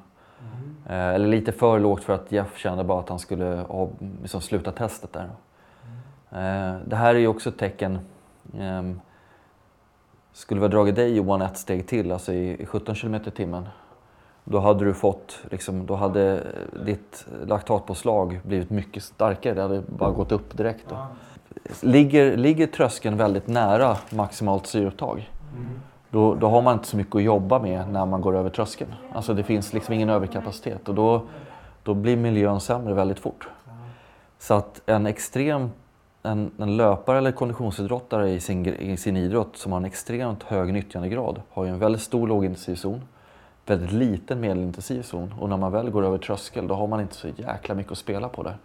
Eh, 0.86 1.08
eller 1.08 1.28
lite 1.28 1.52
för 1.52 1.78
lågt 1.78 2.04
för 2.04 2.12
att 2.12 2.32
Jeff 2.32 2.58
kände 2.58 2.84
bara 2.84 3.00
att 3.00 3.08
han 3.08 3.18
skulle 3.18 3.44
ha, 3.68 3.88
liksom, 4.22 4.40
sluta 4.40 4.72
testet 4.72 5.12
där. 5.12 5.28
Eh, 6.30 6.76
det 6.86 6.96
här 6.96 7.14
är 7.14 7.18
ju 7.18 7.26
också 7.26 7.48
ett 7.48 7.58
tecken. 7.58 7.98
Eh, 8.58 8.82
skulle 10.32 10.60
vi 10.60 10.66
ha 10.66 10.70
dragit 10.70 10.96
dig 10.96 11.16
Johan 11.16 11.42
ett 11.42 11.58
steg 11.58 11.86
till, 11.86 12.12
alltså 12.12 12.32
i, 12.32 12.62
i 12.62 12.66
17 12.66 12.94
km 12.94 13.14
i 13.14 13.30
timmen, 13.30 13.68
då 14.44 14.58
hade 14.58 14.84
du 14.84 14.94
fått, 14.94 15.40
liksom, 15.50 15.86
då 15.86 15.94
hade 15.94 16.42
ditt 16.84 17.26
laktatpåslag 17.46 18.40
blivit 18.44 18.70
mycket 18.70 19.02
starkare. 19.02 19.54
Det 19.54 19.62
hade 19.62 19.80
bara 19.80 20.10
gått 20.10 20.32
upp 20.32 20.56
direkt. 20.56 20.84
Då. 20.88 21.06
Ligger, 21.80 22.36
ligger 22.36 22.66
tröskeln 22.66 23.16
väldigt 23.16 23.46
nära 23.46 23.96
maximalt 24.10 24.66
syreupptag, 24.66 25.30
då, 26.12 26.34
då 26.34 26.48
har 26.48 26.62
man 26.62 26.74
inte 26.74 26.88
så 26.88 26.96
mycket 26.96 27.16
att 27.16 27.22
jobba 27.22 27.58
med 27.58 27.88
när 27.88 28.06
man 28.06 28.20
går 28.20 28.36
över 28.36 28.50
tröskeln. 28.50 28.94
Alltså 29.12 29.34
det 29.34 29.42
finns 29.42 29.72
liksom 29.72 29.94
ingen 29.94 30.10
överkapacitet 30.10 30.88
och 30.88 30.94
då, 30.94 31.22
då 31.82 31.94
blir 31.94 32.16
miljön 32.16 32.60
sämre 32.60 32.94
väldigt 32.94 33.18
fort. 33.18 33.48
Så 34.38 34.54
att 34.54 34.80
en 34.86 35.06
extrem 35.06 35.70
en, 36.22 36.50
en 36.58 36.76
löpare 36.76 37.18
eller 37.18 37.32
konditionsidrottare 37.32 38.30
i 38.30 38.40
sin, 38.40 38.66
i 38.66 38.96
sin 38.96 39.16
idrott 39.16 39.56
som 39.56 39.72
har 39.72 39.76
en 39.76 39.84
extremt 39.84 40.42
hög 40.42 40.72
nyttjandegrad 40.72 41.42
har 41.50 41.64
ju 41.64 41.70
en 41.70 41.78
väldigt 41.78 42.02
stor 42.02 42.28
lågintensiv 42.28 42.74
zon, 42.74 43.00
väldigt 43.66 43.92
liten 43.92 44.40
medelintensiv 44.40 45.02
zon 45.02 45.34
och 45.40 45.48
när 45.48 45.56
man 45.56 45.72
väl 45.72 45.90
går 45.90 46.04
över 46.04 46.18
tröskel 46.18 46.66
då 46.66 46.74
har 46.74 46.86
man 46.86 47.00
inte 47.00 47.14
så 47.14 47.28
jäkla 47.28 47.74
mycket 47.74 47.92
att 47.92 47.98
spela 47.98 48.28
på 48.28 48.42
där. 48.42 48.56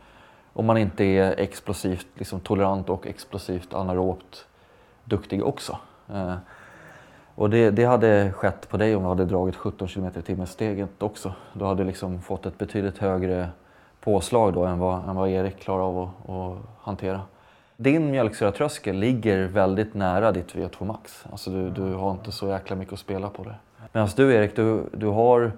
Om 0.53 0.65
man 0.65 0.77
inte 0.77 1.03
är 1.03 1.39
explosivt 1.39 2.07
liksom, 2.15 2.39
tolerant 2.39 2.89
och 2.89 3.07
explosivt 3.07 3.73
anaerobt 3.73 4.45
duktig 5.03 5.45
också. 5.45 5.77
Eh, 6.09 6.35
och 7.37 7.49
det, 7.49 7.71
det, 7.71 7.85
hade 7.85 8.31
skett 8.31 8.69
på 8.69 8.77
dig 8.77 8.95
om 8.95 9.03
du 9.03 9.09
hade 9.09 9.25
dragit 9.25 9.55
17 9.55 9.87
km 9.87 10.05
i 10.05 10.21
timmen 10.21 10.47
steget 10.47 11.03
också. 11.03 11.33
Du 11.53 11.65
hade 11.65 11.83
liksom 11.83 12.21
fått 12.21 12.45
ett 12.45 12.57
betydligt 12.57 12.97
högre 12.97 13.49
påslag 13.99 14.53
då 14.53 14.65
än 14.65 14.79
vad, 14.79 15.09
än 15.09 15.15
vad 15.15 15.29
Erik 15.29 15.59
klarar 15.59 15.83
av 15.83 15.99
att, 15.99 16.29
att 16.29 16.57
hantera. 16.81 17.21
Din 17.75 18.11
mjölksyratröskel 18.11 18.95
ligger 18.95 19.47
väldigt 19.47 19.93
nära 19.93 20.31
ditt 20.31 20.55
VO2 20.55 20.85
max. 20.85 21.25
Alltså 21.31 21.49
du, 21.49 21.69
du 21.69 21.93
har 21.93 22.11
inte 22.11 22.31
så 22.31 22.47
jäkla 22.47 22.75
mycket 22.75 22.93
att 22.93 22.99
spela 22.99 23.29
på 23.29 23.43
det. 23.43 23.55
Medan 23.91 24.09
du 24.15 24.33
Erik, 24.33 24.55
du, 24.55 24.83
du, 24.93 25.07
har, 25.07 25.39
du 25.39 25.51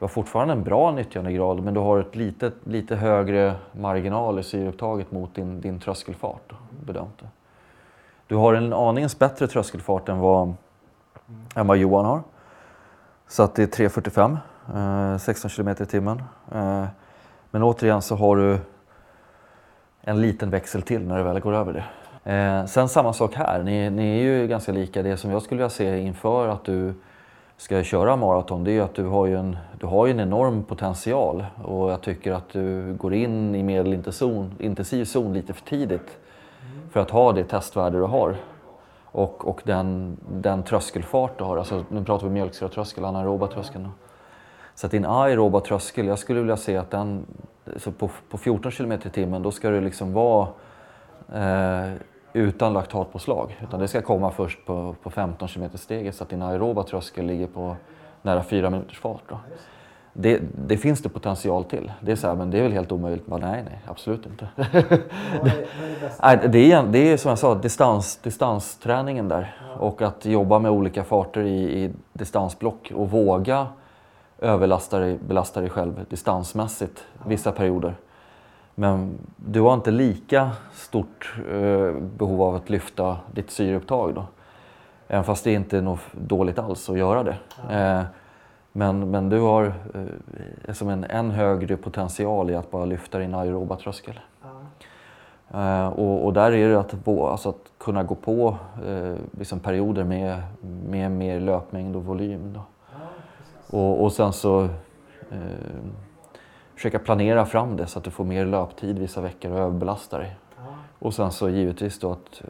har 0.00 0.08
fortfarande 0.08 0.54
en 0.54 0.62
bra 0.62 0.90
nyttjandegrad 0.90 1.62
men 1.62 1.74
du 1.74 1.80
har 1.80 2.00
ett 2.00 2.16
lite, 2.16 2.52
lite 2.64 2.96
högre 2.96 3.54
marginal 3.72 4.38
i 4.38 4.42
syreupptaget 4.42 5.12
mot 5.12 5.34
din, 5.34 5.60
din 5.60 5.80
tröskelfart. 5.80 6.52
Bedömt. 6.86 7.22
Du 8.26 8.36
har 8.36 8.54
en 8.54 8.72
aningens 8.72 9.18
bättre 9.18 9.46
tröskelfart 9.46 10.08
än 10.08 10.18
vad 10.18 10.54
än 11.54 11.66
vad 11.66 11.76
Johan 11.76 12.04
har. 12.04 12.22
Så 13.28 13.42
att 13.42 13.54
det 13.54 13.62
är 13.62 13.88
3.45, 13.88 15.12
eh, 15.12 15.18
16 15.18 15.50
km 15.50 15.68
i 15.68 15.86
timmen. 15.86 16.22
Eh, 16.52 16.84
men 17.50 17.62
återigen 17.62 18.02
så 18.02 18.16
har 18.16 18.36
du 18.36 18.58
en 20.00 20.20
liten 20.20 20.50
växel 20.50 20.82
till 20.82 21.06
när 21.06 21.18
du 21.18 21.22
väl 21.22 21.40
går 21.40 21.54
över 21.54 21.72
det. 21.72 21.84
Eh, 22.32 22.66
sen 22.66 22.88
samma 22.88 23.12
sak 23.12 23.34
här, 23.34 23.62
ni, 23.62 23.90
ni, 23.90 24.18
är 24.18 24.22
ju 24.22 24.46
ganska 24.46 24.72
lika. 24.72 25.02
Det 25.02 25.16
som 25.16 25.30
jag 25.30 25.42
skulle 25.42 25.58
vilja 25.58 25.70
se 25.70 25.98
inför 25.98 26.48
att 26.48 26.64
du 26.64 26.94
ska 27.56 27.82
köra 27.82 28.16
maraton, 28.16 28.64
det 28.64 28.70
är 28.70 28.72
ju 28.72 28.80
att 28.80 28.94
du 28.94 29.04
har 29.04 29.26
ju 29.26 29.36
en, 29.36 29.56
du 29.80 29.86
har 29.86 30.06
ju 30.06 30.12
en 30.12 30.20
enorm 30.20 30.64
potential 30.64 31.46
och 31.64 31.92
jag 31.92 32.00
tycker 32.00 32.32
att 32.32 32.48
du 32.48 32.94
går 32.94 33.14
in 33.14 33.54
i 33.54 33.62
medelintensiv 33.62 35.04
zon 35.04 35.32
lite 35.32 35.52
för 35.52 35.64
tidigt 35.64 36.18
för 36.90 37.00
att 37.00 37.10
ha 37.10 37.32
det 37.32 37.44
testvärde 37.44 37.98
du 37.98 38.04
har 38.04 38.36
och, 39.12 39.48
och 39.48 39.62
den, 39.64 40.16
den 40.30 40.62
tröskelfart 40.62 41.38
du 41.38 41.44
har. 41.44 41.56
Alltså, 41.56 41.84
nu 41.88 42.04
pratar 42.04 42.26
vi 42.26 42.32
mjölksyratröskel, 42.32 43.04
anaeroba 43.04 43.46
tröskeln. 43.46 43.88
Så 44.74 44.86
att 44.86 44.90
din 44.90 45.06
aeroba 45.06 45.60
tröskel, 45.60 46.06
jag 46.06 46.18
skulle 46.18 46.40
vilja 46.40 46.56
se 46.56 46.76
att 46.76 46.90
den, 46.90 47.26
så 47.76 47.92
på, 47.92 48.10
på 48.30 48.38
14 48.38 48.72
km 48.72 48.92
i 48.92 48.98
timmen, 48.98 49.42
då 49.42 49.50
ska 49.50 49.70
du 49.70 49.80
liksom 49.80 50.12
vara 50.12 50.48
eh, 51.32 51.92
utan 52.32 52.72
laktatpåslag. 52.72 53.58
Utan 53.62 53.80
det 53.80 53.88
ska 53.88 54.02
komma 54.02 54.30
först 54.30 54.66
på, 54.66 54.94
på 55.02 55.10
15 55.10 55.48
km 55.48 55.70
steget 55.74 56.14
så 56.14 56.24
att 56.24 56.30
din 56.30 56.42
aeroba 56.42 56.82
tröskel 56.82 57.26
ligger 57.26 57.46
på 57.46 57.76
nära 58.22 58.42
4 58.42 58.70
minuters 58.70 58.98
fart. 58.98 59.22
Då. 59.28 59.38
Det, 60.12 60.40
det, 60.66 60.76
finns 60.76 61.02
det 61.02 61.08
potential 61.08 61.64
till. 61.64 61.92
Det 62.00 62.12
är 62.12 62.16
så 62.16 62.26
här, 62.26 62.34
men 62.34 62.50
det 62.50 62.58
är 62.58 62.62
väl 62.62 62.72
helt 62.72 62.92
omöjligt? 62.92 63.26
Men 63.26 63.40
nej, 63.40 63.64
nej, 63.64 63.78
absolut 63.86 64.26
inte. 64.26 64.48
det, 66.48 66.72
är, 66.72 66.86
det 66.86 67.12
är 67.12 67.16
som 67.16 67.28
jag 67.28 67.38
sa, 67.38 67.54
distans, 67.54 68.16
distansträningen 68.16 69.28
där. 69.28 69.56
Och 69.78 70.02
att 70.02 70.24
jobba 70.24 70.58
med 70.58 70.70
olika 70.70 71.04
farter 71.04 71.42
i, 71.42 71.84
i 71.84 71.90
distansblock 72.12 72.92
och 72.94 73.10
våga 73.10 73.66
överlasta 74.38 74.98
dig, 74.98 75.18
belasta 75.28 75.60
dig 75.60 75.70
själv 75.70 76.04
distansmässigt 76.08 77.04
vissa 77.26 77.52
perioder. 77.52 77.94
Men 78.74 79.18
du 79.36 79.60
har 79.60 79.74
inte 79.74 79.90
lika 79.90 80.50
stort 80.72 81.34
eh, 81.50 81.92
behov 82.16 82.42
av 82.42 82.54
att 82.54 82.70
lyfta 82.70 83.16
ditt 83.32 83.50
syreupptag 83.50 84.14
då. 84.14 84.24
Även 85.08 85.24
fast 85.24 85.44
det 85.44 85.52
inte 85.52 85.78
är 85.78 85.82
något 85.82 86.00
dåligt 86.12 86.58
alls 86.58 86.90
att 86.90 86.98
göra 86.98 87.22
det. 87.22 87.36
Eh, 87.70 88.02
men, 88.72 89.10
men 89.10 89.28
du 89.28 89.40
har 89.40 89.72
eh, 90.64 90.74
som 90.74 90.88
en 90.88 91.04
än 91.04 91.30
högre 91.30 91.76
potential 91.76 92.50
i 92.50 92.54
att 92.54 92.70
bara 92.70 92.84
lyfta 92.84 93.18
din 93.18 93.34
aeroba 93.34 93.76
tröskel. 93.76 94.20
Uh, 95.54 95.86
och, 95.86 96.24
och, 96.24 96.32
där 96.32 96.52
är 96.52 96.68
det 96.68 96.80
att, 96.80 97.08
alltså 97.08 97.48
att 97.48 97.72
kunna 97.78 98.02
gå 98.02 98.14
på 98.14 98.56
uh, 98.86 99.14
liksom 99.38 99.60
perioder 99.60 100.04
med, 100.04 100.42
med 100.88 101.10
mer 101.10 101.40
löpmängd 101.40 101.96
och 101.96 102.04
volym. 102.04 102.52
Då. 102.54 102.60
och, 103.78 104.04
och 104.04 104.12
sen 104.12 104.32
så 104.32 104.62
uh, 104.62 104.68
försöka 106.74 106.98
planera 106.98 107.46
fram 107.46 107.76
det 107.76 107.86
så 107.86 107.98
att 107.98 108.04
du 108.04 108.10
får 108.10 108.24
mer 108.24 108.46
löptid 108.46 108.98
vissa 108.98 109.20
veckor 109.20 109.52
och 109.52 109.58
överbelasta 109.58 110.18
dig. 110.18 110.36
Och 110.98 111.14
sen 111.14 111.30
så 111.30 111.48
givetvis 111.48 111.98
då 111.98 112.12
att 112.12 112.42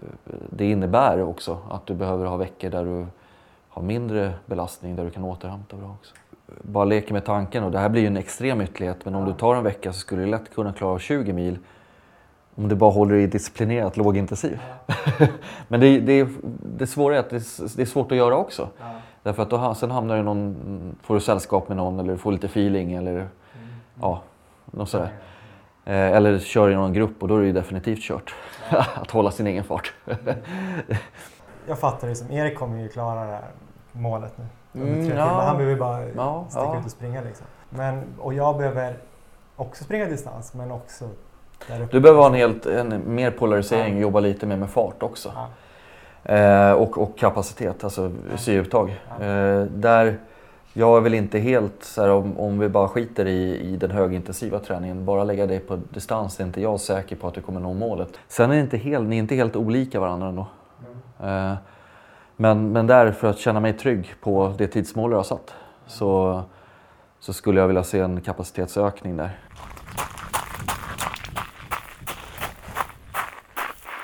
det 0.50 0.70
innebär 0.70 1.22
också 1.22 1.58
att 1.70 1.86
du 1.86 1.94
behöver 1.94 2.26
ha 2.26 2.36
veckor 2.36 2.70
där 2.70 2.84
du 2.84 3.06
har 3.74 3.82
mindre 3.82 4.32
belastning 4.46 4.96
där 4.96 5.04
du 5.04 5.10
kan 5.10 5.24
återhämta 5.24 5.76
bra 5.76 5.96
också. 6.00 6.14
Bara 6.62 6.84
leker 6.84 7.12
med 7.12 7.24
tanken 7.24 7.64
och 7.64 7.70
det 7.70 7.78
här 7.78 7.88
blir 7.88 8.02
ju 8.02 8.06
en 8.06 8.16
extrem 8.16 8.60
ytterlighet 8.60 9.04
men 9.04 9.14
om 9.14 9.24
du 9.24 9.32
tar 9.32 9.54
en 9.54 9.64
vecka 9.64 9.92
så 9.92 9.98
skulle 9.98 10.22
du 10.22 10.26
lätt 10.26 10.54
kunna 10.54 10.72
klara 10.72 10.98
20 10.98 11.32
mil 11.32 11.58
om 12.54 12.68
du 12.68 12.74
bara 12.74 12.90
håller 12.90 13.14
dig 13.14 13.26
disciplinerat 13.26 13.96
lågintensiv. 13.96 14.60
men 15.68 15.80
det, 15.80 16.00
det, 16.00 16.28
det 16.78 16.86
svåra 16.86 17.14
är 17.14 17.20
att 17.20 17.30
det, 17.30 17.76
det, 17.76 17.82
är 17.82 17.86
svårt 17.86 18.12
att 18.12 18.18
göra 18.18 18.36
också. 18.36 18.68
Ja. 18.80 18.84
Därför 19.22 19.42
att 19.42 19.50
då, 19.50 19.74
sen 19.74 19.90
hamnar 19.90 20.16
du 20.16 20.22
någon, 20.22 20.56
får 21.02 21.14
du 21.14 21.20
sällskap 21.20 21.68
med 21.68 21.76
någon 21.76 22.00
eller 22.00 22.16
får 22.16 22.32
lite 22.32 22.46
feeling 22.46 22.92
eller 22.92 23.12
mm. 23.12 23.28
ja, 24.00 24.22
något 24.66 24.88
sådär. 24.88 25.12
Eh, 25.84 25.94
eller 25.94 26.38
kör 26.38 26.70
i 26.70 26.74
någon 26.74 26.92
grupp 26.92 27.22
och 27.22 27.28
då 27.28 27.36
är 27.36 27.40
det 27.40 27.46
ju 27.46 27.52
definitivt 27.52 28.00
kört. 28.00 28.34
att 28.70 29.10
hålla 29.10 29.30
sin 29.30 29.46
egen 29.46 29.64
fart. 29.64 29.92
jag 31.66 31.78
fattar 31.78 32.08
det 32.08 32.14
som, 32.14 32.30
Erik 32.30 32.58
kommer 32.58 32.82
ju 32.82 32.88
klara 32.88 33.24
det 33.24 33.30
här 33.30 33.44
målet 33.92 34.32
nu. 34.38 34.44
Mm, 34.82 35.16
ja. 35.16 35.24
Han 35.24 35.56
behöver 35.56 35.76
bara 35.76 36.04
ja, 36.16 36.44
sticka 36.48 36.64
ja. 36.64 36.78
ut 36.78 36.84
och 36.84 36.90
springa 36.90 37.20
liksom. 37.22 37.46
Men, 37.70 38.04
och 38.18 38.34
jag 38.34 38.56
behöver 38.56 38.96
också 39.56 39.84
springa 39.84 40.06
distans 40.06 40.54
men 40.54 40.70
också 40.70 41.08
Du 41.90 42.00
behöver 42.00 42.20
ha 42.20 42.28
en, 42.28 42.34
helt, 42.34 42.66
en 42.66 43.14
mer 43.14 43.30
polarisering, 43.30 43.94
ja. 43.94 44.00
jobba 44.00 44.20
lite 44.20 44.46
mer 44.46 44.56
med 44.56 44.70
fart 44.70 45.02
också. 45.02 45.32
Eh, 46.24 46.72
och, 46.72 46.98
och 46.98 47.18
kapacitet, 47.18 47.84
alltså 47.84 48.12
syreupptag. 48.36 48.90
Eh, 49.20 49.62
där 49.62 50.18
jag 50.74 50.96
är 50.96 51.00
väl 51.00 51.14
inte 51.14 51.38
helt, 51.38 51.84
så 51.84 52.02
här, 52.02 52.10
om, 52.10 52.38
om 52.38 52.58
vi 52.58 52.68
bara 52.68 52.88
skiter 52.88 53.26
i, 53.26 53.60
i 53.60 53.76
den 53.76 53.90
högintensiva 53.90 54.58
träningen, 54.58 55.04
bara 55.04 55.24
lägga 55.24 55.46
dig 55.46 55.60
på 55.60 55.78
distans 55.90 56.40
är 56.40 56.44
inte 56.44 56.60
jag 56.60 56.80
säker 56.80 57.16
på 57.16 57.28
att 57.28 57.34
du 57.34 57.40
kommer 57.40 57.60
nå 57.60 57.74
målet. 57.74 58.08
Sen 58.28 58.50
är 58.50 58.56
inte 58.56 58.76
helt, 58.76 59.08
ni 59.08 59.16
är 59.16 59.20
inte 59.20 59.34
helt 59.34 59.56
olika 59.56 60.00
varandra 60.00 60.28
ändå. 60.28 60.46
Mm. 61.20 61.50
Eh, 61.50 61.56
men, 62.36 62.72
men 62.72 62.86
där, 62.86 63.12
för 63.12 63.30
att 63.30 63.38
känna 63.38 63.60
mig 63.60 63.72
trygg 63.72 64.14
på 64.20 64.54
det 64.58 64.66
tidsmål 64.66 65.10
jag 65.10 65.18
har 65.18 65.24
satt, 65.24 65.54
så, 65.86 66.42
så 67.20 67.32
skulle 67.32 67.60
jag 67.60 67.66
vilja 67.66 67.84
se 67.84 68.00
en 68.00 68.20
kapacitetsökning 68.20 69.16
där. 69.16 69.38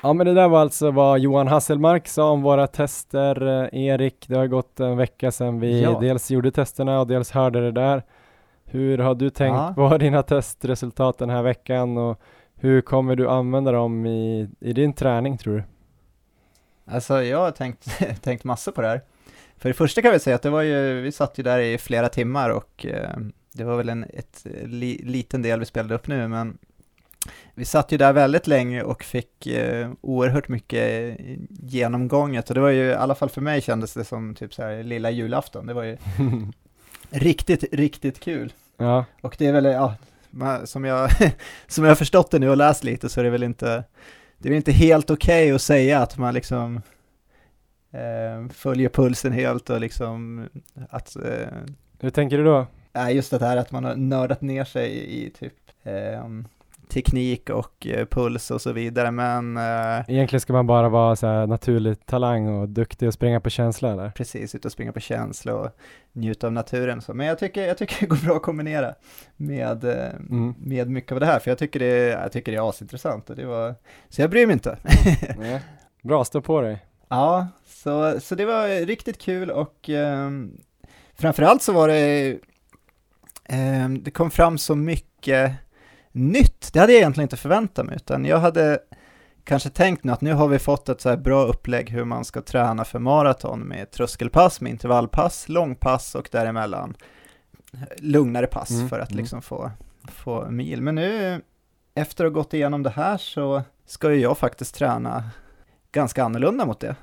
Ja 0.03 0.13
men 0.13 0.27
det 0.27 0.35
där 0.35 0.49
var 0.49 0.61
alltså 0.61 0.91
vad 0.91 1.19
Johan 1.19 1.49
Hasselmark 1.49 2.09
sa 2.09 2.31
om 2.31 2.43
våra 2.43 2.67
tester. 2.67 3.47
Eh, 3.47 3.85
Erik, 3.85 4.25
det 4.29 4.37
har 4.37 4.47
gått 4.47 4.81
en 4.81 4.97
vecka 4.97 5.31
sedan 5.31 5.61
vi 5.61 5.83
ja. 5.83 5.99
dels 6.01 6.31
gjorde 6.31 6.51
testerna 6.51 7.01
och 7.01 7.07
dels 7.07 7.31
hörde 7.31 7.61
det 7.61 7.73
där. 7.73 8.03
Hur 8.65 8.99
har 8.99 9.15
du 9.15 9.31
tänkt 9.31 9.57
ja. 9.57 9.73
på 9.91 9.97
dina 9.99 10.23
testresultat 10.23 11.19
den 11.19 11.31
här 11.31 11.43
veckan 11.43 11.99
och 11.99 12.21
hur 12.55 12.81
kommer 12.81 13.17
du 13.17 13.29
använda 13.29 13.73
dem 13.73 14.07
i, 14.07 14.49
i 14.61 14.73
din 14.73 14.93
träning 14.93 15.39
tror 15.39 15.55
du? 15.57 15.63
Alltså 16.91 17.23
jag 17.23 17.39
har 17.39 17.51
tänkt, 17.51 17.89
tänkt 18.23 18.45
massor 18.45 18.73
på 18.73 18.83
det 18.83 18.89
här. 18.89 19.03
För 19.57 19.69
det 19.69 19.75
första 19.75 20.03
kan 20.03 20.13
vi 20.13 20.19
säga 20.19 20.37
att 20.37 20.43
det 20.43 20.51
var 20.51 20.63
ju, 20.63 21.01
vi 21.01 21.13
satt 21.13 21.39
ju 21.39 21.43
där 21.43 21.59
i 21.59 21.79
flera 21.79 22.09
timmar 22.09 22.51
och 22.51 22.87
eh, 22.87 23.17
det 23.53 23.65
var 23.65 23.77
väl 23.77 23.89
en 23.89 24.05
ett, 24.05 24.47
li, 24.65 25.01
liten 25.05 25.43
del 25.43 25.59
vi 25.59 25.67
spelade 25.67 25.95
upp 25.95 26.07
nu 26.07 26.29
men 26.29 26.59
vi 27.55 27.65
satt 27.65 27.93
ju 27.93 27.99
där 27.99 28.13
väldigt 28.13 28.47
länge 28.47 28.83
och 28.83 29.05
fick 29.05 29.47
eh, 29.47 29.91
oerhört 30.01 30.49
mycket 30.49 31.17
genomgånget 31.51 32.49
och 32.49 32.55
det 32.55 32.61
var 32.61 32.69
ju, 32.69 32.85
i 32.85 32.95
alla 32.95 33.15
fall 33.15 33.29
för 33.29 33.41
mig 33.41 33.61
kändes 33.61 33.95
det 33.95 34.05
som 34.05 34.35
typ 34.35 34.55
så 34.55 34.63
här 34.63 34.83
lilla 34.83 35.11
julafton. 35.11 35.67
Det 35.67 35.75
var 35.75 35.83
ju 35.83 35.97
riktigt, 37.11 37.65
riktigt 37.73 38.21
kul. 38.21 38.53
Ja. 38.77 39.05
Och 39.21 39.35
det 39.39 39.47
är 39.47 39.53
väl, 39.53 39.65
ja, 39.65 39.95
som 40.65 40.85
jag, 40.85 41.11
som 41.67 41.85
jag 41.85 41.91
har 41.91 41.97
förstått 41.97 42.31
det 42.31 42.39
nu 42.39 42.51
och 42.51 42.57
läst 42.57 42.85
lite 42.85 43.09
så 43.09 43.21
är 43.21 43.25
det 43.25 43.31
väl 43.31 43.43
inte, 43.43 43.85
det 44.39 44.49
är 44.49 44.51
väl 44.51 44.57
inte 44.57 44.73
helt 44.73 45.11
okej 45.11 45.45
okay 45.45 45.55
att 45.55 45.63
säga 45.63 46.01
att 46.01 46.19
man 46.19 46.35
liksom 46.35 46.81
eh, 47.91 48.49
följer 48.53 48.89
pulsen 48.89 49.33
helt 49.33 49.71
och 49.71 49.81
liksom 49.81 50.49
att... 50.91 51.17
Eh, 51.17 51.49
Hur 52.01 52.11
tänker 52.11 52.39
du 52.39 52.45
då? 52.45 52.67
Nej, 52.93 53.17
just 53.17 53.31
det 53.31 53.41
här 53.41 53.57
att 53.57 53.71
man 53.71 53.85
har 53.85 53.97
nördat 53.97 54.41
ner 54.41 54.65
sig 54.65 54.91
i, 54.91 55.27
i 55.27 55.31
typ 55.31 55.55
eh, 55.83 56.25
teknik 56.89 57.51
och 57.51 57.87
eh, 57.87 58.07
puls 58.07 58.51
och 58.51 58.61
så 58.61 58.73
vidare, 58.73 59.11
men... 59.11 59.57
Eh, 59.57 60.05
Egentligen 60.09 60.41
ska 60.41 60.53
man 60.53 60.67
bara 60.67 60.89
vara 60.89 61.17
så 61.17 61.27
här 61.27 61.47
naturlig 61.47 62.07
talang 62.07 62.49
och 62.49 62.69
duktig 62.69 63.09
och 63.09 63.15
springa 63.15 63.41
på 63.41 63.51
känsla 63.51 63.93
eller? 63.93 64.11
Precis, 64.11 64.55
ut 64.55 64.65
och 64.65 64.73
springa 64.73 64.93
på 64.93 65.01
känsla 65.01 65.55
och 65.55 65.71
njuta 66.13 66.47
av 66.47 66.53
naturen 66.53 67.01
så. 67.01 67.15
Men 67.15 67.27
jag 67.27 67.39
tycker, 67.39 67.67
jag 67.67 67.79
tycker 67.79 67.97
det 68.01 68.07
går 68.07 68.17
bra 68.17 68.37
att 68.37 68.43
kombinera 68.43 68.95
med, 69.37 69.85
eh, 69.85 70.15
mm. 70.31 70.55
med 70.59 70.91
mycket 70.91 71.13
av 71.13 71.21
det 71.21 71.27
här, 71.27 71.39
för 71.39 71.51
jag 71.51 71.59
tycker 71.59 71.81
det, 71.81 71.97
jag 71.97 72.33
tycker 72.33 72.53
det 72.53 72.59
är 72.59 72.69
asintressant 72.69 73.31
och 73.31 73.37
det 73.37 73.47
var, 73.47 73.75
så 74.09 74.21
jag 74.21 74.31
bryr 74.31 74.47
mig 74.47 74.53
inte. 74.53 74.79
Bra, 76.03 76.25
stå 76.25 76.41
på 76.41 76.61
dig. 76.61 76.85
Ja, 77.09 77.49
så, 77.67 78.21
så 78.21 78.35
det 78.35 78.45
var 78.45 78.87
riktigt 78.87 79.19
kul 79.19 79.51
och 79.51 79.91
eh, 79.91 80.31
framförallt 81.15 81.63
så 81.63 81.73
var 81.73 81.89
det, 81.89 82.31
eh, 83.45 83.89
det 83.89 84.11
kom 84.11 84.31
fram 84.31 84.59
så 84.59 84.75
mycket 84.75 85.53
nytt. 86.13 86.73
Det 86.73 86.81
hade 86.81 86.93
jag 86.93 86.99
egentligen 87.01 87.25
inte 87.25 87.37
förväntat 87.37 87.87
mig, 87.87 87.97
utan 87.97 88.25
jag 88.25 88.39
hade 88.39 88.79
kanske 89.45 89.71
tänkt 89.71 90.05
nu 90.05 90.13
att 90.13 90.21
nu 90.21 90.33
har 90.33 90.49
vi 90.49 90.59
fått 90.59 90.89
ett 90.89 91.01
så 91.01 91.09
här 91.09 91.17
bra 91.17 91.45
upplägg 91.45 91.91
hur 91.91 92.05
man 92.05 92.25
ska 92.25 92.43
träna 92.43 92.85
för 92.85 92.99
maraton 92.99 93.61
med 93.61 93.91
tröskelpass, 93.91 94.61
med 94.61 94.71
intervallpass, 94.71 95.49
långpass 95.49 96.15
och 96.15 96.29
däremellan 96.33 96.97
lugnare 97.99 98.47
pass 98.47 98.71
mm, 98.71 98.89
för 98.89 99.01
att 99.01 99.11
mm. 99.11 99.21
liksom 99.21 99.43
få, 99.43 99.71
få 100.05 100.51
mil. 100.51 100.83
Men 100.83 100.95
nu, 100.95 101.41
efter 101.95 102.25
att 102.25 102.33
ha 102.33 102.35
gått 102.35 102.55
igenom 102.55 102.83
det 102.83 102.91
här 102.91 103.17
så 103.17 103.63
ska 103.87 104.13
ju 104.13 104.21
jag 104.21 104.39
faktiskt 104.39 104.75
träna 104.75 105.25
ganska 105.93 106.25
annorlunda 106.25 106.67
mot 106.67 106.81
det 106.81 106.97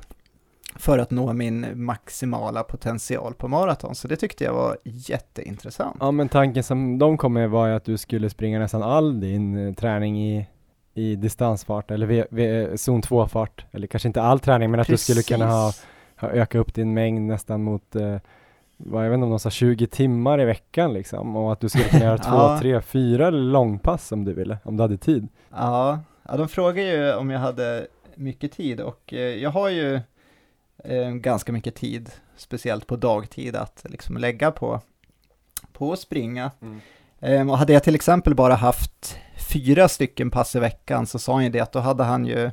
för 0.76 0.98
att 1.00 1.12
nå 1.12 1.34
min 1.34 1.86
maximala 1.86 2.64
potential 2.64 3.34
på 3.34 3.48
maraton. 3.48 3.96
Så 3.96 4.08
det 4.08 4.16
tyckte 4.16 4.44
jag 4.44 4.54
var 4.54 4.78
jätteintressant. 4.84 5.98
Ja, 6.00 6.12
men 6.12 6.30
tanken 6.30 6.64
som 6.64 7.00
de 7.00 7.18
kom 7.18 7.34
med 7.34 7.50
var 7.50 7.68
ju 7.68 7.74
att 7.74 7.86
du 7.86 7.98
skulle 7.98 8.30
springa 8.30 8.60
nästan 8.60 8.84
all 8.84 9.20
din 9.20 9.68
eh, 9.68 9.74
träning 9.74 10.26
i, 10.26 10.48
i 10.94 11.16
distansfart 11.16 11.92
eller 11.92 12.06
v, 12.06 12.26
v, 12.30 12.68
zon 12.78 13.02
2-fart. 13.02 13.66
Eller 13.72 13.88
kanske 13.88 14.08
inte 14.08 14.22
all 14.22 14.40
träning, 14.40 14.72
men 14.72 14.80
att 14.80 14.88
Precis. 14.88 15.08
du 15.08 15.22
skulle 15.22 15.38
kunna 15.38 15.52
ha, 15.52 15.72
ha 16.16 16.30
öka 16.30 16.60
upp 16.60 16.74
din 16.74 16.94
mängd 16.94 17.28
nästan 17.28 17.64
mot 17.64 17.96
eh, 17.96 18.18
vad, 18.78 19.06
jag 19.06 19.10
vet 19.10 19.16
inte 19.16 19.24
om 19.24 19.30
de 19.30 19.40
sa 19.40 19.50
20 19.50 19.88
timmar 19.88 20.42
i 20.42 20.46
veckan 20.46 20.94
liksom 20.94 21.36
och 21.36 21.54
att 21.54 21.60
du 21.60 21.70
skulle 21.70 21.90
kunna 21.90 22.06
göra 22.06 22.18
två, 22.58 22.58
tre, 22.60 22.82
fyra 22.82 23.30
långpass 23.30 24.12
om 24.12 24.26
du 24.26 24.34
ville, 24.34 24.58
om 24.64 24.78
du 24.78 24.84
hade 24.84 24.98
tid. 24.98 25.28
Ja, 25.52 26.00
ja 26.24 26.38
de 26.38 26.48
frågade 26.48 26.88
ju 26.88 27.14
om 27.14 27.30
jag 27.30 27.40
hade 27.40 27.88
mycket 28.16 28.52
tid 28.52 28.82
och 28.82 29.14
eh, 29.14 29.20
jag 29.20 29.50
har 29.50 29.70
ju 29.70 30.00
eh, 30.84 31.10
ganska 31.10 31.52
mycket 31.52 31.76
tid, 31.76 32.12
speciellt 32.36 32.88
på 32.88 32.96
dagtid, 32.96 33.56
att 33.56 33.86
liksom 33.90 34.18
lägga 34.18 34.52
på, 34.52 34.82
på 35.74 35.94
att 35.94 36.00
springa. 36.00 36.52
Mm. 36.62 36.80
Eh, 37.20 37.50
och 37.52 37.58
hade 37.58 37.74
jag 37.74 37.84
till 37.84 37.96
exempel 37.96 38.36
bara 38.36 38.56
haft 38.56 39.18
fyra 39.50 39.88
stycken 39.88 40.32
pass 40.32 40.56
i 40.56 40.60
veckan 40.60 41.08
så 41.08 41.20
sa 41.20 41.34
han 41.34 41.44
ju 41.44 41.50
det 41.50 41.60
att 41.60 41.72
då 41.72 41.80
hade 41.80 42.04
han 42.04 42.26
ju 42.26 42.52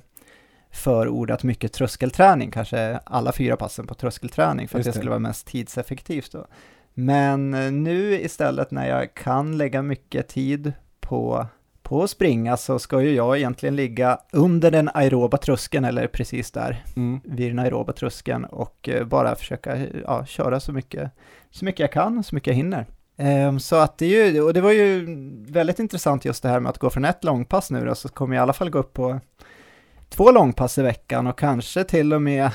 förordat 0.70 1.42
mycket 1.42 1.72
tröskelträning, 1.72 2.50
kanske 2.50 3.00
alla 3.04 3.32
fyra 3.32 3.56
passen 3.56 3.86
på 3.86 3.94
tröskelträning 3.94 4.68
för 4.68 4.78
Just 4.78 4.88
att 4.88 4.94
det, 4.94 4.98
det 4.98 5.00
skulle 5.00 5.10
vara 5.10 5.18
mest 5.18 5.46
tidseffektivt 5.46 6.32
då. 6.32 6.46
Men 6.94 7.54
eh, 7.54 7.72
nu 7.72 8.20
istället 8.20 8.70
när 8.70 8.88
jag 8.88 9.14
kan 9.14 9.58
lägga 9.58 9.82
mycket 9.82 10.28
tid 10.28 10.72
på 11.00 11.46
på 11.92 12.02
att 12.02 12.10
springa 12.10 12.56
så 12.56 12.78
ska 12.78 13.02
ju 13.02 13.14
jag 13.14 13.38
egentligen 13.38 13.76
ligga 13.76 14.18
under 14.32 14.70
den 14.70 14.90
aeroba 14.94 15.36
tröskeln 15.36 15.84
eller 15.84 16.06
precis 16.06 16.50
där 16.50 16.84
mm. 16.96 17.20
vid 17.24 17.50
den 17.50 17.58
aeroba 17.58 17.92
tröskeln 17.92 18.44
och 18.44 18.88
eh, 18.88 19.04
bara 19.04 19.34
försöka 19.34 19.78
ja, 20.04 20.26
köra 20.26 20.60
så 20.60 20.72
mycket, 20.72 21.10
så 21.50 21.64
mycket 21.64 21.80
jag 21.80 21.92
kan, 21.92 22.24
så 22.24 22.34
mycket 22.34 22.46
jag 22.46 22.54
hinner. 22.54 22.86
Um, 23.16 23.60
så 23.60 23.76
att 23.76 23.98
det 23.98 24.06
är 24.06 24.30
ju, 24.30 24.42
och 24.42 24.54
det 24.54 24.60
var 24.60 24.70
ju 24.70 25.06
väldigt 25.48 25.78
intressant 25.78 26.24
just 26.24 26.42
det 26.42 26.48
här 26.48 26.60
med 26.60 26.70
att 26.70 26.78
gå 26.78 26.90
från 26.90 27.04
ett 27.04 27.24
långpass 27.24 27.70
nu 27.70 27.84
då, 27.84 27.94
så 27.94 28.08
kommer 28.08 28.36
jag 28.36 28.40
i 28.40 28.42
alla 28.42 28.52
fall 28.52 28.70
gå 28.70 28.78
upp 28.78 28.92
på 28.92 29.20
två 30.08 30.32
långpass 30.32 30.78
i 30.78 30.82
veckan 30.82 31.26
och 31.26 31.38
kanske 31.38 31.84
till 31.84 32.12
och 32.12 32.22
med 32.22 32.44
eh, 32.44 32.50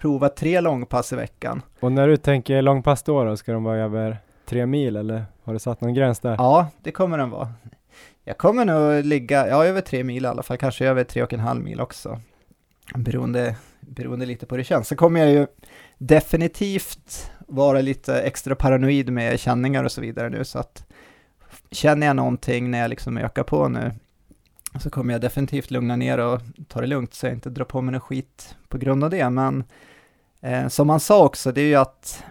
prova 0.00 0.28
tre 0.28 0.60
långpass 0.60 1.12
i 1.12 1.16
veckan. 1.16 1.62
Och 1.80 1.92
när 1.92 2.08
du 2.08 2.16
tänker 2.16 2.62
långpass 2.62 3.02
då, 3.02 3.24
då 3.24 3.36
ska 3.36 3.52
de 3.52 3.64
vara 3.64 3.78
över 3.78 4.18
tre 4.46 4.66
mil 4.66 4.96
eller 4.96 5.24
har 5.44 5.52
du 5.52 5.58
satt 5.58 5.80
någon 5.80 5.94
gräns 5.94 6.20
där? 6.20 6.34
Ja, 6.38 6.68
det 6.82 6.92
kommer 6.92 7.18
den 7.18 7.30
vara. 7.30 7.48
Jag 8.28 8.38
kommer 8.38 8.64
nog 8.64 9.04
ligga, 9.04 9.48
ja 9.48 9.64
över 9.64 9.80
tre 9.80 10.04
mil 10.04 10.24
i 10.24 10.28
alla 10.28 10.42
fall, 10.42 10.56
kanske 10.56 10.86
över 10.86 11.04
tre 11.04 11.22
och 11.22 11.32
en 11.32 11.40
halv 11.40 11.62
mil 11.62 11.80
också. 11.80 12.20
Beroende, 12.94 13.56
beroende 13.80 14.26
lite 14.26 14.46
på 14.46 14.54
hur 14.54 14.58
det 14.58 14.64
känns. 14.64 14.88
Så 14.88 14.96
kommer 14.96 15.20
jag 15.20 15.30
ju 15.30 15.46
definitivt 15.98 17.30
vara 17.46 17.80
lite 17.80 18.20
extra 18.20 18.54
paranoid 18.54 19.12
med 19.12 19.40
känningar 19.40 19.84
och 19.84 19.92
så 19.92 20.00
vidare 20.00 20.28
nu, 20.28 20.44
så 20.44 20.58
att 20.58 20.86
känner 21.70 22.06
jag 22.06 22.16
någonting 22.16 22.70
när 22.70 22.78
jag 22.78 22.90
liksom 22.90 23.18
ökar 23.18 23.42
på 23.42 23.68
nu, 23.68 23.92
så 24.80 24.90
kommer 24.90 25.14
jag 25.14 25.20
definitivt 25.20 25.70
lugna 25.70 25.96
ner 25.96 26.18
och 26.18 26.40
ta 26.68 26.80
det 26.80 26.86
lugnt 26.86 27.14
så 27.14 27.26
jag 27.26 27.34
inte 27.34 27.50
drar 27.50 27.64
på 27.64 27.80
mig 27.80 27.92
något 27.92 28.02
skit 28.02 28.56
på 28.68 28.78
grund 28.78 29.04
av 29.04 29.10
det. 29.10 29.30
Men 29.30 29.64
eh, 30.40 30.68
som 30.68 30.88
han 30.88 31.00
sa 31.00 31.24
också, 31.24 31.52
det 31.52 31.60
är 31.60 31.66
ju 31.66 31.76
att 31.76 32.24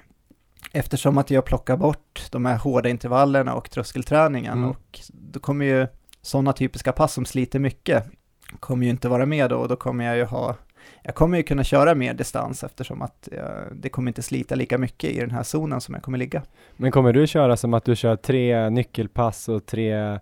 eftersom 0.78 1.18
att 1.18 1.32
jag 1.32 1.46
plockar 1.46 1.78
bort 1.78 2.28
de 2.32 2.46
här 2.46 2.58
hårda 2.58 2.90
intervallerna 2.90 3.54
och 3.54 3.70
tröskelträningen 3.70 4.58
mm. 4.58 4.70
och 4.70 5.00
då 5.12 5.40
kommer 5.40 5.66
ju 5.66 5.88
sådana 6.22 6.54
typiska 6.54 6.92
pass 6.92 7.14
som 7.14 7.26
sliter 7.26 7.60
mycket 7.60 8.04
kommer 8.60 8.84
ju 8.86 8.90
inte 8.90 9.10
vara 9.10 9.26
med 9.26 9.50
då 9.50 9.58
och 9.58 9.68
då 9.68 9.76
kommer 9.76 10.06
jag 10.06 10.18
ju 10.18 10.24
ha 10.24 10.56
jag 11.04 11.16
kommer 11.16 11.38
ju 11.38 11.44
kunna 11.44 11.64
köra 11.64 11.96
mer 11.96 12.14
distans 12.14 12.64
eftersom 12.64 13.02
att 13.02 13.30
jag, 13.32 13.52
det 13.76 13.90
kommer 13.90 14.10
inte 14.10 14.22
slita 14.22 14.56
lika 14.56 14.78
mycket 14.78 15.10
i 15.10 15.20
den 15.20 15.32
här 15.32 15.44
zonen 15.44 15.82
som 15.82 15.94
jag 15.94 16.04
kommer 16.04 16.18
ligga. 16.18 16.44
Men 16.78 16.92
kommer 16.92 17.14
du 17.14 17.28
köra 17.28 17.58
som 17.58 17.74
att 17.74 17.86
du 17.86 17.96
kör 17.96 18.16
tre 18.16 18.70
nyckelpass 18.70 19.50
och 19.50 19.66
tre 19.66 20.20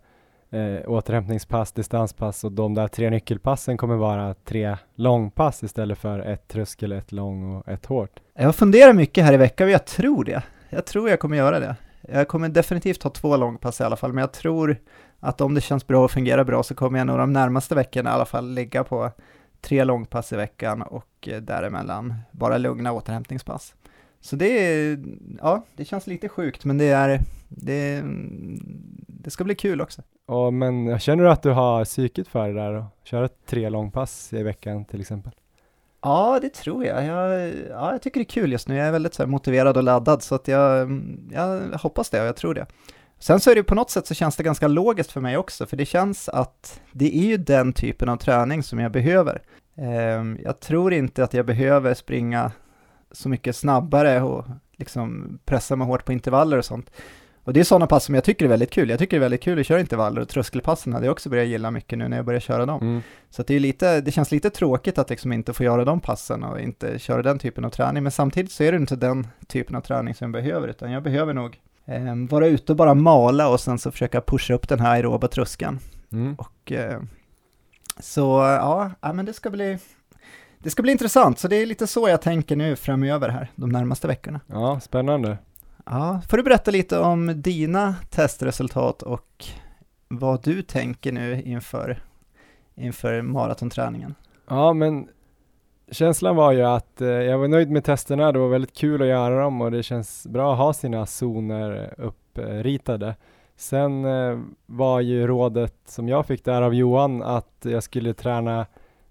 eh, 0.56 0.90
återhämtningspass, 0.90 1.72
distanspass 1.72 2.44
och 2.44 2.52
de 2.52 2.74
där 2.74 2.88
tre 2.88 3.10
nyckelpassen 3.10 3.78
kommer 3.78 3.96
vara 3.96 4.34
tre 4.34 4.78
långpass 4.96 5.64
istället 5.64 5.98
för 5.98 6.20
ett 6.20 6.48
tröskel, 6.48 6.92
ett 6.92 7.12
lång 7.12 7.56
och 7.56 7.68
ett 7.68 7.86
hårt? 7.86 8.20
Jag 8.34 8.56
funderar 8.56 8.94
mycket 8.94 9.24
här 9.24 9.34
i 9.34 9.38
veckan 9.38 9.68
och 9.68 9.72
jag 9.72 9.86
tror 9.86 10.24
det. 10.24 10.44
Jag 10.70 10.86
tror 10.86 11.10
jag 11.10 11.20
kommer 11.20 11.38
göra 11.38 11.60
det. 11.60 11.76
Jag 12.02 12.28
kommer 12.28 12.50
definitivt 12.50 13.04
ha 13.04 13.12
två 13.12 13.38
långpass 13.38 13.82
i 13.82 13.84
alla 13.84 13.96
fall, 13.96 14.14
men 14.14 14.22
jag 14.22 14.32
tror 14.32 14.78
att 15.20 15.42
om 15.42 15.54
det 15.54 15.62
känns 15.62 15.88
bra 15.88 16.04
och 16.04 16.12
fungerar 16.12 16.44
bra 16.44 16.64
så 16.64 16.76
kommer 16.76 17.00
jag 17.00 17.08
nog 17.08 17.18
de 17.18 17.34
närmaste 17.34 17.76
veckorna 17.76 18.10
i 18.10 18.14
alla 18.14 18.26
fall 18.26 18.54
ligga 18.54 18.84
på 18.84 19.12
tre 19.62 19.84
långpass 19.84 20.34
i 20.34 20.36
veckan 20.36 20.82
och 20.82 21.28
eh, 21.28 21.42
däremellan 21.42 22.14
bara 22.32 22.58
lugna 22.58 22.92
återhämtningspass. 22.92 23.76
Så 24.26 24.36
det 24.36 24.46
är, 24.46 25.00
ja, 25.42 25.66
det 25.76 25.86
känns 25.86 26.08
lite 26.08 26.30
sjukt, 26.30 26.66
men 26.66 26.78
det 26.78 26.86
är, 26.86 27.22
det, 27.50 28.04
det 29.08 29.30
ska 29.30 29.44
bli 29.44 29.56
kul 29.56 29.82
också. 29.82 30.02
Ja, 30.28 30.52
men 30.52 31.00
känner 31.00 31.24
du 31.24 31.30
att 31.30 31.44
du 31.44 31.50
har 31.50 31.86
psyket 31.86 32.28
för 32.28 32.48
det 32.48 32.54
där 32.54 32.74
och 32.74 32.84
köra 33.04 33.30
tre 33.46 33.70
långpass 33.70 34.34
i 34.34 34.44
veckan 34.44 34.86
till 34.86 35.02
exempel? 35.02 35.32
Ja, 36.02 36.40
det 36.42 36.54
tror 36.54 36.86
jag. 36.86 37.06
jag. 37.06 37.54
Ja, 37.70 37.92
jag 37.92 38.02
tycker 38.02 38.20
det 38.20 38.24
är 38.24 38.30
kul 38.30 38.52
just 38.52 38.68
nu. 38.68 38.76
Jag 38.76 38.88
är 38.88 38.92
väldigt 38.92 39.14
så 39.14 39.28
motiverad 39.28 39.78
och 39.78 39.84
laddad 39.84 40.24
så 40.24 40.36
att 40.36 40.48
jag, 40.48 41.02
jag 41.32 41.62
hoppas 41.78 42.10
det 42.10 42.22
och 42.22 42.28
jag 42.28 42.36
tror 42.36 42.54
det. 42.54 42.66
Sen 43.20 43.40
så 43.40 43.52
är 43.52 43.56
det 43.56 43.64
på 43.64 43.76
något 43.76 43.90
sätt 43.90 44.08
så 44.08 44.14
känns 44.14 44.36
det 44.36 44.44
ganska 44.44 44.68
logiskt 44.68 45.12
för 45.12 45.22
mig 45.22 45.38
också, 45.38 45.66
för 45.66 45.78
det 45.78 45.86
känns 45.86 46.30
att 46.30 46.82
det 46.92 47.18
är 47.18 47.26
ju 47.26 47.38
den 47.38 47.74
typen 47.74 48.10
av 48.10 48.18
träning 48.18 48.64
som 48.64 48.80
jag 48.80 48.92
behöver. 48.92 49.42
Ehm, 49.78 50.40
jag 50.44 50.60
tror 50.60 50.94
inte 50.94 51.24
att 51.24 51.34
jag 51.34 51.46
behöver 51.46 51.94
springa 51.94 52.52
så 53.16 53.30
mycket 53.30 53.56
snabbare 53.56 54.22
och 54.22 54.46
liksom 54.78 55.40
pressa 55.46 55.76
mig 55.76 55.88
hårt 55.88 56.06
på 56.06 56.14
intervaller 56.14 56.58
och 56.58 56.66
sånt. 56.66 56.92
Och 57.46 57.54
det 57.54 57.60
är 57.60 57.64
sådana 57.64 57.88
pass 57.88 58.04
som 58.04 58.16
jag 58.16 58.24
tycker 58.24 58.46
är 58.46 58.50
väldigt 58.50 58.72
kul. 58.72 58.90
Jag 58.90 59.00
tycker 59.00 59.18
det 59.18 59.20
är 59.20 59.26
väldigt 59.26 59.44
kul 59.44 59.60
att 59.60 59.66
köra 59.66 59.80
intervaller 59.80 60.22
och 60.22 60.30
tröskelpassen 60.30 60.94
hade 60.94 61.06
jag 61.06 61.12
också 61.12 61.30
börjat 61.30 61.48
gilla 61.48 61.72
mycket 61.72 61.98
nu 62.00 62.08
när 62.08 62.18
jag 62.18 62.26
börjar 62.26 62.40
köra 62.40 62.66
dem. 62.66 62.82
Mm. 62.82 63.02
Så 63.30 63.44
det, 63.44 63.56
är 63.56 63.60
lite, 63.60 64.02
det 64.02 64.12
känns 64.12 64.32
lite 64.32 64.50
tråkigt 64.50 64.98
att 64.98 65.10
liksom 65.10 65.34
inte 65.34 65.54
få 65.54 65.64
göra 65.64 65.86
de 65.86 66.00
passen 66.00 66.44
och 66.44 66.60
inte 66.60 67.00
köra 67.00 67.22
den 67.22 67.40
typen 67.40 67.66
av 67.66 67.70
träning. 67.70 68.04
Men 68.04 68.12
samtidigt 68.12 68.52
så 68.52 68.64
är 68.64 68.72
det 68.72 68.78
inte 68.78 68.96
den 68.96 69.28
typen 69.48 69.76
av 69.76 69.82
träning 69.82 70.16
som 70.16 70.34
jag 70.34 70.44
behöver, 70.44 70.68
utan 70.68 70.92
jag 70.92 71.04
behöver 71.04 71.34
nog 71.34 71.60
eh, 71.86 72.16
vara 72.30 72.48
ute 72.48 72.72
och 72.72 72.76
bara 72.76 72.94
mala 72.94 73.50
och 73.50 73.60
sen 73.60 73.80
så 73.80 73.92
försöka 73.92 74.22
pusha 74.22 74.54
upp 74.54 74.70
den 74.70 74.80
här 74.80 74.92
aeroba 74.96 75.28
tröskeln. 75.28 75.80
Mm. 76.12 76.36
Och, 76.36 76.72
eh, 76.72 77.02
så 78.00 78.22
ja, 78.60 78.92
ja, 79.02 79.14
men 79.14 79.26
det 79.26 79.34
ska 79.34 79.50
bli 79.50 79.78
det 80.66 80.72
ska 80.72 80.82
bli 80.82 80.92
intressant, 80.92 81.40
så 81.40 81.48
det 81.48 81.56
är 81.56 81.66
lite 81.66 81.88
så 81.88 82.10
jag 82.10 82.22
tänker 82.22 82.56
nu 82.56 82.76
framöver 82.76 83.30
här, 83.30 83.52
de 83.56 83.70
närmaste 83.70 84.08
veckorna. 84.08 84.40
Ja, 84.48 84.80
spännande. 84.80 85.38
Ja, 85.86 86.22
får 86.30 86.38
du 86.38 86.44
berätta 86.44 86.72
lite 86.72 87.00
om 87.00 87.42
dina 87.42 87.96
testresultat 88.10 89.02
och 89.02 89.46
vad 90.08 90.44
du 90.44 90.62
tänker 90.62 91.12
nu 91.12 91.42
inför, 91.42 92.00
inför 92.76 93.22
maratonträningen? 93.22 94.16
Ja, 94.48 94.74
men 94.74 95.08
känslan 95.92 96.36
var 96.36 96.52
ju 96.52 96.62
att 96.62 97.02
eh, 97.02 97.08
jag 97.08 97.38
var 97.38 97.48
nöjd 97.48 97.72
med 97.72 97.84
testerna. 97.84 98.32
Det 98.32 98.40
var 98.40 98.50
väldigt 98.50 98.76
kul 98.76 99.02
att 99.02 99.08
göra 99.08 99.42
dem 99.42 99.62
och 99.62 99.72
det 99.72 99.84
känns 99.84 100.28
bra 100.28 100.52
att 100.52 100.58
ha 100.58 100.74
sina 100.74 101.06
zoner 101.06 101.94
uppritade. 101.98 103.16
Sen 103.56 104.06
eh, 104.06 104.40
var 104.66 105.02
ju 105.02 105.28
rådet 105.28 105.76
som 105.86 106.10
jag 106.10 106.26
fick 106.26 106.46
där 106.46 106.62
av 106.62 106.74
Johan 106.74 107.24
att 107.24 107.58
jag 107.62 107.84
skulle 107.84 108.14
träna 108.14 108.66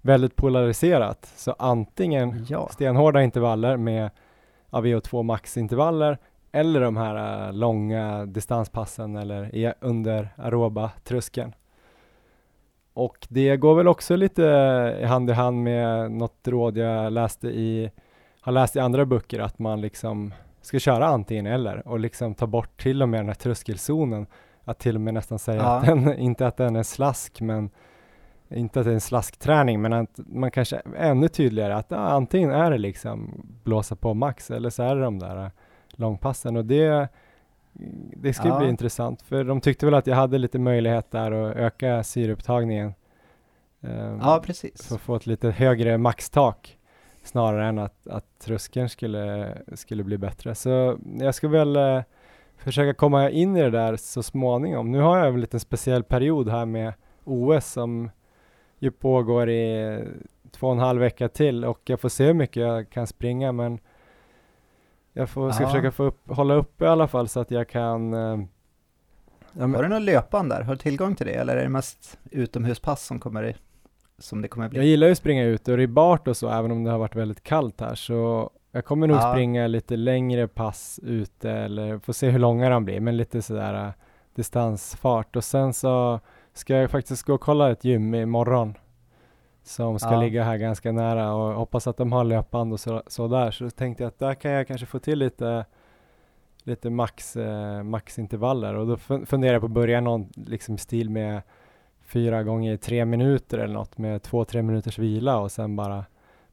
väldigt 0.05 0.37
polariserat. 0.37 1.33
Så 1.37 1.55
antingen 1.59 2.45
Ja, 2.49 2.69
stenhårda 2.69 3.23
intervaller 3.23 3.77
med 3.77 4.11
AVO2 4.71 5.23
max-intervaller 5.23 6.19
eller 6.53 6.81
de 6.81 6.97
här 6.97 7.47
äh, 7.47 7.53
långa 7.53 8.27
distanspassen 8.27 9.17
eller 9.17 9.75
under 9.81 10.29
aeroba 10.37 10.91
tröskeln. 11.05 11.53
Och 12.95 13.27
det 13.29 13.57
går 13.57 13.75
väl 13.75 13.89
också 13.89 14.17
lite 14.17 14.43
i 15.01 15.05
hand 15.05 15.31
i 15.31 15.33
hand 15.33 15.63
med 15.63 16.11
något 16.13 16.49
råd 16.49 16.77
jag 16.77 17.13
läste 17.13 17.49
i, 17.49 17.91
har 18.41 18.53
läst 18.53 18.77
i 18.77 18.81
andra 18.81 19.05
böcker 19.07 19.41
att 19.41 19.59
man 19.59 19.81
liksom 19.81 20.35
ska 20.63 20.79
köra 20.79 21.07
antingen 21.07 21.47
eller 21.47 21.89
och 21.89 22.01
liksom 22.01 22.35
ta 22.35 22.47
bort 22.47 22.81
till 22.83 23.03
och 23.03 23.09
med 23.09 23.21
den 23.21 23.27
här 23.27 23.35
tröskelzonen. 23.35 24.27
Att 24.65 24.79
till 24.79 24.95
och 24.95 25.01
med 25.01 25.15
nästan 25.15 25.39
säga 25.39 25.63
Ja. 25.63 25.77
att 25.77 25.87
den, 25.87 26.15
inte 26.19 26.47
att 26.47 26.57
den 26.57 26.77
är 26.77 26.83
slask 26.83 27.41
men 27.41 27.71
inte 28.49 28.81
att 28.81 28.87
det 28.87 28.93
är 28.93 28.95
en 28.95 29.01
slaskträning 29.01 29.83
men 29.83 29.93
att 29.93 30.21
man 30.27 30.51
kanske 30.51 30.83
ännu 30.97 31.29
tydligare 31.29 31.75
att 31.75 31.87
ja, 31.89 31.97
antingen 31.97 32.51
är 32.51 32.71
det 32.71 32.79
liksom 32.79 33.47
blåsa 33.65 33.97
på 33.97 34.15
max 34.15 34.51
eller 34.51 34.71
så 34.71 34.83
är 34.83 34.97
det 34.97 35.03
de 35.03 35.19
där 35.19 35.45
äh, 35.45 35.51
långpassen 35.89 36.57
och 36.57 36.65
det 36.65 37.09
det 38.17 38.33
ska 38.33 38.49
Ja. 38.49 38.59
bli 38.59 38.69
intressant 38.69 39.23
för 39.23 39.45
de 39.45 39.61
tyckte 39.61 39.87
väl 39.87 39.95
att 39.95 40.07
jag 40.07 40.17
hade 40.17 40.39
lite 40.39 40.59
möjlighet 40.59 41.11
där 41.11 41.33
att 41.33 41.57
öka 41.57 42.03
syreupptagningen 42.05 42.95
ehm, 43.81 44.19
ja 44.23 44.43
precis. 44.45 44.89
för 44.89 44.95
att 44.95 45.01
få 45.01 45.17
ett 45.17 45.27
lite 45.27 45.51
högre 45.51 45.99
maxtak 45.99 46.79
snarare 47.23 47.67
än 47.67 47.79
att, 47.79 48.07
att 48.07 48.39
tröskeln 48.39 48.89
skulle, 48.89 49.59
skulle 49.75 50.05
bli 50.05 50.19
bättre. 50.19 50.55
Så 50.55 50.99
jag 51.19 51.35
ska 51.35 51.49
väl 51.49 51.77
eh, 51.77 52.03
försöka 52.57 52.95
komma 52.95 53.31
in 53.31 53.57
i 53.57 53.63
det 53.63 53.71
där 53.71 53.97
så 53.97 54.23
småningom. 54.23 54.93
Nu 54.93 55.01
har 55.01 55.19
jag 55.19 55.29
en 55.29 55.41
liten 55.41 55.61
speciell 55.61 56.03
period 56.03 56.49
här 56.49 56.67
med 56.67 56.93
OS 57.25 57.67
som 57.73 58.11
ju 58.79 58.91
pågår 58.91 59.51
i 59.51 59.99
två 60.51 60.67
och 60.67 60.73
en 60.73 60.79
halv 60.79 61.01
vecka 61.01 61.29
till 61.29 61.65
och 61.65 61.81
jag 61.85 62.01
får 62.01 62.09
se 62.09 62.25
hur 62.27 62.35
mycket 62.35 62.57
jag 62.63 62.91
kan 62.91 63.07
springa 63.07 63.53
men 63.53 63.79
jag 65.13 65.29
får, 65.31 65.51
ska 65.51 65.63
Ja. 65.63 65.69
försöka 65.69 65.91
få 65.93 66.05
upp, 66.05 66.21
hålla 66.29 66.55
uppe 66.55 66.85
i 66.85 66.89
alla 66.89 67.09
fall 67.09 67.29
så 67.29 67.41
att 67.41 67.51
jag 67.51 67.69
kan 67.69 68.15
eh, 68.15 68.39
ja, 69.53 69.67
Har 69.67 69.83
du 69.83 69.89
någon 69.89 70.05
löpan 70.05 70.49
där? 70.49 70.63
Har 70.63 70.73
du 70.75 70.79
tillgång 70.79 71.15
till 71.15 71.27
det 71.27 71.33
eller 71.35 71.57
är 71.57 71.63
det 71.63 71.69
mest 71.69 72.19
utomhuspass 72.31 73.05
som 73.07 73.21
kommer 73.21 73.45
i, 73.45 73.55
som 74.19 74.43
det 74.43 74.49
kommer 74.49 74.69
bli? 74.69 74.79
Jag 74.79 74.87
gillar 74.87 75.07
ju 75.07 75.13
att 75.13 75.19
springa 75.19 75.45
ute 75.45 75.73
och 75.73 75.79
ribart 75.79 76.29
och 76.29 76.37
så, 76.37 76.49
även 76.51 76.71
om 76.71 76.85
det 76.85 76.91
har 76.91 76.99
varit 76.99 77.17
väldigt 77.17 77.43
kallt 77.43 77.81
här, 77.81 77.95
så 77.95 78.51
jag 78.73 78.85
kommer 78.85 79.07
nog 79.07 79.17
Ja. 79.17 79.33
springa 79.33 79.67
lite 79.67 79.97
längre 79.97 80.49
pass 80.49 81.01
ute, 81.03 81.51
eller 81.51 81.99
får 81.99 82.13
se 82.13 82.31
hur 82.31 82.39
långa 82.39 82.69
de 82.71 82.85
blir, 82.85 83.01
men 83.01 83.17
lite 83.17 83.43
sådär 83.43 83.85
äh, 83.87 83.91
distansfart. 84.35 85.37
Och 85.37 85.45
sen 85.45 85.75
så 85.75 86.21
ska 86.55 86.75
jag 86.77 86.91
faktiskt 86.91 87.23
gå 87.23 87.35
och 87.35 87.41
kolla 87.41 87.71
ett 87.71 87.85
gym 87.85 88.15
imorgon, 88.15 88.75
som 89.63 89.99
ska 89.99 90.13
Ja. 90.13 90.21
ligga 90.21 90.45
här 90.45 90.57
ganska 90.57 90.93
nära 90.93 91.35
och 91.35 91.55
hoppas 91.55 91.87
att 91.87 91.97
de 91.97 92.13
har 92.13 92.25
löpband 92.25 92.73
och 92.73 92.81
så, 92.81 93.03
så 93.07 93.29
där. 93.29 93.51
Så 93.51 93.71
tänkte 93.71 94.03
jag 94.03 94.09
att 94.09 94.19
där 94.19 94.35
kan 94.35 94.51
jag 94.51 94.67
kanske 94.67 94.87
få 94.87 94.99
till 94.99 95.19
lite 95.19 95.65
lite 96.67 96.91
max, 96.91 97.37
eh, 97.37 97.83
maxintervaller 97.83 98.75
och 98.75 98.87
då 98.87 98.95
fun- 98.97 99.27
funderar 99.27 99.53
jag 99.53 99.61
på 99.63 99.67
att 99.67 99.73
börja 99.73 100.01
någon 100.01 100.29
liksom 100.35 100.79
stil 100.79 101.11
med 101.11 101.43
fyra 102.03 102.43
gånger 102.43 102.77
tre 102.77 103.05
minuter 103.05 103.59
eller 103.59 103.75
något 103.75 103.99
med 103.99 104.23
två, 104.23 104.45
tre 104.45 104.63
minuters 104.63 104.99
vila 104.99 105.39
och 105.39 105.53
sen 105.53 105.77
bara 105.77 106.05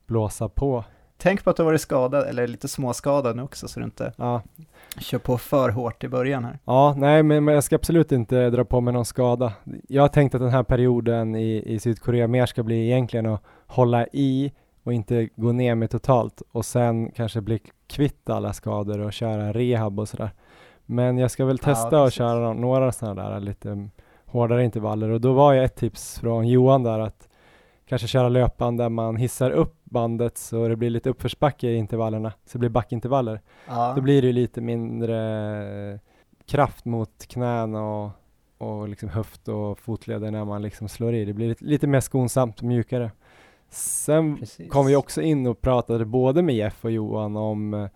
blåsa 0.06 0.49
på. 0.49 0.84
Tänk 1.18 1.43
på 1.43 1.49
att 1.49 1.56
du 1.58 1.64
varit 1.64 1.82
skadad, 1.82 2.24
eller 2.28 2.47
lite 2.47 2.68
småskadad 2.68 3.36
nu 3.36 3.41
också, 3.41 3.68
så 3.68 3.80
du 3.80 3.84
inte 3.86 4.14
Ja, 4.18 4.41
kör 5.00 5.18
på 5.20 5.38
för 5.38 5.70
hårt 5.70 6.04
i 6.04 6.08
början 6.08 6.46
här. 6.46 6.60
ja 6.66 6.94
nej 6.98 7.24
men, 7.24 7.44
men 7.46 7.54
jag 7.54 7.64
ska 7.64 7.76
absolut 7.76 8.12
inte 8.12 8.50
dra 8.50 8.64
på 8.66 8.82
mig 8.82 8.94
någon 8.94 9.06
skada. 9.06 9.54
Jag 9.88 10.02
har 10.04 10.08
tänkt 10.08 10.36
att 10.36 10.42
den 10.42 10.50
här 10.50 10.64
perioden 10.64 11.36
i, 11.36 11.64
i 11.66 11.80
Sydkorea 11.80 12.28
mer 12.28 12.46
ska 12.46 12.64
bli 12.64 12.86
egentligen 12.86 13.26
att 13.26 13.44
hålla 13.68 14.06
i 14.14 14.52
och 14.84 14.94
inte 14.94 15.30
gå 15.36 15.52
ner 15.52 15.76
med 15.76 15.89
totalt 15.89 16.42
och 16.52 16.66
sen 16.66 17.12
kanske 17.12 17.42
bli 17.42 17.60
kvitt 17.88 18.30
alla 18.30 18.54
skador 18.54 19.00
och 19.00 19.14
köra 19.14 19.54
rehab 19.54 20.00
och 20.00 20.10
sådär. 20.10 20.32
Men 20.86 21.18
jag 21.18 21.32
ska 21.32 21.46
väl 21.46 21.58
Ja, 21.62 21.66
testa 21.74 21.88
att 21.88 21.92
precis. 22.06 22.18
köra 22.18 22.54
några 22.54 22.92
sådana 22.92 23.30
där 23.30 23.39
lite 23.39 23.89
hårdare 24.26 24.64
intervaller 24.64 25.10
och 25.10 25.22
då 25.22 25.34
var 25.34 25.54
ju 25.54 25.64
ett 25.64 25.76
tips 25.76 26.20
från 26.20 26.48
Johan 26.48 26.84
där 26.84 27.00
att 27.00 27.28
kanske 27.92 28.08
köra 28.08 28.30
löpband 28.30 28.78
där 28.78 28.89
man 28.89 29.16
hissar 29.16 29.52
upp 29.52 29.76
bandet 29.84 30.38
så 30.38 30.68
det 30.68 30.76
blir 30.76 30.89
lite 30.89 31.10
uppförsbacke 31.10 31.68
i 31.68 31.76
intervallerna, 31.76 32.34
så 32.46 32.52
det 32.52 32.60
blir 32.60 32.70
backintervaller. 32.70 33.42
Ja, 33.68 33.94
Då 33.96 34.02
blir 34.02 34.22
det 34.22 34.28
ju 34.28 34.34
lite 34.34 34.62
mindre 34.62 36.00
kraft 36.46 36.86
mot 36.86 37.28
knän 37.28 37.76
och, 37.76 38.10
och 38.58 38.89
liksom 38.89 39.10
höft 39.10 39.48
och 39.48 39.80
fotleder 39.80 40.32
när 40.32 40.46
man 40.46 40.62
liksom 40.62 40.89
slår 40.89 41.14
i. 41.14 41.26
Det 41.26 41.34
blir 41.34 41.48
lite, 41.48 41.66
lite 41.66 41.88
mer 41.88 42.00
skonsamt 42.00 42.60
och 42.60 42.64
mjukare. 42.64 43.12
Sen 43.70 44.38
precis. 44.38 44.72
kom 44.72 44.86
vi 44.86 44.96
också 44.96 45.22
in 45.22 45.48
och 45.48 45.62
pratade 45.62 46.06
både 46.06 46.42
med 46.42 46.56
Jeff 46.56 46.86
och 46.86 46.92
Johan 46.92 47.38
om 47.38 47.89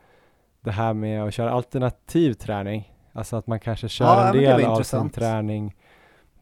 det 0.62 0.72
här 0.72 0.94
med 0.94 1.24
att 1.24 1.34
köra 1.34 1.52
alternativ 1.52 2.34
träning. 2.34 2.94
Alltså 3.14 3.36
att 3.36 3.48
man 3.48 3.60
kanske 3.60 3.90
kör 3.90 4.06
Ja, 4.06 4.28
en 4.28 4.38
del 4.38 4.66
av 4.66 4.82
sin 4.82 5.10
träning 5.10 5.76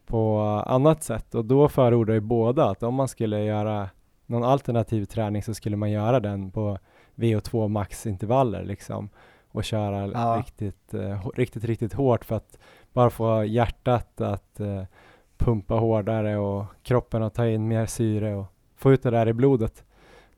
på 0.06 0.38
annat 0.66 1.02
sätt 1.02 1.34
och 1.34 1.44
då 1.44 1.68
förordar 1.68 2.14
ju 2.14 2.20
båda 2.20 2.70
att 2.70 2.82
om 2.82 2.94
man 2.94 3.08
skulle 3.08 3.44
göra 3.44 3.88
någon 4.26 4.44
alternativ 4.44 5.04
träning 5.04 5.42
så 5.42 5.54
skulle 5.54 5.76
man 5.76 5.90
göra 5.90 6.20
den 6.20 6.50
på 6.50 6.78
VO2 7.14 7.68
max 7.68 8.06
intervaller 8.06 8.64
liksom 8.64 9.08
och 9.52 9.64
köra 9.64 10.06
Ja. 10.06 10.36
riktigt, 10.38 10.94
eh, 10.94 11.26
riktigt, 11.34 11.64
riktigt 11.64 11.92
hårt 11.92 12.24
för 12.24 12.36
att 12.36 12.58
bara 12.92 13.10
få 13.10 13.44
hjärtat 13.44 14.20
att 14.20 14.60
eh, 14.60 14.82
pumpa 15.38 15.74
hårdare 15.74 16.36
och 16.36 16.64
kroppen 16.82 17.22
att 17.22 17.34
ta 17.34 17.46
in 17.46 17.68
mer 17.68 17.86
syre 17.86 18.34
och 18.34 18.46
få 18.76 18.92
ut 18.92 19.02
det 19.02 19.10
där 19.10 19.28
i 19.28 19.32
blodet 19.32 19.84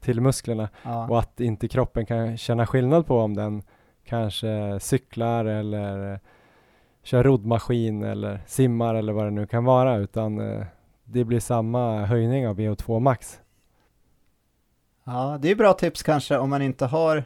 till 0.01 0.21
musklerna 0.21 0.69
Ja. 0.83 1.09
och 1.09 1.19
att 1.19 1.41
inte 1.41 1.69
kroppen 1.69 2.07
kan 2.07 2.37
känna 2.37 2.67
skillnad 2.67 3.07
på 3.07 3.19
om 3.21 3.35
den 3.35 3.63
kanske 4.05 4.79
cyklar 4.81 5.45
eller 5.45 6.21
kör 7.07 7.25
roddmaskin 7.25 8.03
eller 8.03 8.41
simmar 8.47 8.95
eller 8.95 9.13
vad 9.13 9.25
det 9.25 9.31
nu 9.31 9.47
kan 9.47 9.65
vara 9.65 9.97
utan 9.97 10.41
eh, 10.41 10.67
det 11.05 11.25
blir 11.25 11.41
samma 11.41 12.05
höjning 12.05 12.49
av 12.49 12.59
VO2 12.59 13.01
max. 13.01 13.41
Ja, 15.05 15.39
det 15.41 15.51
är 15.51 15.55
bra 15.55 15.73
tips 15.73 16.03
kanske 16.03 16.39
om 16.39 16.51
man 16.51 16.63
inte 16.63 16.87
har 16.87 17.25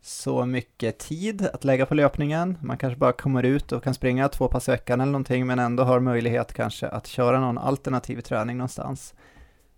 så 0.00 0.46
mycket 0.46 0.98
tid 0.98 1.46
att 1.52 1.64
lägga 1.64 1.86
på 1.86 1.94
löpningen. 1.94 2.58
Man 2.60 2.78
kanske 2.78 2.98
bara 2.98 3.12
kommer 3.12 3.42
ut 3.42 3.72
och 3.72 3.82
kan 3.82 3.94
springa 3.94 4.28
två 4.28 4.48
pass 4.48 4.68
i 4.68 4.70
veckan 4.70 5.00
eller 5.00 5.12
någonting, 5.12 5.46
men 5.46 5.58
ändå 5.58 5.82
har 5.82 6.00
möjlighet 6.00 6.52
kanske 6.52 6.88
att 6.88 7.06
köra 7.06 7.40
någon 7.40 7.58
alternativ 7.58 8.20
träning 8.20 8.56
någonstans. 8.56 9.14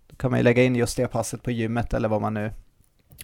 Då 0.07 0.15
kan 0.15 0.31
man 0.31 0.39
ju 0.39 0.43
lägga 0.43 0.63
in 0.63 0.75
just 0.75 0.97
det 0.97 1.07
passet 1.07 1.43
på 1.43 1.51
gymmet 1.51 1.93
eller 1.93 2.09
vad 2.09 2.21
man 2.21 2.33
nu 2.33 2.51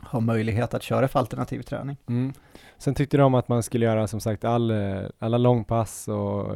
har 0.02 0.22
möjlighet 0.22 0.74
att 0.74 0.84
köra 0.84 1.08
för 1.08 1.20
alternativ 1.20 1.62
träning. 1.62 1.98
Mm. 2.10 2.34
Sen 2.78 2.96
tyckte 2.96 3.18
de 3.18 3.36
att 3.36 3.48
man 3.48 3.64
skulle 3.64 3.86
göra 3.86 4.08
som 4.08 4.20
sagt 4.20 4.46
all, 4.46 4.72
eh, 4.72 5.02
alla 5.20 5.38
långpass 5.38 6.08
och 6.08 6.56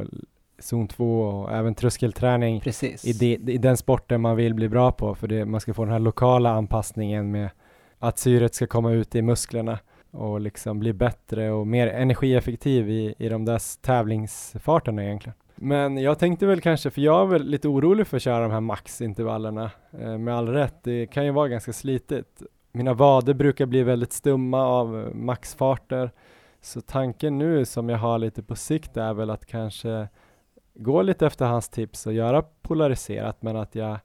zon 0.58 0.88
2 0.88 1.20
och 1.20 1.52
även 1.52 1.74
tröskelträning 1.74 2.60
Precis. 2.60 3.04
i, 3.04 3.12
de, 3.12 3.52
i 3.52 3.58
den 3.58 3.76
sporten 3.76 4.20
man 4.20 4.36
vill 4.36 4.54
bli 4.54 4.68
bra 4.68 4.92
på 4.92 5.14
för 5.14 5.28
det, 5.28 5.44
man 5.44 5.60
ska 5.60 5.74
få 5.74 5.84
den 5.84 5.92
här 5.92 5.98
lokala 5.98 6.50
anpassningen 6.50 7.30
med 7.30 7.50
att 7.98 8.18
syret 8.18 8.54
ska 8.54 8.66
komma 8.66 8.92
ut 8.92 9.14
i 9.14 9.22
musklerna 9.22 9.78
och 10.10 10.40
liksom 10.40 10.78
bli 10.78 10.92
bättre 10.92 11.50
och 11.50 11.66
mer 11.66 11.86
energieffektiv 11.86 12.90
i, 12.90 13.14
i 13.18 13.28
de 13.28 13.44
där 13.44 13.82
tävlingsfarterna 13.82 15.04
egentligen. 15.04 15.34
Men 15.60 15.98
jag 15.98 16.18
tänkte 16.18 16.46
väl 16.46 16.60
kanske, 16.60 16.90
för 16.90 17.00
jag 17.00 17.22
är 17.22 17.26
väl 17.26 17.44
lite 17.44 17.68
orolig 17.68 18.06
för 18.06 18.16
att 18.16 18.22
köra 18.22 18.42
de 18.42 18.52
här 18.52 18.60
maxintervallerna 18.60 19.70
eh, 20.00 20.18
med 20.18 20.34
all 20.34 20.48
rätt. 20.48 20.74
Det 20.82 21.06
kan 21.06 21.24
ju 21.24 21.30
vara 21.30 21.48
ganska 21.48 21.72
slitigt. 21.72 22.42
Mina 22.72 22.94
vader 22.94 23.34
brukar 23.34 23.66
bli 23.66 23.82
väldigt 23.82 24.12
stumma 24.12 24.66
av 24.66 25.10
maxfarter. 25.14 26.10
Så 26.60 26.80
tanken 26.80 27.38
nu 27.38 27.64
som 27.64 27.88
jag 27.88 27.98
har 27.98 28.18
lite 28.18 28.42
på 28.42 28.56
sikt 28.56 28.96
är 28.96 29.14
väl 29.14 29.30
att 29.30 29.46
kanske 29.46 30.08
gå 30.74 31.02
lite 31.02 31.26
efter 31.26 31.46
hans 31.46 31.68
tips 31.68 32.06
och 32.06 32.12
göra 32.12 32.44
polariserat 32.62 33.42
men 33.42 33.56
att 33.56 33.74
jag 33.74 33.98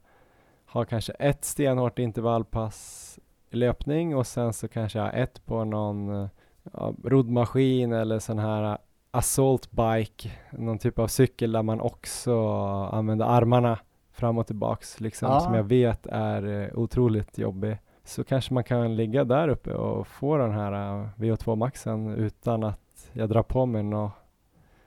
har 0.66 0.84
kanske 0.84 1.12
ett 1.12 1.44
stenhårt 1.44 1.98
intervallpass 1.98 3.18
löpning 3.50 4.16
och 4.16 4.26
sen 4.26 4.52
så 4.52 4.68
kanske 4.68 4.98
jag 4.98 5.06
har 5.06 5.12
ett 5.12 5.46
på 5.46 5.64
någon 5.64 6.28
ja, 6.72 6.94
roddmaskin 7.04 7.92
eller 7.92 8.18
sån 8.18 8.38
här 8.38 8.78
assault 9.10 9.70
bike, 9.70 10.30
någon 10.50 10.78
typ 10.78 10.98
av 10.98 11.06
cykel 11.06 11.52
där 11.52 11.62
man 11.62 11.80
också 11.80 12.48
använder 12.92 13.26
armarna 13.26 13.78
fram 14.12 14.38
och 14.38 14.46
tillbaks 14.46 15.00
liksom 15.00 15.28
ja. 15.28 15.40
som 15.40 15.54
jag 15.54 15.64
vet 15.64 16.06
är 16.06 16.62
eh, 16.62 16.78
otroligt 16.78 17.38
jobbig. 17.38 17.78
Så 18.04 18.24
kanske 18.24 18.54
man 18.54 18.64
kan 18.64 18.96
ligga 18.96 19.24
där 19.24 19.48
uppe 19.48 19.74
och 19.74 20.06
få 20.06 20.36
den 20.36 20.52
här 20.52 20.72
eh, 20.72 21.08
VO2 21.16 21.56
maxen 21.56 22.14
utan 22.14 22.64
att 22.64 23.10
jag 23.12 23.28
drar 23.28 23.42
på 23.42 23.66
mig 23.66 23.82
något 23.82 24.12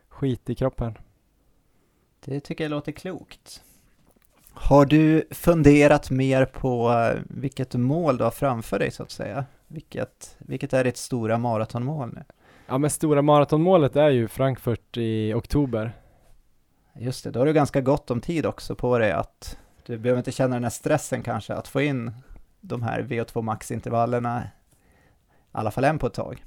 skit 0.09 0.49
i 0.49 0.55
kroppen. 0.55 0.97
Det 2.25 2.39
tycker 2.39 2.63
jag 2.63 2.71
låter 2.71 2.91
klokt. 2.91 3.63
Har 4.53 4.85
du 4.85 5.27
funderat 5.31 6.09
mer 6.09 6.45
på 6.45 6.91
eh, 6.91 7.21
vilket 7.29 7.73
mål 7.73 8.17
du 8.17 8.23
har 8.23 8.31
framför 8.31 8.79
dig 8.79 8.91
så 8.91 9.03
att 9.03 9.11
säga? 9.11 9.45
Vilket, 9.67 10.35
vilket 10.39 10.73
är 10.73 10.83
ditt 10.83 10.97
stora 10.97 11.37
maratonmål 11.37 12.09
nu? 12.13 12.23
Ja 12.67 12.77
men 12.77 12.89
stora 12.89 13.21
maratonmålet 13.21 13.95
är 13.95 14.09
ju 14.09 14.27
Frankfurt 14.27 14.97
i 14.97 15.33
oktober. 15.33 15.91
Just 16.99 17.23
det, 17.23 17.31
då 17.31 17.39
har 17.39 17.45
du 17.45 17.53
ganska 17.53 17.81
gott 17.81 18.11
om 18.11 18.21
tid 18.21 18.45
också 18.45 18.75
på 18.75 18.99
dig 18.99 19.11
att 19.11 19.57
du 19.85 19.97
behöver 19.97 20.19
inte 20.19 20.31
känna 20.31 20.55
den 20.55 20.63
här 20.63 20.69
stressen 20.69 21.23
kanske 21.23 21.53
att 21.53 21.67
få 21.67 21.81
in 21.81 22.11
de 22.61 22.83
här 22.83 23.01
VO2 23.01 23.41
max-intervallerna, 23.41 24.43
i 24.43 24.47
alla 25.51 25.71
fall 25.71 25.83
en 25.83 25.99
på 25.99 26.07
ett 26.07 26.13
tag. 26.13 26.43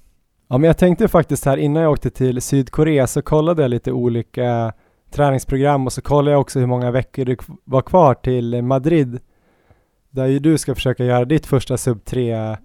Ja 0.49 0.59
men 0.59 0.67
jag 0.67 0.79
tänkte 0.79 1.09
faktiskt 1.09 1.45
här 1.45 1.57
innan 1.57 1.83
jag 1.83 1.93
åkte 1.93 2.11
till 2.11 2.43
Sydkorea 2.43 3.07
så 3.07 3.23
kollade 3.23 3.63
jag 3.63 3.69
lite 3.69 3.93
olika 3.93 4.73
träningsprogram 5.11 5.87
och 5.87 5.93
så 5.93 6.03
kollade 6.03 6.31
jag 6.31 6.41
också 6.41 6.59
hur 6.59 6.67
många 6.67 6.91
veckor 6.91 7.25
det 7.25 7.37
var 7.65 7.83
kvar 7.83 8.15
till 8.15 8.63
Madrid 8.63 9.21
där 10.11 10.27
ju 10.27 10.39
du 10.39 10.59
ska 10.59 10.75
försöka 10.75 11.05
göra 11.05 11.25
ditt 11.25 11.47
första 11.47 11.77
sub 11.77 12.05
3 12.05 12.33
mm, 12.33 12.57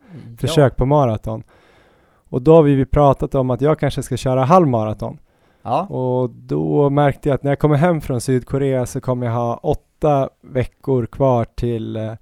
ja. 0.56 0.70
på 0.70 0.86
maraton. 0.86 1.43
Och 2.30 2.41
då 2.41 2.56
har 2.56 2.64
vi 2.64 2.86
pratat 2.86 3.36
om 3.36 3.50
att 3.50 3.62
jag 3.62 3.80
kanske 3.80 4.04
ska 4.04 4.18
köra 4.18 4.43
halvmaraton. 4.43 5.18
Ja. 5.62 5.82
Och 5.82 6.30
då 6.30 6.89
märkte 6.89 7.30
jag 7.30 7.36
att 7.36 7.43
när 7.43 7.52
jag 7.52 7.60
kommer 7.60 7.76
hem 7.76 8.02
från 8.02 8.22
Sydkorea 8.22 8.86
så 8.86 9.02
kommer 9.02 9.26
jag 9.26 9.34
ha 9.34 9.58
åtta 9.58 10.30
veckor 10.41 11.06
kvar 11.06 11.46
till 11.56 11.96
eh, 11.96 12.14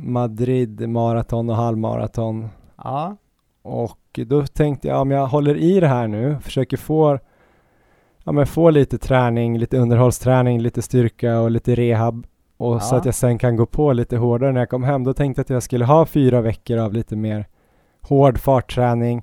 Madrid 0.00 0.88
maraton 0.88 1.50
och 1.50 1.56
halvmaraton. 1.56 2.48
Ja. 2.76 3.16
Och 3.62 4.20
då 4.26 4.46
tänkte 4.46 4.88
jag 4.88 5.00
om 5.00 5.10
jag 5.10 5.26
håller 5.26 5.56
i 5.56 5.80
det 5.80 5.86
här 5.86 6.08
nu, 6.08 6.36
försöker 6.40 6.76
få, 6.76 7.18
ja, 8.24 8.32
men 8.32 8.46
få 8.46 8.70
lite 8.70 8.98
träning, 8.98 9.58
lite 9.58 9.78
underhållsträning, 9.78 10.60
lite 10.60 10.82
styrka 10.82 11.40
och 11.40 11.50
lite 11.50 11.74
rehab 11.74 12.26
och 12.56 12.74
ja. 12.74 12.80
så 12.80 12.96
att 12.96 13.04
jag 13.04 13.14
sen 13.14 13.38
kan 13.38 13.56
gå 13.56 13.66
på 13.66 13.92
lite 13.92 14.16
hårdare 14.16 14.52
när 14.52 14.60
jag 14.60 14.70
kom 14.70 14.84
hem. 14.84 15.04
Då 15.04 15.14
tänkte 15.14 15.40
jag 15.40 15.44
att 15.44 15.50
jag 15.50 15.62
skulle 15.62 15.84
ha 15.84 16.06
fyra 16.06 16.40
veckor 16.40 16.78
av 16.78 16.92
lite 16.92 17.16
mer 17.16 17.46
hård 18.00 18.38
fartträning 18.38 19.22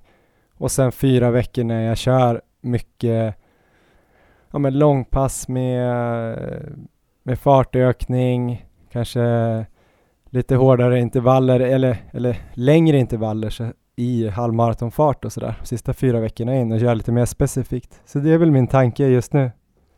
och 0.57 0.71
sen 0.71 0.91
fyra 0.91 1.31
veckor 1.31 1.63
när 1.63 1.81
jag 1.81 1.97
kör 1.97 2.41
mycket 2.61 3.35
ja, 4.51 4.59
men 4.59 4.79
långpass 4.79 5.47
med, 5.47 6.37
med 7.23 7.39
fartökning, 7.39 8.65
kanske 8.91 9.65
lite 10.35 10.55
hårdare 10.55 10.99
intervaller 10.99 11.59
eller, 11.59 11.97
eller 12.11 12.37
längre 12.53 12.97
intervaller 12.97 13.49
så 13.49 13.71
i 13.95 14.27
halvmaratonfart 14.27 15.25
och 15.25 15.33
sådär 15.33 15.55
sista 15.63 15.93
fyra 15.93 16.19
veckorna 16.19 16.55
in 16.55 16.71
och 16.71 16.79
köra 16.79 16.93
lite 16.93 17.11
mer 17.11 17.25
specifikt. 17.25 18.01
Så 18.05 18.19
det 18.19 18.33
är 18.33 18.37
väl 18.37 18.51
min 18.51 18.67
tanke 18.67 19.07
just 19.07 19.33
nu. 19.33 19.51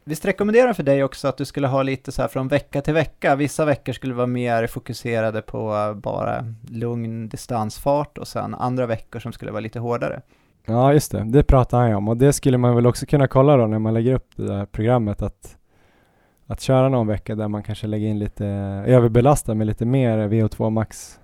Visst 0.04 0.26
rekommenderar 0.26 0.74
för 0.74 0.84
dig 0.84 1.04
också 1.04 1.28
att 1.28 1.38
du 1.38 1.46
skulle 1.46 1.68
ha 1.68 1.84
lite 1.84 2.12
så 2.12 2.22
här 2.22 2.30
från 2.30 2.48
vecka 2.48 2.82
till 2.82 2.94
vecka. 2.94 3.36
Vissa 3.36 3.66
veckor 3.66 3.94
skulle 3.94 4.14
vara 4.14 4.28
mer 4.28 4.68
fokuserade 4.68 5.42
på 5.42 5.94
bara 6.04 6.54
lugn 6.70 7.30
distansfart 7.30 8.18
och 8.18 8.28
sen 8.28 8.56
andra 8.56 8.86
veckor 8.86 9.20
som 9.20 9.32
skulle 9.32 9.52
vara 9.52 9.62
lite 9.62 9.80
hårdare. 9.80 10.22
Ja, 10.66 10.94
just 10.94 11.12
det. 11.12 11.24
Det 11.24 11.44
pratar 11.44 11.80
han 11.80 11.90
ju 11.90 11.96
om 11.96 12.08
och 12.08 12.18
det 12.18 12.34
skulle 12.34 12.58
man 12.58 12.76
väl 12.76 12.88
också 12.88 13.06
kunna 13.06 13.28
kolla 13.28 13.58
då 13.58 13.68
när 13.68 13.80
man 13.80 13.94
lägger 13.94 14.14
upp 14.14 14.30
det 14.36 14.48
där 14.48 14.66
programmet 14.66 15.22
att, 15.22 15.58
att 16.48 16.62
köra 16.62 16.90
någon 16.90 17.08
vecka 17.08 17.36
där 17.36 17.48
man 17.48 17.64
kanske 17.64 17.88
lägger 17.88 18.08
in 18.08 18.20
lite 18.20 18.46
överbelasta 18.88 19.56
med 19.56 19.68
lite 19.68 19.86
mer 19.86 20.18
VO2 20.18 20.70
max. 20.70 21.20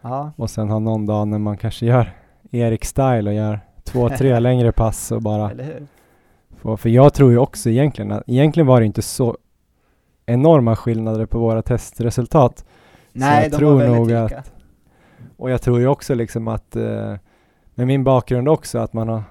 Ja. 0.00 0.32
Och 0.36 0.50
sen 0.50 0.70
ha 0.70 0.78
någon 0.78 1.06
dag 1.06 1.28
när 1.28 1.38
man 1.38 1.56
kanske 1.56 1.86
gör 1.86 2.12
Erik 2.50 2.84
style 2.84 3.30
och 3.30 3.34
gör 3.34 3.60
två, 3.84 4.08
tre 4.08 4.38
längre 4.40 4.72
pass 4.72 5.12
och 5.12 5.22
bara 5.22 5.50
på. 6.62 6.76
För 6.76 6.88
jag 6.88 7.14
tror 7.14 7.30
ju 7.30 7.38
också 7.38 7.70
egentligen 7.70 8.12
att 8.12 8.22
egentligen 8.26 8.66
var 8.66 8.80
det 8.80 8.86
inte 8.86 9.02
så 9.02 9.36
enorma 10.26 10.76
skillnader 10.76 11.26
på 11.26 11.38
våra 11.38 11.62
testresultat. 11.62 12.64
Nej, 13.12 13.38
så 13.38 13.44
jag 13.44 13.52
de 13.52 13.56
tror 13.56 13.70
var 13.70 13.78
väldigt 13.78 13.98
nog 13.98 14.06
lika. 14.06 14.38
Att, 14.38 14.52
och 15.36 15.50
jag 15.50 15.62
tror 15.62 15.80
ju 15.80 15.86
också 15.86 16.14
liksom 16.14 16.48
att 16.48 16.76
eh, 16.76 17.14
med 17.74 17.86
min 17.86 18.04
bakgrund 18.04 18.48
också 18.48 18.78
att 18.78 18.92
man 18.92 19.08
har 19.08 19.22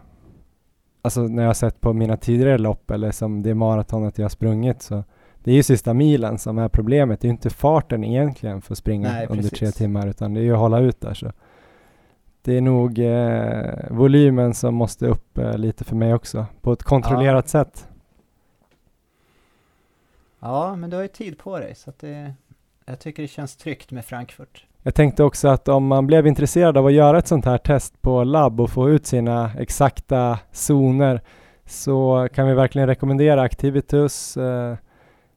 Alltså 1.02 1.22
när 1.22 1.44
jag 1.44 1.50
har 1.50 1.54
sett 1.54 1.82
på 1.82 1.94
mina 1.94 2.18
tidigare 2.18 2.58
lopp 2.58 2.92
eller 2.92 3.12
som 3.12 3.42
det 3.42 3.54
maratonet 3.54 4.18
jag 4.18 4.24
har 4.24 4.30
sprungit 4.30 4.82
så 4.82 5.04
det 5.46 5.52
är 5.52 5.56
ju 5.56 5.64
sista 5.64 5.94
milen 5.94 6.38
som 6.38 6.58
är 6.58 6.70
problemet. 6.70 7.22
Det 7.22 7.26
är 7.26 7.30
ju 7.30 7.34
inte 7.34 7.50
farten 7.50 8.04
egentligen 8.04 8.62
för 8.62 8.74
att 8.74 8.78
springa 8.78 9.12
Nej, 9.12 9.28
under 9.30 9.50
tre 9.50 9.72
timmar 9.72 10.08
utan 10.08 10.34
det 10.34 10.40
är 10.40 10.44
ju 10.44 10.54
att 10.54 10.60
hålla 10.60 10.80
ut 10.80 11.02
där 11.02 11.14
så 11.14 11.32
det 12.42 12.58
är 12.58 12.62
nog 12.62 13.00
eh, 13.00 13.74
volymen 13.90 14.54
som 14.54 14.76
måste 14.76 15.08
upp 15.08 15.38
eh, 15.38 15.58
lite 15.58 15.84
för 15.84 15.96
mig 15.96 16.14
också, 16.14 16.46
på 16.62 16.74
ett 16.74 16.84
kontrollerat 16.84 17.46
ja. 17.46 17.50
sätt. 17.50 17.88
Ja, 20.40 20.76
men 20.76 20.90
du 20.90 20.96
har 20.96 21.04
ju 21.04 21.08
tid 21.08 21.38
på 21.38 21.60
dig, 21.60 21.76
så 21.76 21.90
att 21.90 22.00
det, 22.00 22.34
jag 22.86 23.00
tycker 23.00 23.22
det 23.22 23.28
känns 23.28 23.56
tryggt 23.56 23.92
med 23.92 24.06
Frankfurt. 24.06 24.66
Jag 24.84 24.96
tänkte 24.96 25.24
också 25.24 25.48
att 25.48 25.68
om 25.68 25.88
man 25.88 26.08
blev 26.08 26.28
intresserad 26.28 26.78
av 26.78 26.86
att 26.86 26.94
göra 26.94 27.18
ett 27.18 27.28
sånt 27.28 27.46
här 27.46 27.58
test 27.58 28.02
på 28.02 28.24
labb 28.24 28.62
och 28.62 28.70
få 28.70 28.90
ut 28.90 29.06
sina 29.06 29.52
exakta 29.60 30.40
zoner 30.52 31.22
så 31.66 32.28
kan 32.34 32.48
vi 32.48 32.54
verkligen 32.54 32.88
rekommendera 32.88 33.42
Activitus. 33.42 34.38
Eh, 34.38 34.76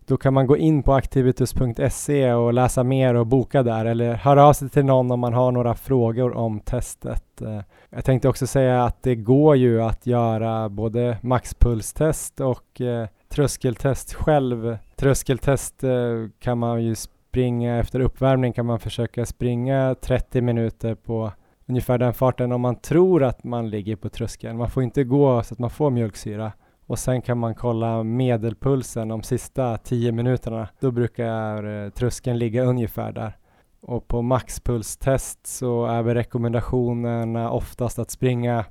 då 0.09 0.17
kan 0.17 0.35
man 0.35 0.47
gå 0.47 0.57
in 0.57 0.83
på 0.83 0.95
activitus.se 0.95 2.33
och 2.33 2.53
läsa 2.53 2.85
mer 2.85 3.15
och 3.15 3.27
boka 3.27 3.63
där 3.63 3.85
eller 3.85 4.15
höra 4.15 4.47
av 4.47 4.53
sig 4.53 4.69
till 4.69 4.85
någon 4.85 5.11
om 5.11 5.21
man 5.21 5.33
har 5.33 5.53
några 5.53 5.75
frågor 5.75 6.37
om 6.37 6.61
testet. 6.61 7.43
Eh, 7.43 7.61
jag 7.91 8.05
tänkte 8.05 8.29
också 8.29 8.47
säga 8.47 8.85
att 8.85 9.03
det 9.03 9.15
går 9.15 9.57
ju 9.57 9.83
att 9.83 10.07
göra 10.07 10.69
både 10.69 11.19
maxpulstest 11.23 12.41
och 12.41 12.81
eh, 12.81 13.07
tröskeltest 13.29 14.15
själv. 14.15 14.79
Tröskeltest 14.97 15.85
eh, 15.85 15.91
kan 16.39 16.59
man 16.59 16.85
ju 16.85 16.95
springa 16.95 17.79
efter 17.79 18.01
uppvärmning 18.01 18.53
kan 18.53 18.67
man 18.67 18.81
försöka 18.81 19.27
springa 19.27 19.95
30 20.01 20.41
minuter 20.41 20.95
på 20.95 21.33
ungefär 21.67 21.99
den 21.99 22.15
farten 22.15 22.53
om 22.53 22.61
man 22.61 22.77
tror 22.77 23.23
att 23.25 23.45
man 23.45 23.71
ligger 23.71 23.97
på 23.97 24.09
tröskeln. 24.09 24.59
Man 24.59 24.71
får 24.71 24.83
inte 24.83 25.05
gå 25.05 25.43
så 25.43 25.55
att 25.55 25.59
man 25.59 25.71
får 25.71 25.91
mjölksyra 25.91 26.53
och 26.89 26.99
sen 26.99 27.23
kan 27.23 27.39
man 27.39 27.55
kolla 27.55 28.03
medelpulsen 28.03 29.09
de 29.09 29.23
sista 29.23 29.77
10 29.77 30.13
minuterna. 30.13 30.69
Då 30.81 30.91
brukar 30.91 31.85
eh, 31.85 31.91
tröskeln 31.91 32.39
ligga 32.39 32.65
ungefär 32.65 33.13
där. 33.13 33.37
Och 33.81 34.09
på 34.09 34.23
maxpulstest 34.23 35.47
så 35.47 35.87
är 35.87 36.03
väl 36.03 36.15
rekommendationerna 36.15 37.51
oftast 37.51 37.99
att 37.99 38.11
springa 38.11 38.65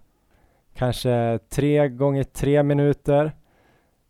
kanske 0.76 1.40
3 1.50 1.90
gånger 1.90 2.24
3 2.24 2.64
minuter 2.64 3.32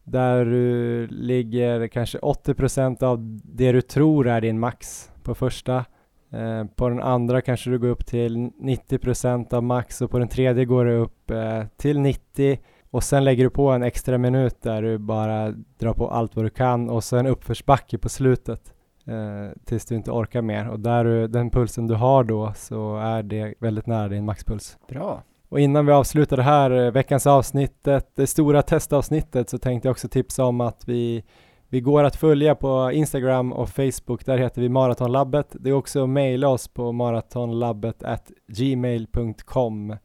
där 0.03 0.45
du 0.45 1.07
ligger 1.07 1.87
kanske 1.87 2.17
80% 2.17 3.03
av 3.03 3.39
det 3.43 3.71
du 3.71 3.81
tror 3.81 4.27
är 4.27 4.41
din 4.41 4.59
max 4.59 5.11
på 5.23 5.35
första. 5.35 5.85
Eh, 6.31 6.65
på 6.75 6.89
den 6.89 7.01
andra 7.01 7.41
kanske 7.41 7.69
du 7.69 7.79
går 7.79 7.87
upp 7.87 8.05
till 8.05 8.37
90% 8.37 9.53
av 9.53 9.63
max 9.63 10.01
och 10.01 10.11
på 10.11 10.19
den 10.19 10.27
tredje 10.27 10.65
går 10.65 10.85
du 10.85 10.95
upp 10.95 11.31
eh, 11.31 11.63
till 11.77 11.99
90 11.99 12.59
och 12.91 13.03
sen 13.03 13.23
lägger 13.23 13.43
du 13.43 13.49
på 13.49 13.69
en 13.69 13.83
extra 13.83 14.17
minut 14.17 14.61
där 14.61 14.81
du 14.81 14.97
bara 14.97 15.53
drar 15.79 15.93
på 15.93 16.09
allt 16.09 16.35
vad 16.35 16.45
du 16.45 16.49
kan 16.49 16.89
och 16.89 17.03
sen 17.03 17.27
uppförsbacke 17.27 17.97
på 17.97 18.09
slutet 18.09 18.73
eh, 19.07 19.57
tills 19.65 19.85
du 19.85 19.95
inte 19.95 20.11
orkar 20.11 20.41
mer. 20.41 20.69
Och 20.69 20.79
där 20.79 21.03
du, 21.03 21.27
den 21.27 21.49
pulsen 21.49 21.87
du 21.87 21.95
har 21.95 22.23
då 22.23 22.53
så 22.55 22.97
är 22.97 23.23
det 23.23 23.53
väldigt 23.59 23.85
nära 23.87 24.07
din 24.07 24.25
maxpuls. 24.25 24.77
Bra. 24.89 25.23
Och 25.49 25.59
innan 25.59 25.85
vi 25.85 25.91
avslutar 25.91 26.37
det 26.37 26.43
här 26.43 26.71
eh, 26.71 26.91
veckans 26.91 27.27
avsnittet, 27.27 28.11
det 28.15 28.27
stora 28.27 28.61
testavsnittet, 28.61 29.49
så 29.49 29.57
tänkte 29.57 29.87
jag 29.87 29.91
också 29.91 30.07
tipsa 30.07 30.45
om 30.45 30.61
att 30.61 30.87
vi 30.87 31.23
Vi 31.69 31.81
går 31.81 32.03
att 32.03 32.15
följa 32.15 32.55
på 32.55 32.91
Instagram 32.93 33.53
och 33.53 33.69
Facebook, 33.69 34.25
där 34.25 34.37
heter 34.37 34.61
vi 34.61 34.69
Maratonlabbet. 34.69 35.55
Det 35.59 35.69
är 35.69 35.73
också 35.73 36.03
att 36.03 36.09
mejla 36.09 36.47
oss 36.47 36.67
på 36.67 36.91
maratonlabbet 36.91 38.03
gmail.com. 38.47 39.95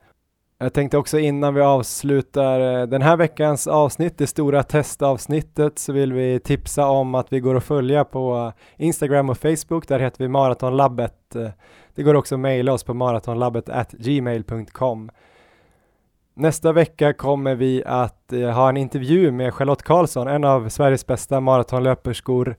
Jag 0.63 0.73
tänkte 0.73 0.99
också 0.99 1.19
innan 1.19 1.55
vi 1.55 1.61
avslutar 1.61 2.81
eh, 2.81 2.87
den 2.87 3.03
här 3.03 3.17
veckans 3.17 3.67
avsnitt, 3.67 4.19
det 4.19 4.27
stora 4.27 4.63
testavsnittet, 4.63 5.79
så 5.79 5.93
vill 5.93 6.13
vi 6.13 6.41
tipsa 6.41 6.87
om 6.87 7.15
att 7.15 7.33
vi 7.33 7.41
går 7.41 7.55
att 7.55 7.65
följa 7.65 8.05
på 8.05 8.53
Instagram 8.77 9.31
och 9.31 9.39
Facebook. 9.39 9.89
Där 9.89 9.99
heter 9.99 10.25
vi 10.25 10.29
Maratonlabbet. 10.29 11.37
Eh, 11.37 11.49
det 11.95 12.03
går 12.03 12.15
också 12.15 12.35
att 12.35 12.41
mejla 12.41 12.73
oss 12.73 12.85
på 12.85 12.95
maratonlabbet 12.95 13.69
gmail.com. 13.93 15.11
Nästa 16.35 16.73
vecka 16.73 17.13
kommer 17.13 17.55
vi 17.55 17.83
att 17.87 18.33
eh, 18.33 18.51
ha 18.51 18.69
en 18.69 18.77
intervju 18.77 19.31
med 19.31 19.55
Charlotte 19.55 19.83
Karlsson, 19.83 20.29
en 20.29 20.45
av 20.45 20.69
Sveriges 20.69 21.07
bästa 21.07 21.41
maratonlöperskor. 21.41 22.57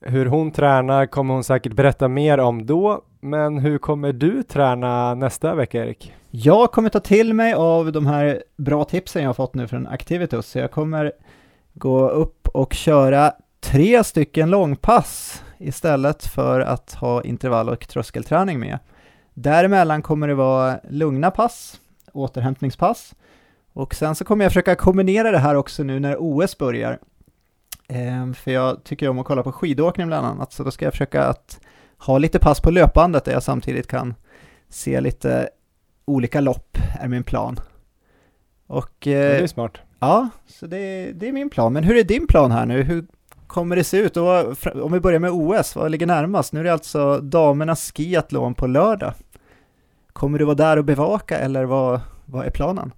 Hur 0.00 0.26
hon 0.26 0.50
tränar 0.50 1.06
kommer 1.06 1.34
hon 1.34 1.44
säkert 1.44 1.72
berätta 1.72 2.08
mer 2.08 2.40
om 2.40 2.66
då, 2.66 3.02
men 3.20 3.58
hur 3.58 3.78
kommer 3.78 4.12
du 4.12 4.42
träna 4.42 5.14
nästa 5.14 5.54
vecka 5.54 5.84
Erik? 5.84 6.14
Jag 6.36 6.72
kommer 6.72 6.88
ta 6.88 7.00
till 7.00 7.34
mig 7.34 7.52
av 7.52 7.92
de 7.92 8.06
här 8.06 8.42
bra 8.56 8.84
tipsen 8.84 9.22
jag 9.22 9.28
har 9.28 9.34
fått 9.34 9.54
nu 9.54 9.68
från 9.68 9.86
Activitus, 9.86 10.46
så 10.46 10.58
jag 10.58 10.70
kommer 10.70 11.12
gå 11.74 12.08
upp 12.08 12.48
och 12.48 12.72
köra 12.72 13.32
tre 13.60 14.04
stycken 14.04 14.50
långpass 14.50 15.42
istället 15.58 16.26
för 16.26 16.60
att 16.60 16.94
ha 16.94 17.22
intervall 17.22 17.68
och 17.68 17.88
tröskelträning 17.88 18.60
med. 18.60 18.78
Däremellan 19.34 20.02
kommer 20.02 20.28
det 20.28 20.34
vara 20.34 20.80
lugna 20.90 21.30
pass, 21.30 21.80
återhämtningspass, 22.12 23.14
och 23.72 23.94
sen 23.94 24.14
så 24.14 24.24
kommer 24.24 24.44
jag 24.44 24.52
försöka 24.52 24.74
kombinera 24.74 25.30
det 25.30 25.38
här 25.38 25.54
också 25.54 25.82
nu 25.82 26.00
när 26.00 26.16
OS 26.18 26.58
börjar. 26.58 26.98
Ehm, 27.88 28.34
för 28.34 28.50
jag 28.50 28.84
tycker 28.84 29.08
om 29.08 29.18
att 29.18 29.26
kolla 29.26 29.42
på 29.42 29.52
skidåkning 29.52 30.06
bland 30.06 30.26
annat, 30.26 30.52
så 30.52 30.64
då 30.64 30.70
ska 30.70 30.84
jag 30.84 30.92
försöka 30.92 31.24
att 31.24 31.60
ha 31.98 32.18
lite 32.18 32.38
pass 32.38 32.60
på 32.60 32.70
löpbandet 32.70 33.24
där 33.24 33.32
jag 33.32 33.42
samtidigt 33.42 33.86
kan 33.86 34.14
se 34.68 35.00
lite 35.00 35.50
olika 36.04 36.40
lopp, 36.40 36.78
är 37.00 37.08
min 37.08 37.24
plan. 37.24 37.60
Och... 38.66 39.06
Eh, 39.06 39.12
det 39.12 39.42
är 39.42 39.46
smart. 39.46 39.78
Ja, 39.98 40.28
så 40.46 40.66
det, 40.66 41.12
det 41.12 41.28
är 41.28 41.32
min 41.32 41.50
plan. 41.50 41.72
Men 41.72 41.84
hur 41.84 41.96
är 41.96 42.04
din 42.04 42.26
plan 42.26 42.50
här 42.52 42.66
nu? 42.66 42.82
Hur 42.82 43.06
kommer 43.46 43.76
det 43.76 43.84
se 43.84 43.96
ut? 43.96 44.16
Och 44.16 44.66
om 44.82 44.92
vi 44.92 45.00
börjar 45.00 45.18
med 45.18 45.30
OS, 45.30 45.76
vad 45.76 45.90
ligger 45.90 46.06
närmast? 46.06 46.52
Nu 46.52 46.60
är 46.60 46.64
det 46.64 46.72
alltså 46.72 47.18
damernas 47.18 47.92
skiathlon 47.92 48.54
på 48.54 48.66
lördag. 48.66 49.12
Kommer 50.12 50.38
du 50.38 50.44
vara 50.44 50.54
där 50.54 50.76
och 50.76 50.84
bevaka 50.84 51.38
eller 51.38 51.64
vad, 51.64 52.00
vad 52.24 52.46
är 52.46 52.50
planen? 52.50 52.92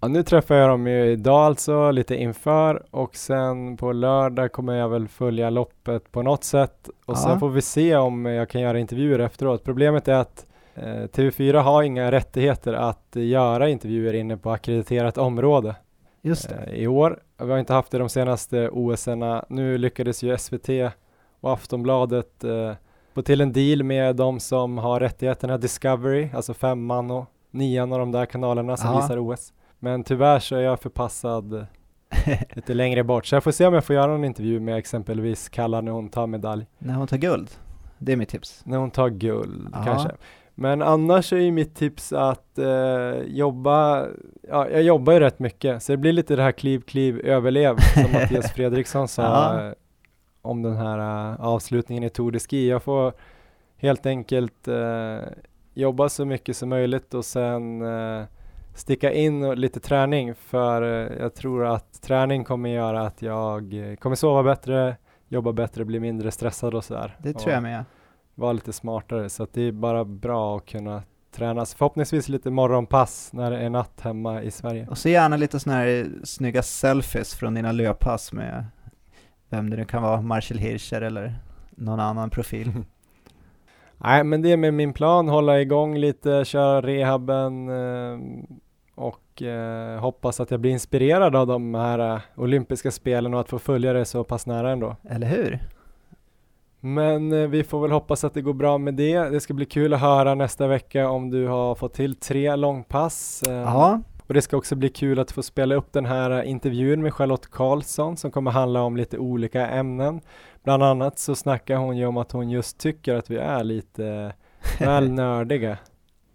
Ja, 0.00 0.08
nu 0.08 0.22
träffar 0.22 0.54
jag 0.54 0.68
dem 0.68 0.86
ju 0.86 1.06
idag 1.06 1.40
alltså, 1.40 1.90
lite 1.90 2.16
inför 2.16 2.82
och 2.90 3.16
sen 3.16 3.76
på 3.76 3.92
lördag 3.92 4.52
kommer 4.52 4.74
jag 4.74 4.88
väl 4.88 5.08
följa 5.08 5.50
loppet 5.50 6.12
på 6.12 6.22
något 6.22 6.44
sätt 6.44 6.88
och 7.06 7.14
ja. 7.16 7.20
sen 7.20 7.40
får 7.40 7.48
vi 7.48 7.62
se 7.62 7.96
om 7.96 8.26
jag 8.26 8.48
kan 8.48 8.60
göra 8.60 8.78
intervjuer 8.78 9.18
efteråt. 9.18 9.64
Problemet 9.64 10.08
är 10.08 10.14
att 10.14 10.46
eh, 10.46 10.51
TV4 10.76 11.60
har 11.60 11.82
inga 11.82 12.12
rättigheter 12.12 12.72
att 12.72 13.08
göra 13.12 13.68
intervjuer 13.68 14.14
inne 14.14 14.36
på 14.36 14.50
akkrediterat 14.50 15.18
område. 15.18 15.74
Just 16.22 16.48
det. 16.48 16.54
Eh, 16.54 16.74
I 16.74 16.86
år, 16.86 17.20
vi 17.38 17.50
har 17.50 17.58
inte 17.58 17.72
haft 17.72 17.90
det 17.90 17.98
de 17.98 18.08
senaste 18.08 18.68
OS-erna. 18.68 19.44
Nu 19.48 19.78
lyckades 19.78 20.22
ju 20.22 20.38
SVT 20.38 20.68
och 21.40 21.52
Aftonbladet 21.52 22.44
eh, 22.44 22.72
få 23.14 23.22
till 23.22 23.40
en 23.40 23.52
deal 23.52 23.82
med 23.82 24.16
de 24.16 24.40
som 24.40 24.78
har 24.78 25.00
rättigheterna 25.00 25.58
Discovery, 25.58 26.28
alltså 26.34 26.54
femman 26.54 27.10
och 27.10 27.24
nian 27.50 27.92
och 27.92 27.98
de 27.98 28.12
där 28.12 28.26
kanalerna 28.26 28.76
som 28.76 28.90
ja. 28.90 29.00
visar 29.00 29.18
OS. 29.18 29.52
Men 29.78 30.04
tyvärr 30.04 30.38
så 30.38 30.56
är 30.56 30.60
jag 30.60 30.80
förpassad 30.80 31.66
lite 32.50 32.74
längre 32.74 33.04
bort, 33.04 33.26
så 33.26 33.36
jag 33.36 33.44
får 33.44 33.52
se 33.52 33.66
om 33.66 33.74
jag 33.74 33.84
får 33.84 33.96
göra 33.96 34.14
en 34.14 34.24
intervju 34.24 34.60
med 34.60 34.76
exempelvis 34.76 35.48
Kalla 35.48 35.80
när 35.80 35.92
hon 35.92 36.08
tar 36.08 36.26
medalj. 36.26 36.66
När 36.78 36.94
hon 36.94 37.06
tar 37.06 37.16
guld? 37.16 37.50
Det 37.98 38.12
är 38.12 38.16
mitt 38.16 38.28
tips. 38.28 38.62
När 38.64 38.78
hon 38.78 38.90
tar 38.90 39.08
guld, 39.08 39.68
Aha. 39.74 39.84
kanske. 39.84 40.10
Men 40.54 40.82
annars 40.82 41.32
är 41.32 41.36
ju 41.36 41.52
mitt 41.52 41.74
tips 41.74 42.12
att 42.12 42.58
eh, 42.58 43.22
jobba, 43.26 44.06
ja, 44.48 44.68
jag 44.68 44.82
jobbar 44.82 45.12
ju 45.12 45.20
rätt 45.20 45.38
mycket, 45.38 45.82
så 45.82 45.92
det 45.92 45.96
blir 45.96 46.12
lite 46.12 46.36
det 46.36 46.42
här 46.42 46.52
kliv, 46.52 46.80
kliv, 46.80 47.20
överlev 47.20 47.76
som 47.76 48.12
Mattias 48.12 48.52
Fredriksson 48.52 49.08
sa 49.08 49.60
eh, 49.60 49.72
om 50.42 50.62
den 50.62 50.76
här 50.76 50.98
uh, 50.98 51.40
avslutningen 51.40 52.04
i 52.04 52.10
Tour 52.10 52.32
de 52.32 52.40
Ski. 52.40 52.68
Jag 52.68 52.82
får 52.82 53.12
helt 53.76 54.06
enkelt 54.06 54.68
uh, 54.68 55.20
jobba 55.74 56.08
så 56.08 56.24
mycket 56.24 56.56
som 56.56 56.68
möjligt 56.68 57.14
och 57.14 57.24
sen 57.24 57.82
uh, 57.82 58.24
sticka 58.74 59.12
in 59.12 59.50
lite 59.50 59.80
träning 59.80 60.34
för 60.34 60.82
jag 61.20 61.34
tror 61.34 61.66
att 61.66 62.02
träning 62.02 62.44
kommer 62.44 62.70
göra 62.70 63.06
att 63.06 63.22
jag 63.22 63.74
kommer 64.00 64.16
sova 64.16 64.42
bättre, 64.42 64.96
jobba 65.28 65.52
bättre, 65.52 65.84
bli 65.84 66.00
mindre 66.00 66.30
stressad 66.30 66.74
och 66.74 66.84
sådär. 66.84 67.16
Det 67.18 67.32
tror 67.32 67.52
jag 67.52 67.62
med. 67.62 67.84
Vara 68.34 68.52
lite 68.52 68.72
smartare 68.72 69.28
så 69.28 69.42
att 69.42 69.52
det 69.52 69.62
är 69.62 69.72
bara 69.72 70.04
bra 70.04 70.56
att 70.56 70.66
kunna 70.66 71.02
tränas. 71.32 71.74
Förhoppningsvis 71.74 72.28
lite 72.28 72.50
morgonpass 72.50 73.30
när 73.32 73.50
det 73.50 73.58
är 73.58 73.70
natt 73.70 74.00
hemma 74.00 74.42
i 74.42 74.50
Sverige. 74.50 74.86
Och 74.88 74.98
så 74.98 75.08
gärna 75.08 75.36
lite 75.36 75.60
sådana 75.60 75.80
här 75.80 76.10
snygga 76.24 76.62
selfies 76.62 77.34
från 77.34 77.54
dina 77.54 77.72
löppass 77.72 78.32
med 78.32 78.64
vem 79.48 79.70
det 79.70 79.76
nu 79.76 79.84
kan 79.84 80.02
vara, 80.02 80.20
Marshall 80.20 80.58
Hirscher 80.58 81.00
eller 81.00 81.34
någon 81.70 82.00
annan 82.00 82.30
profil. 82.30 82.72
Nej, 83.96 84.24
men 84.24 84.42
det 84.42 84.52
är 84.52 84.56
med 84.56 84.74
min 84.74 84.92
plan, 84.92 85.28
hålla 85.28 85.60
igång 85.60 85.98
lite, 85.98 86.44
köra 86.44 86.80
rehaben 86.80 87.68
eh, 87.68 88.18
och 88.94 89.42
eh, 89.42 90.00
hoppas 90.00 90.40
att 90.40 90.50
jag 90.50 90.60
blir 90.60 90.70
inspirerad 90.70 91.36
av 91.36 91.46
de 91.46 91.74
här 91.74 92.14
eh, 92.14 92.20
olympiska 92.34 92.90
spelen 92.90 93.34
och 93.34 93.40
att 93.40 93.48
få 93.48 93.58
följa 93.58 93.92
det 93.92 94.04
så 94.04 94.24
pass 94.24 94.46
nära 94.46 94.70
ändå. 94.70 94.96
Eller 95.08 95.26
hur? 95.26 95.60
Men 96.84 97.32
eh, 97.32 97.48
vi 97.48 97.64
får 97.64 97.80
väl 97.80 97.90
hoppas 97.90 98.24
att 98.24 98.34
det 98.34 98.42
går 98.42 98.54
bra 98.54 98.78
med 98.78 98.94
det. 98.94 99.18
Det 99.18 99.40
ska 99.40 99.54
bli 99.54 99.64
kul 99.64 99.94
att 99.94 100.00
höra 100.00 100.34
nästa 100.34 100.66
vecka 100.66 101.08
om 101.08 101.30
du 101.30 101.46
har 101.46 101.74
fått 101.74 101.94
till 101.94 102.16
tre 102.16 102.56
långpass. 102.56 103.42
Eh, 103.42 103.52
ja. 103.52 104.00
Och 104.26 104.34
det 104.34 104.42
ska 104.42 104.56
också 104.56 104.76
bli 104.76 104.88
kul 104.88 105.18
att 105.18 105.30
få 105.30 105.42
spela 105.42 105.74
upp 105.74 105.92
den 105.92 106.06
här 106.06 106.42
intervjun 106.42 107.02
med 107.02 107.14
Charlotte 107.14 107.50
Karlsson 107.50 108.16
som 108.16 108.30
kommer 108.30 108.50
handla 108.50 108.82
om 108.82 108.96
lite 108.96 109.18
olika 109.18 109.68
ämnen. 109.68 110.20
Bland 110.64 110.82
annat 110.82 111.18
så 111.18 111.34
snackar 111.34 111.76
hon 111.76 111.96
ju 111.96 112.06
om 112.06 112.16
att 112.16 112.32
hon 112.32 112.50
just 112.50 112.78
tycker 112.78 113.14
att 113.14 113.30
vi 113.30 113.36
är 113.36 113.64
lite 113.64 114.32
väl 114.78 115.12
nördiga. 115.12 115.78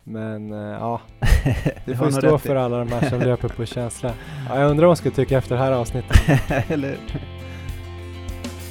Men 0.04 0.52
ja, 0.52 1.02
det 1.86 1.95
får 1.95 2.12
stå 2.12 2.38
för 2.38 2.56
alla 2.56 2.78
de 2.78 2.91
här 2.91 3.10
som 3.10 3.20
löper 3.30 3.50
på 3.50 3.66
känsla. 3.66 4.14
Ja, 4.50 4.60
jag 4.60 4.70
undrar 4.70 4.86
vad 4.86 4.89
hon 4.89 4.98
skulle 4.98 5.16
tycka 5.16 5.38
efter 5.38 5.56
det 5.56 5.62
här 5.62 5.72
avsnittet. 5.72 6.18
Eller 6.70 6.98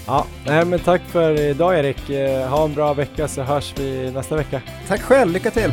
Ja, 0.07 0.27
nej 0.47 0.65
men 0.65 0.79
tack 0.79 1.03
för 1.03 1.41
idag 1.41 1.79
Erik. 1.79 2.11
Eh, 2.11 2.49
ha 2.49 2.65
en 2.65 2.75
bra 2.75 2.95
vecka 2.95 3.29
så 3.29 3.43
hörs 3.43 3.75
vi 3.77 4.11
nästa 4.11 4.37
vecka. 4.37 4.63
Tack 4.89 5.01
själv, 5.01 5.33
lycka 5.33 5.51
till! 5.51 5.73